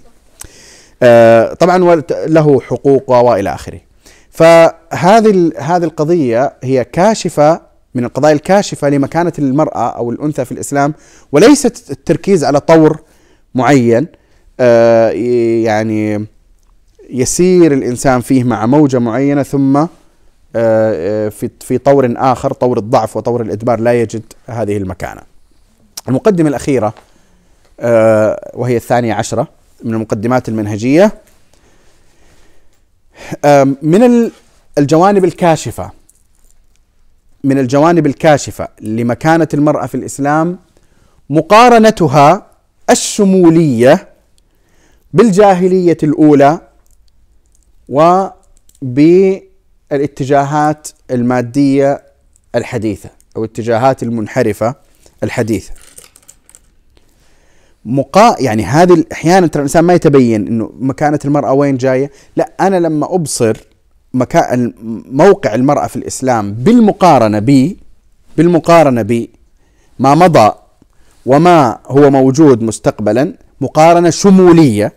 [1.04, 1.78] آه، طبعا
[2.28, 3.80] له حقوق وإلى آخره.
[4.34, 7.62] فهذه هذه القضية هي كاشفة
[7.96, 10.94] من القضايا الكاشفة لمكانة المرأة أو الأنثى في الإسلام
[11.32, 13.00] وليست التركيز على طور
[13.56, 14.08] معين
[14.60, 15.10] آه،
[15.64, 16.26] يعني
[17.10, 19.86] يسير الإنسان فيه مع موجة معينة ثم
[20.54, 25.22] في في طور آخر طور الضعف وطور الإدبار لا يجد هذه المكانة.
[26.08, 26.94] المقدمة الأخيرة
[27.80, 29.48] آه، وهي الثانية عشرة
[29.84, 31.12] من المقدمات المنهجية
[33.82, 34.32] من
[34.78, 35.92] الجوانب الكاشفة
[37.44, 40.60] من الجوانب الكاشفة لمكانة المرأة في الإسلام
[41.30, 42.48] مقارنتها
[42.90, 44.10] الشمولية
[45.14, 46.60] بالجاهلية الأولى
[49.92, 52.04] وبالاتجاهات المادية
[52.56, 54.76] الحديثة أو الاتجاهات المنحرفة
[55.24, 55.72] الحديثة.
[57.86, 62.80] مقا يعني هذه أحيانا ترى الإنسان ما يتبين إنه مكانة المرأة وين جاية، لا أنا
[62.80, 63.58] لما أبصر
[64.14, 64.74] مكان
[65.12, 67.76] موقع المرأة في الإسلام بالمقارنة ب
[68.38, 69.28] بالمقارنة ب
[70.00, 70.52] ما مضى
[71.26, 74.94] وما هو موجود مستقبلا مقارنة شمولية.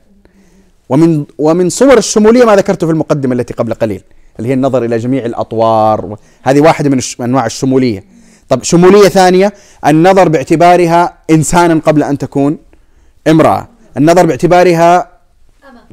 [0.88, 4.02] ومن ومن صور الشمولية ما ذكرته في المقدمة التي قبل قليل
[4.38, 6.16] اللي هي النظر إلى جميع الأطوار.
[6.42, 8.04] هذه واحدة من أنواع الشمولية.
[8.48, 9.52] طب شمولية ثانية
[9.86, 12.58] النظر باعتبارها انسانا قبل أن تكون.
[13.28, 13.68] امرأة.
[13.96, 15.08] النظر باعتبارها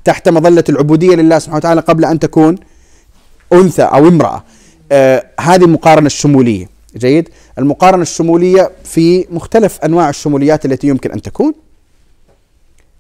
[0.03, 2.55] تحت مظلة العبودية لله سبحانه وتعالى قبل أن تكون
[3.53, 4.43] أنثى أو امرأة.
[4.91, 6.69] آه هذه المقارنة الشمولية.
[6.97, 7.29] جيد؟
[7.59, 11.53] المقارنة الشمولية في مختلف أنواع الشموليات التي يمكن أن تكون.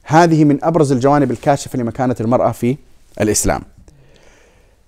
[0.03, 2.77] هذه من أبرز الجوانب الكاشفة لمكانة المرأة في
[3.21, 3.61] الإسلام.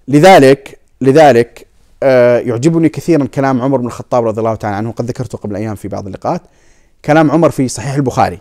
[0.07, 1.67] لذلك لذلك
[2.03, 5.76] آه يعجبني كثيرا كلام عمر بن الخطاب رضي الله تعالى عنه قد ذكرته قبل أيام
[5.76, 6.41] في بعض اللقاءات.
[7.05, 8.39] كلام عمر في صحيح البخاري.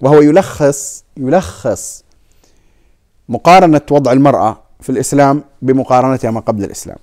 [0.00, 2.04] وهو يلخص يلخص
[3.28, 6.98] مقارنة وضع المرأة في الإسلام بمقارنتها ما قبل الإسلام.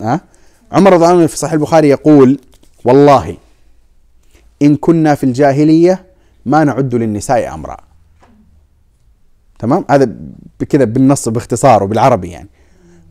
[0.00, 0.20] ها؟
[0.72, 2.40] عمر رضي الله عنه في صحيح البخاري يقول
[2.84, 3.36] والله
[4.62, 6.04] إن كنا في الجاهلية
[6.46, 7.76] ما نعد للنساء أمرا.
[9.58, 10.08] تمام؟ هذا
[10.60, 12.48] بكذا بالنص باختصار وبالعربي يعني.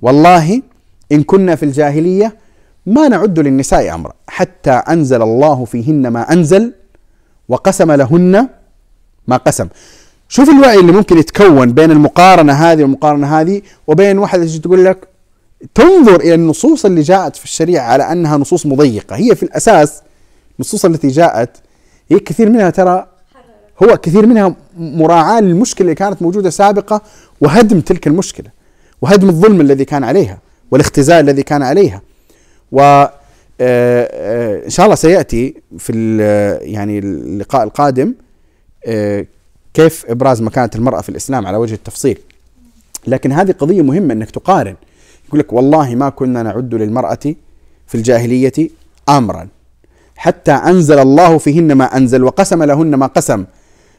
[0.02, 0.62] والله
[1.12, 2.38] إن كنا في الجاهلية
[2.86, 6.74] ما نعد للنساء أمرا حتى أنزل الله فيهن ما أنزل
[7.50, 8.50] وقسم لهن
[9.28, 9.68] ما قسم.
[10.30, 15.08] شوف الوعي اللي ممكن يتكون بين المقارنة هذه والمقارنة هذه وبين واحد تقول لك؟
[15.76, 19.16] تنظر إلى النصوص اللي جاءت في الشريعة على أنها نصوص مضيقة.
[19.16, 20.02] هي في الأساس
[20.60, 21.50] النصوص التي جاءت
[22.12, 23.08] هي كثير منها ترى
[23.84, 27.02] هو كثير منها مراعاة للمشكلة اللي كانت موجودة سابقة
[27.42, 28.50] وهدم تلك المشكلة
[29.02, 30.38] وهدم الظلم الذي كان عليها
[30.72, 32.02] والاختزال الذي كان عليها.
[32.72, 32.82] و
[33.62, 36.18] آه، آه، إن شاء الله سيأتي في
[36.62, 38.14] يعني اللقاء القادم
[39.74, 42.20] كيف إبراز مكانة المرأة في الإسلام على وجه التفصيل.
[43.08, 44.76] لكن هذه قضية مهمة إنك تقارن.
[45.28, 47.36] يقول لك والله ما كنا نعد للمرأة
[47.88, 48.70] في الجاهلية
[49.10, 49.48] امرا.
[50.16, 53.46] حتى أنزل الله فيهن ما أنزل وقسم لهن ما قسم.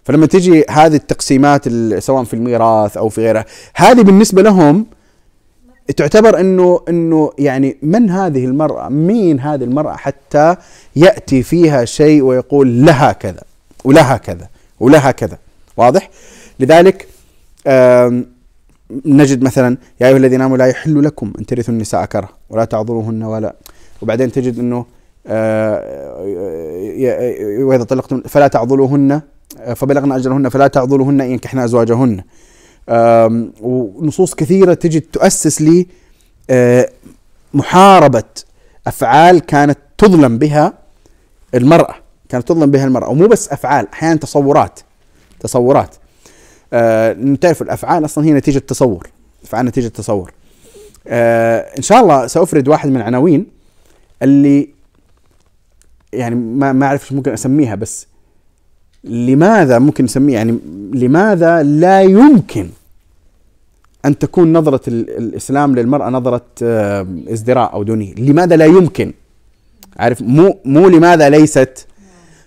[0.04, 3.44] فلما تجي هذه التقسيمات سواء في الميراث أو في غيرها
[3.74, 4.86] هذه بالنسبة لهم
[5.96, 10.56] تعتبر انه إنه يعني من هذه المرأة؟ مين هذه المرأة حتى
[10.96, 13.42] يأتي فيها شيء ويقول لها كذا
[13.84, 14.48] ولها كذا.
[14.84, 15.38] ولها كذا.
[15.76, 16.10] واضح؟
[16.60, 17.08] لذلك
[19.06, 23.22] نجد مثلا يا أيها الذين آمنوا لا يحل لكم أن ترثوا النساء كره ولا تعذروهن
[23.22, 23.54] ولا
[24.02, 24.86] وبعدين تجد إنه
[25.26, 26.14] آه،
[27.58, 29.20] وإذا طلقتم فلا تعضلوهن
[29.76, 32.22] فبلغن أجلهن فلا تعضلوهن إن ينكحن أزواجهن.
[33.60, 35.86] ونصوص كثيرة تجي تؤسس لي
[36.50, 36.88] آه،
[37.54, 38.24] محاربة
[38.86, 40.72] أفعال كانت تظلم بها
[41.54, 41.94] المرأة.
[42.28, 43.08] كانت تظلم بها المرأة.
[43.08, 44.80] ومو بس أفعال أحيانا تصورات
[45.40, 45.94] تصورات.
[46.72, 49.08] آه تعرف الأفعال أصلا هي نتيجة تصور
[49.44, 50.32] أفعال نتيجة تصور
[51.08, 53.46] آه إن شاء الله سأفرد واحد من العناوين
[54.22, 54.68] اللي
[56.12, 58.06] يعني ما ما أعرف ممكن أسميها بس
[59.04, 60.58] لماذا ممكن نسميه يعني
[60.94, 62.68] لماذا لا يمكن
[64.04, 69.12] أن تكون نظرة الإسلام للمرأة نظرة آه، ازدراء أو دونية؟ لماذا لا يمكن؟
[69.96, 71.86] عارف مو مو لماذا ليست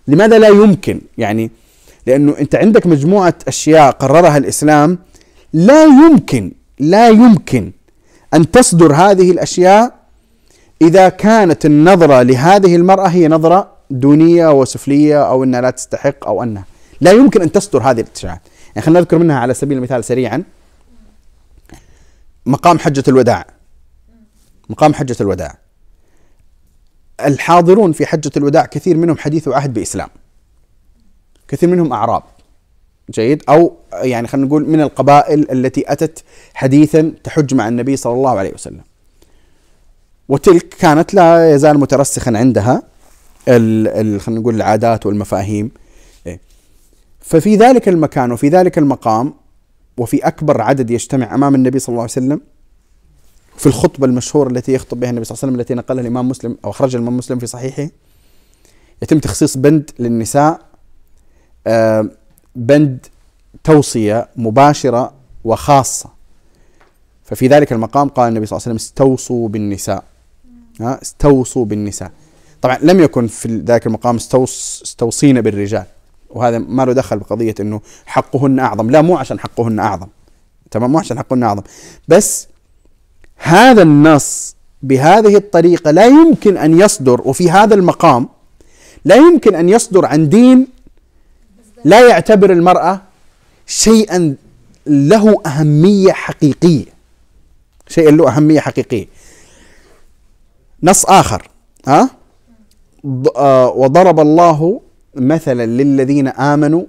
[0.07, 1.51] لماذا لا يمكن؟ يعني
[2.07, 4.99] لأنه أنت عندك مجموعة أشياء قررها الإسلام
[5.53, 7.71] لا يمكن لا يمكن
[8.34, 9.95] أن تصدر هذه الأشياء
[10.81, 16.65] إذا كانت النظرة لهذه المرأة هي نظرة دونية وسفلية أو أنها لا تستحق أو أنها.
[17.01, 18.41] لا يمكن أن تصدر هذه الاتجاهات
[18.75, 20.43] يعني خلينا نذكر منها على سبيل المثال سريعا.
[22.45, 23.45] مقام حجة الوداع.
[24.69, 25.57] مقام حجة الوداع.
[27.26, 30.10] الحاضرون في حجة الوداع كثير منهم حديث عهد بإسلام.
[31.48, 32.23] كثير منهم أعراب.
[33.11, 36.23] جيد؟ أو يعني خلينا نقول من القبائل التي أتت
[36.53, 38.81] حديثا تحج مع النبي صلى الله عليه وسلم.
[40.30, 42.84] وتلك كانت لا يزال مترسخا عندها
[43.45, 45.72] خلينا نقول العادات والمفاهيم.
[46.27, 46.39] إيه.
[47.19, 49.34] ففي ذلك المكان وفي ذلك المقام
[49.98, 52.41] وفي أكبر عدد يجتمع أمام النبي صلى الله عليه وسلم
[53.57, 56.57] في الخطبة المشهورة التي يخطب بها النبي صلى الله عليه وسلم التي نقلها الإمام مسلم
[56.65, 57.89] أو أخرجها الإمام مسلم في صحيحه
[59.01, 60.61] يتم تخصيص بند للنساء
[61.67, 62.09] آه،
[62.55, 63.05] بند
[63.63, 65.13] توصية مباشرة
[65.43, 66.09] وخاصة.
[67.23, 70.03] ففي ذلك المقام قال النبي صلى الله عليه وسلم استوصوا بالنساء.
[70.81, 72.11] ها؟ استوصوا بالنساء.
[72.61, 75.85] طبعا لم يكن في ذلك المقام استوص استوصينا بالرجال.
[76.29, 78.89] وهذا ما له دخل بقضية إنه حقهن أعظم.
[78.89, 80.07] لا مو عشان حقهن أعظم.
[80.71, 81.63] تمام؟ مو عشان حقهن أعظم.
[82.07, 82.47] بس
[83.38, 88.30] هذا النص بهذه الطريقة لا يمكن أن يصدر وفي هذا المقام
[89.05, 90.68] لا يمكن أن يصدر عن دين
[91.85, 93.01] لا يعتبر المرأة
[93.68, 94.35] شيئا
[94.88, 96.85] له أهمية حقيقية.
[97.88, 99.05] شيئا له أهمية حقيقية.
[100.84, 101.47] نص آخر
[101.88, 102.09] ها؟
[103.35, 104.81] آه وضرب الله
[105.15, 106.84] مثلا للذين آمنوا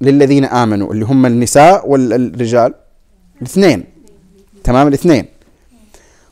[0.00, 2.74] للذين آمنوا اللي هم النساء والرجال
[3.42, 3.84] الاثنين
[4.64, 5.24] تمام؟ الاثنين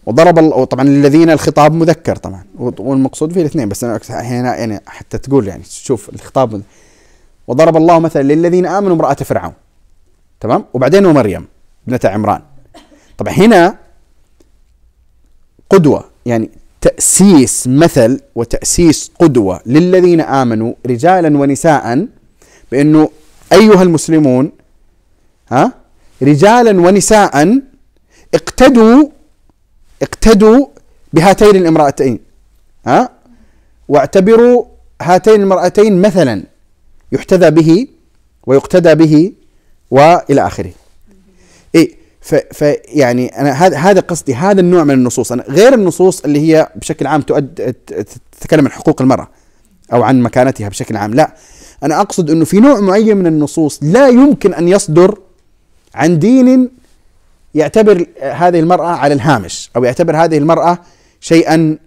[0.07, 2.45] وضرب طبعا الذين الخطاب مذكر طبعا.
[2.59, 6.63] والمقصود فيه الاثنين بس هنا يعني حتى تقول يعني تشوف الخطاب
[7.49, 9.53] وضرب الله مثلا للذين آمنوا امرأة فرعون
[10.41, 11.47] تمام؟ وبعدين ومريم
[11.89, 12.43] ابنة عمران.
[13.19, 13.79] طبعا هنا
[15.71, 16.51] قدوة يعني
[16.81, 22.07] تأسيس مثل وتأسيس قدوة للذين آمنوا رجالا ونساء
[22.73, 23.11] بأنه
[23.53, 24.53] أيها المسلمون
[25.51, 25.73] ها؟
[26.23, 27.61] رجالا ونساء
[28.35, 29.09] اقتدوا
[30.03, 30.67] اقتدوا
[31.13, 32.19] بهاتين الامرأتين
[32.87, 33.11] ها؟
[33.89, 34.65] واعتبروا
[35.03, 36.43] هاتين المرأتين مثلا
[37.13, 37.87] يحتذى به
[38.47, 39.33] ويقتدى به
[39.91, 40.73] وإلى آخره.
[41.75, 42.01] إيه
[42.53, 45.33] فيعني أنا هذا هذا قصدي هذا النوع من النصوص.
[45.33, 47.75] أنا غير النصوص اللي هي بشكل عام تؤد
[48.41, 49.29] تتكلم عن حقوق المرأة
[49.93, 51.35] أو عن مكانتها بشكل عام لا.
[51.83, 55.19] أنا أقصد إنه في نوع معين من النصوص لا يمكن أن يصدر
[55.95, 56.71] عن دين
[57.55, 60.79] يعتبر هذه المرأة على الهامش أو يعتبر هذه المرأة
[61.21, 61.79] شيئا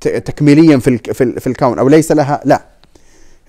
[0.00, 0.98] تكميليا في
[1.40, 2.62] في الكون أو ليس لها لا.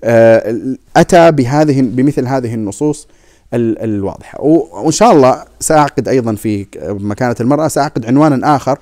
[0.04, 3.08] آه، أتى بهذه بمثل هذه النصوص
[3.54, 4.40] الواضحة.
[4.40, 8.78] وإن شاء الله سأعقد أيضا في مكانة المرأة سأعقد عنوانا آخر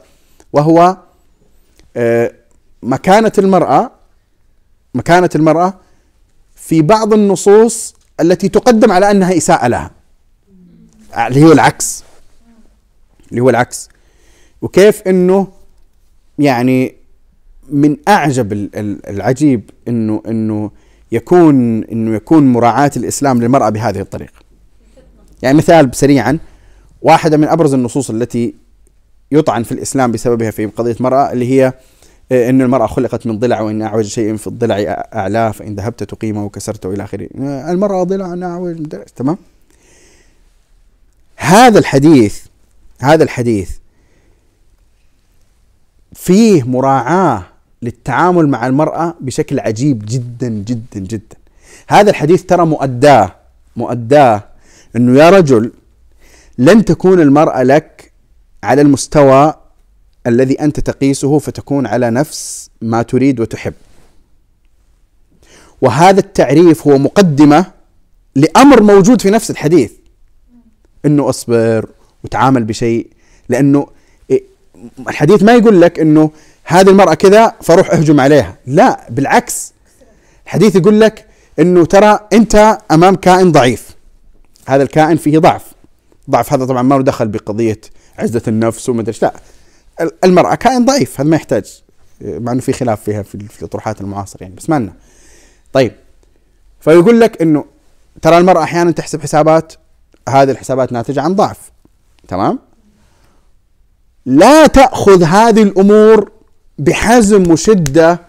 [0.52, 0.96] وهو
[1.96, 2.32] آه،
[2.82, 3.90] مكانة المرأة
[4.94, 5.74] مكانة المرأة
[6.56, 9.90] في بعض النصوص التي تقدم على أنها إساءة لها.
[11.26, 12.04] اللي هو العكس.
[13.32, 13.88] اللي هو العكس.
[14.62, 15.48] وكيف أنه
[16.38, 16.94] يعني
[17.68, 18.52] من أعجب
[19.08, 20.70] العجيب أنه أنه
[21.12, 24.42] يكون أنه يكون مراعاة الإسلام للمرأة بهذه الطريقة.
[25.42, 26.38] يعني مثال سريعا
[27.02, 28.54] واحدة من أبرز النصوص التي
[29.32, 31.72] يطعن في الإسلام بسببها في قضية المرأة اللي هي
[32.32, 36.44] آه، أن المرأة خلقت من ضلع وإن أعوج شيء في الضلع أعلاه فإن ذهبت تقيمه
[36.44, 37.28] وكسرته إلى آخره.
[37.40, 38.86] آه، المرأة ضلع أعوج
[39.16, 39.36] تمام؟
[41.36, 42.42] هذا الحديث
[43.02, 43.70] هذا الحديث
[46.14, 47.42] فيه مراعاة
[47.82, 51.36] للتعامل مع المرأة بشكل عجيب جدا جدا جدا
[51.88, 53.34] هذا الحديث ترى مؤداه
[53.76, 54.44] مؤداه
[54.96, 55.72] إنه يا رجل
[56.58, 58.12] لن تكون المرأة لك
[58.62, 59.54] على المستوى
[60.26, 63.74] الذي أنت تقيسه فتكون على نفس ما تريد وتحب.
[65.80, 67.66] وهذا التعريف هو مقدمة
[68.34, 69.92] لأمر موجود في نفس الحديث.
[71.04, 71.88] إنه أصبر
[72.24, 73.06] وتعامل بشيء
[73.48, 73.86] لأنه
[75.08, 76.30] الحديث ما يقول لك إنه
[76.64, 79.72] هذه المرأة كذا فروح اهجم عليها لا بالعكس.
[80.44, 81.26] الحديث يقول لك
[81.58, 83.96] إنه ترى أنت أمام كائن ضعيف
[84.66, 85.64] هذا الكائن فيه ضعف
[86.30, 87.80] ضعف هذا طبعا ما له دخل بقضية
[88.18, 89.34] عزة النفس وما أدري لا.
[90.24, 91.82] المرأة كائن ضعيف هذا ما يحتاج
[92.20, 94.92] مع إنه في خلاف فيها في الاطروحات المعاصرة يعني بس ما لنا.
[95.72, 95.92] طيب
[96.80, 97.64] فيقول لك إنه
[98.22, 99.72] ترى المرأة أحيانا تحسب حسابات
[100.28, 101.71] هذه الحسابات ناتجة عن ضعف.
[102.32, 102.58] تمام؟
[104.26, 106.32] لا تأخذ هذه الأمور
[106.78, 108.20] بحزم وشدة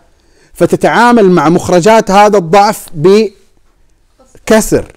[0.53, 4.91] فتتعامل مع مخرجات هذا الضعف بكسر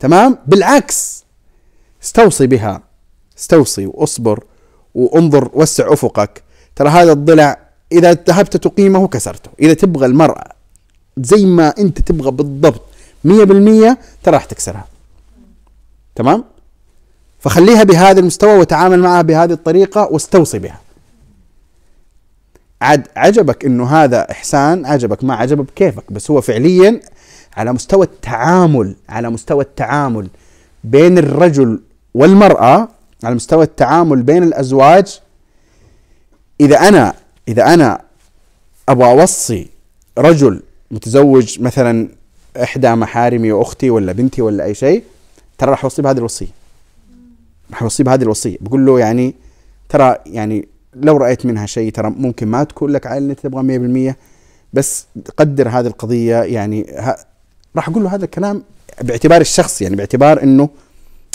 [0.00, 1.24] تمام؟ بالعكس
[2.02, 2.82] استوصي بها
[3.38, 4.44] استوصي واصبر
[4.94, 6.42] وانظر وسع افقك.
[6.76, 7.58] ترى هذا الضلع
[7.92, 9.50] إذا ذهبت تقيمه كسرته.
[9.60, 10.52] إذا تبغى المرأة
[11.16, 12.82] زي ما أنت تبغى بالضبط
[13.24, 14.86] مية بالمية ترى راح تكسرها.
[16.14, 16.51] تمام؟
[17.42, 20.80] فخليها بهذا المستوى وتعامل معها بهذه الطريقة واستوصي بها.
[22.82, 25.24] عاد عجبك إنه هذا إحسان؟ عجبك.
[25.24, 26.12] ما عجبك بكيفك.
[26.12, 27.00] بس هو فعليا
[27.56, 30.28] على مستوى التعامل على مستوى التعامل
[30.84, 31.80] بين الرجل
[32.14, 32.88] والمرأة
[33.24, 35.20] على مستوى التعامل بين الأزواج
[36.60, 37.14] إذا أنا
[37.48, 38.00] إذا أنا
[38.88, 39.68] أبغى أوصي
[40.18, 42.08] رجل متزوج مثلا
[42.62, 45.04] إحدى محارمي وأختي ولا بنتي ولا أي شيء
[45.58, 46.61] ترى راح أوصي بهذه الوصية.
[47.80, 48.56] اوصي بهذه الوصية.
[48.60, 49.34] بقول له يعني
[49.88, 54.14] ترى يعني لو رأيت منها شيء ترى ممكن ما تكون لك عائلة انت تبغى 100%
[54.72, 56.86] بس قدر هذه القضية يعني
[57.76, 58.62] راح أقول له هذا الكلام
[59.02, 60.68] باعتبار الشخص يعني باعتبار إنه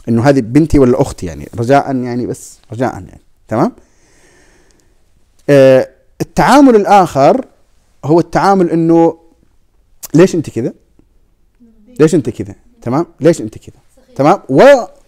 [0.10, 3.72] إنه هذه بنتي ولا أختي يعني رجاء يعني بس رجاء يعني تمام؟
[5.50, 5.90] آه
[6.22, 7.46] التعامل الآخر
[8.06, 9.18] هو التعامل إنه
[10.14, 10.74] ليش أنت كذا؟
[12.00, 13.82] ليش أنت كذا؟ تمام؟ ليش أنت كذا؟
[14.16, 14.40] تمام؟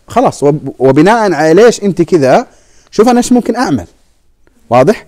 [0.10, 0.44] وخلاص
[0.80, 2.48] وبناء على ليش أنت كذا
[2.92, 3.86] شوف أنا إيش ممكن أعمل.
[4.70, 5.06] واضح؟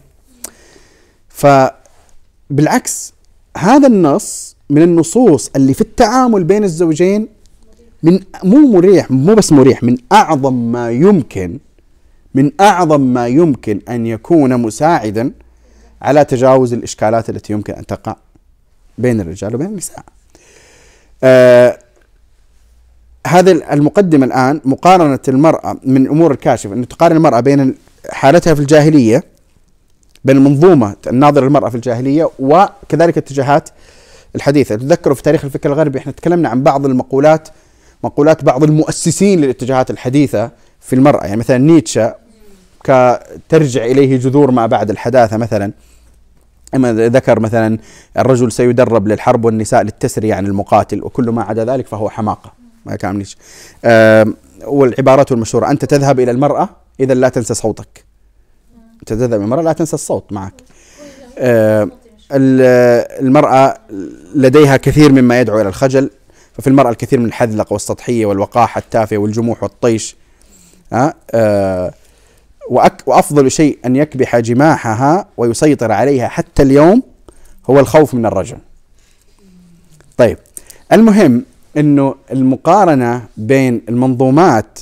[1.29, 3.13] فبالعكس
[3.57, 7.27] هذا النص من النصوص اللي في التعامل بين الزوجين
[8.03, 11.59] من مو مريح مو بس مريح من أعظم ما يمكن
[12.35, 15.31] من أعظم ما يمكن أن يكون مساعدا
[16.01, 18.15] على تجاوز الإشكالات التي يمكن أن تقع
[18.97, 20.03] بين الرجال وبين النساء.
[21.23, 21.79] آه
[23.27, 27.75] هذه المقدمة الآن مقارنة المرأة من الأمور الكاشفه ان تقارن المرأة بين
[28.09, 29.23] حالتها في الجاهلية
[30.25, 33.69] بين المنظومة الناظرة للمرأة في الجاهلية وكذلك الاتجاهات
[34.35, 34.75] الحديثة.
[34.75, 37.47] تذكروا في تاريخ الفكر الغربي إحنا تكلمنا عن بعض المقولات
[38.03, 41.25] مقولات بعض المؤسسين للاتجاهات الحديثة في المرأة.
[41.25, 42.15] يعني مثلا نيتشه
[42.83, 45.71] كترجع إليه جذور ما بعد الحداثة مثلا.
[46.75, 47.77] أما ذكر مثلا
[48.19, 52.60] الرجل سيدرب للحرب والنساء للتسري عن المقاتل وكل ما عدا ذلك فهو حماقة.
[52.85, 53.37] ما كان نيتشه
[54.65, 58.05] والعبارات المشهوره أنت تذهب إلى المرأة إذا لا تنسى صوتك.
[58.99, 60.53] أنت تذهب إلى المرأة لا تنسى الصوت معك.
[63.21, 63.77] المرأة
[64.35, 66.09] لديها كثير مما يدعو إلى الخجل
[66.53, 70.15] ففي المرأة الكثير من الحذلقه والسطحية والوقاحة التافهة والجموح والطيش.
[70.93, 71.93] آه آه
[73.05, 77.03] وأفضل شيء أن يكبح جماحها ويسيطر عليها حتى اليوم
[77.69, 78.57] هو الخوف من الرجل.
[80.17, 80.37] طيب
[80.91, 81.45] المهم
[81.77, 84.79] إنه المقارنة بين المنظومات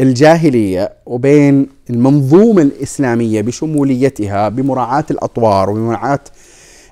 [0.00, 6.20] الجاهلية وبين المنظومة الإسلامية بشموليتها بمراعاة الأطوار وبمراعاة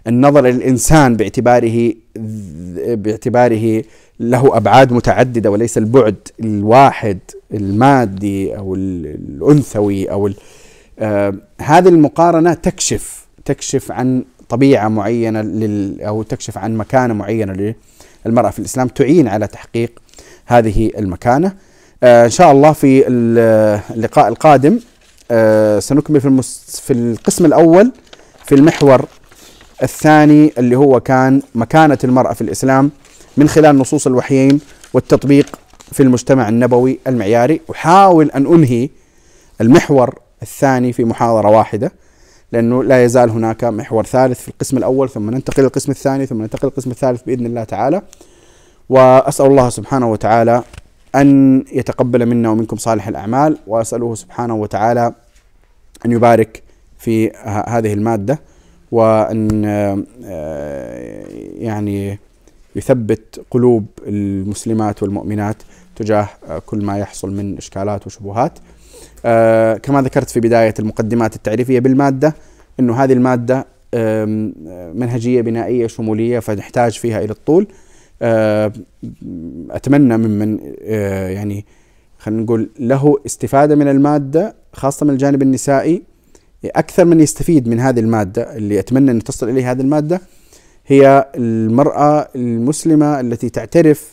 [0.07, 1.93] النظر للإنسان باعتباره
[2.97, 3.85] باعتباره
[4.21, 7.19] له أبعاد متعددة وليس البعد الواحد
[7.55, 10.31] المادي أو الأنثوي أو
[10.99, 17.75] آه هذه المقارنة تكشف تكشف عن طبيعة معينة لل أو تكشف عن مكانة معينة
[18.27, 19.91] للمراه في الإسلام تعين على تحقيق
[20.47, 21.53] هذه المكانة.
[22.03, 24.79] آه إن شاء الله في اللقاء القادم
[25.31, 27.93] آه سنكمل في المس في القسم الأول
[28.45, 29.05] في المحور
[29.83, 32.91] الثاني اللي هو كان مكانة المرأة في الإسلام
[33.37, 34.61] من خلال نصوص الوحيين
[34.95, 35.59] والتطبيق
[35.93, 37.61] في المجتمع النبوي المعياري.
[37.71, 38.89] أحاول أن أنهي
[39.61, 41.93] المحور الثاني في محاضرة واحدة.
[42.55, 46.69] لأنه لا يزال هناك محور ثالث في القسم الأول ثم ننتقل للقسم الثاني ثم ننتقل
[46.69, 48.03] للقسم الثالث بإذن الله تعالى.
[48.89, 50.63] وأسأل الله سبحانه وتعالى
[51.15, 55.13] أن يتقبل منا ومنكم صالح الأعمال وأسأله سبحانه وتعالى
[56.07, 56.63] أن يبارك
[56.99, 57.31] في
[57.69, 58.39] هذه المادة
[58.93, 59.65] وأن
[60.25, 61.25] آه،
[61.59, 62.19] يعني
[62.77, 65.57] يثبت قلوب المسلمات والمؤمنات
[65.97, 66.29] تجاه
[66.67, 68.59] كل ما يحصل من إشكالات وشبهات.
[68.59, 68.74] آه
[69.83, 72.35] كما ذكرت في بداية المقدمات التعريفية بالمادة
[72.81, 73.67] أنه هذه المادة
[74.95, 77.67] منهجية بنائية شمولية فنحتاج فيها إلى الطول.
[78.23, 78.73] آه،
[79.71, 81.65] أتمنى ممن آه، يعني
[82.19, 86.03] خلينا نقول له استفادة من المادة خاصة من الجانب النسائي.
[86.65, 90.21] أكثر من يستفيد من هذه المادة اللي أتمنى أن تصل إليه هذه المادة
[90.87, 94.13] هي المرأة المسلمة التي تعترف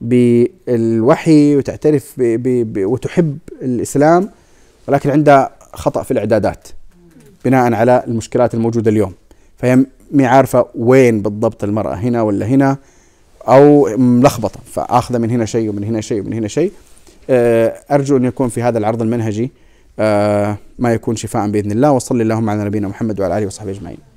[0.00, 4.28] بالوحي وتعترف ب ب ب وتحب الإسلام
[4.88, 6.68] ولكن عندها خطأ في الإعدادات
[7.44, 9.12] بناء على المشكلات الموجودة اليوم.
[9.58, 9.78] فهي
[10.12, 12.76] مي عارفة وين بالضبط المرأة هنا ولا هنا
[13.48, 16.72] أو ملخبطة فآخذة من هنا شيء ومن هنا شيء ومن هنا شيء.
[17.30, 19.50] آه، أرجو أن يكون في هذا العرض المنهجي
[19.98, 24.09] آه، ما يكون شفاء بإذن الله وصلي اللهم على نبينا محمد وعلى آله وصحبه أجمعين.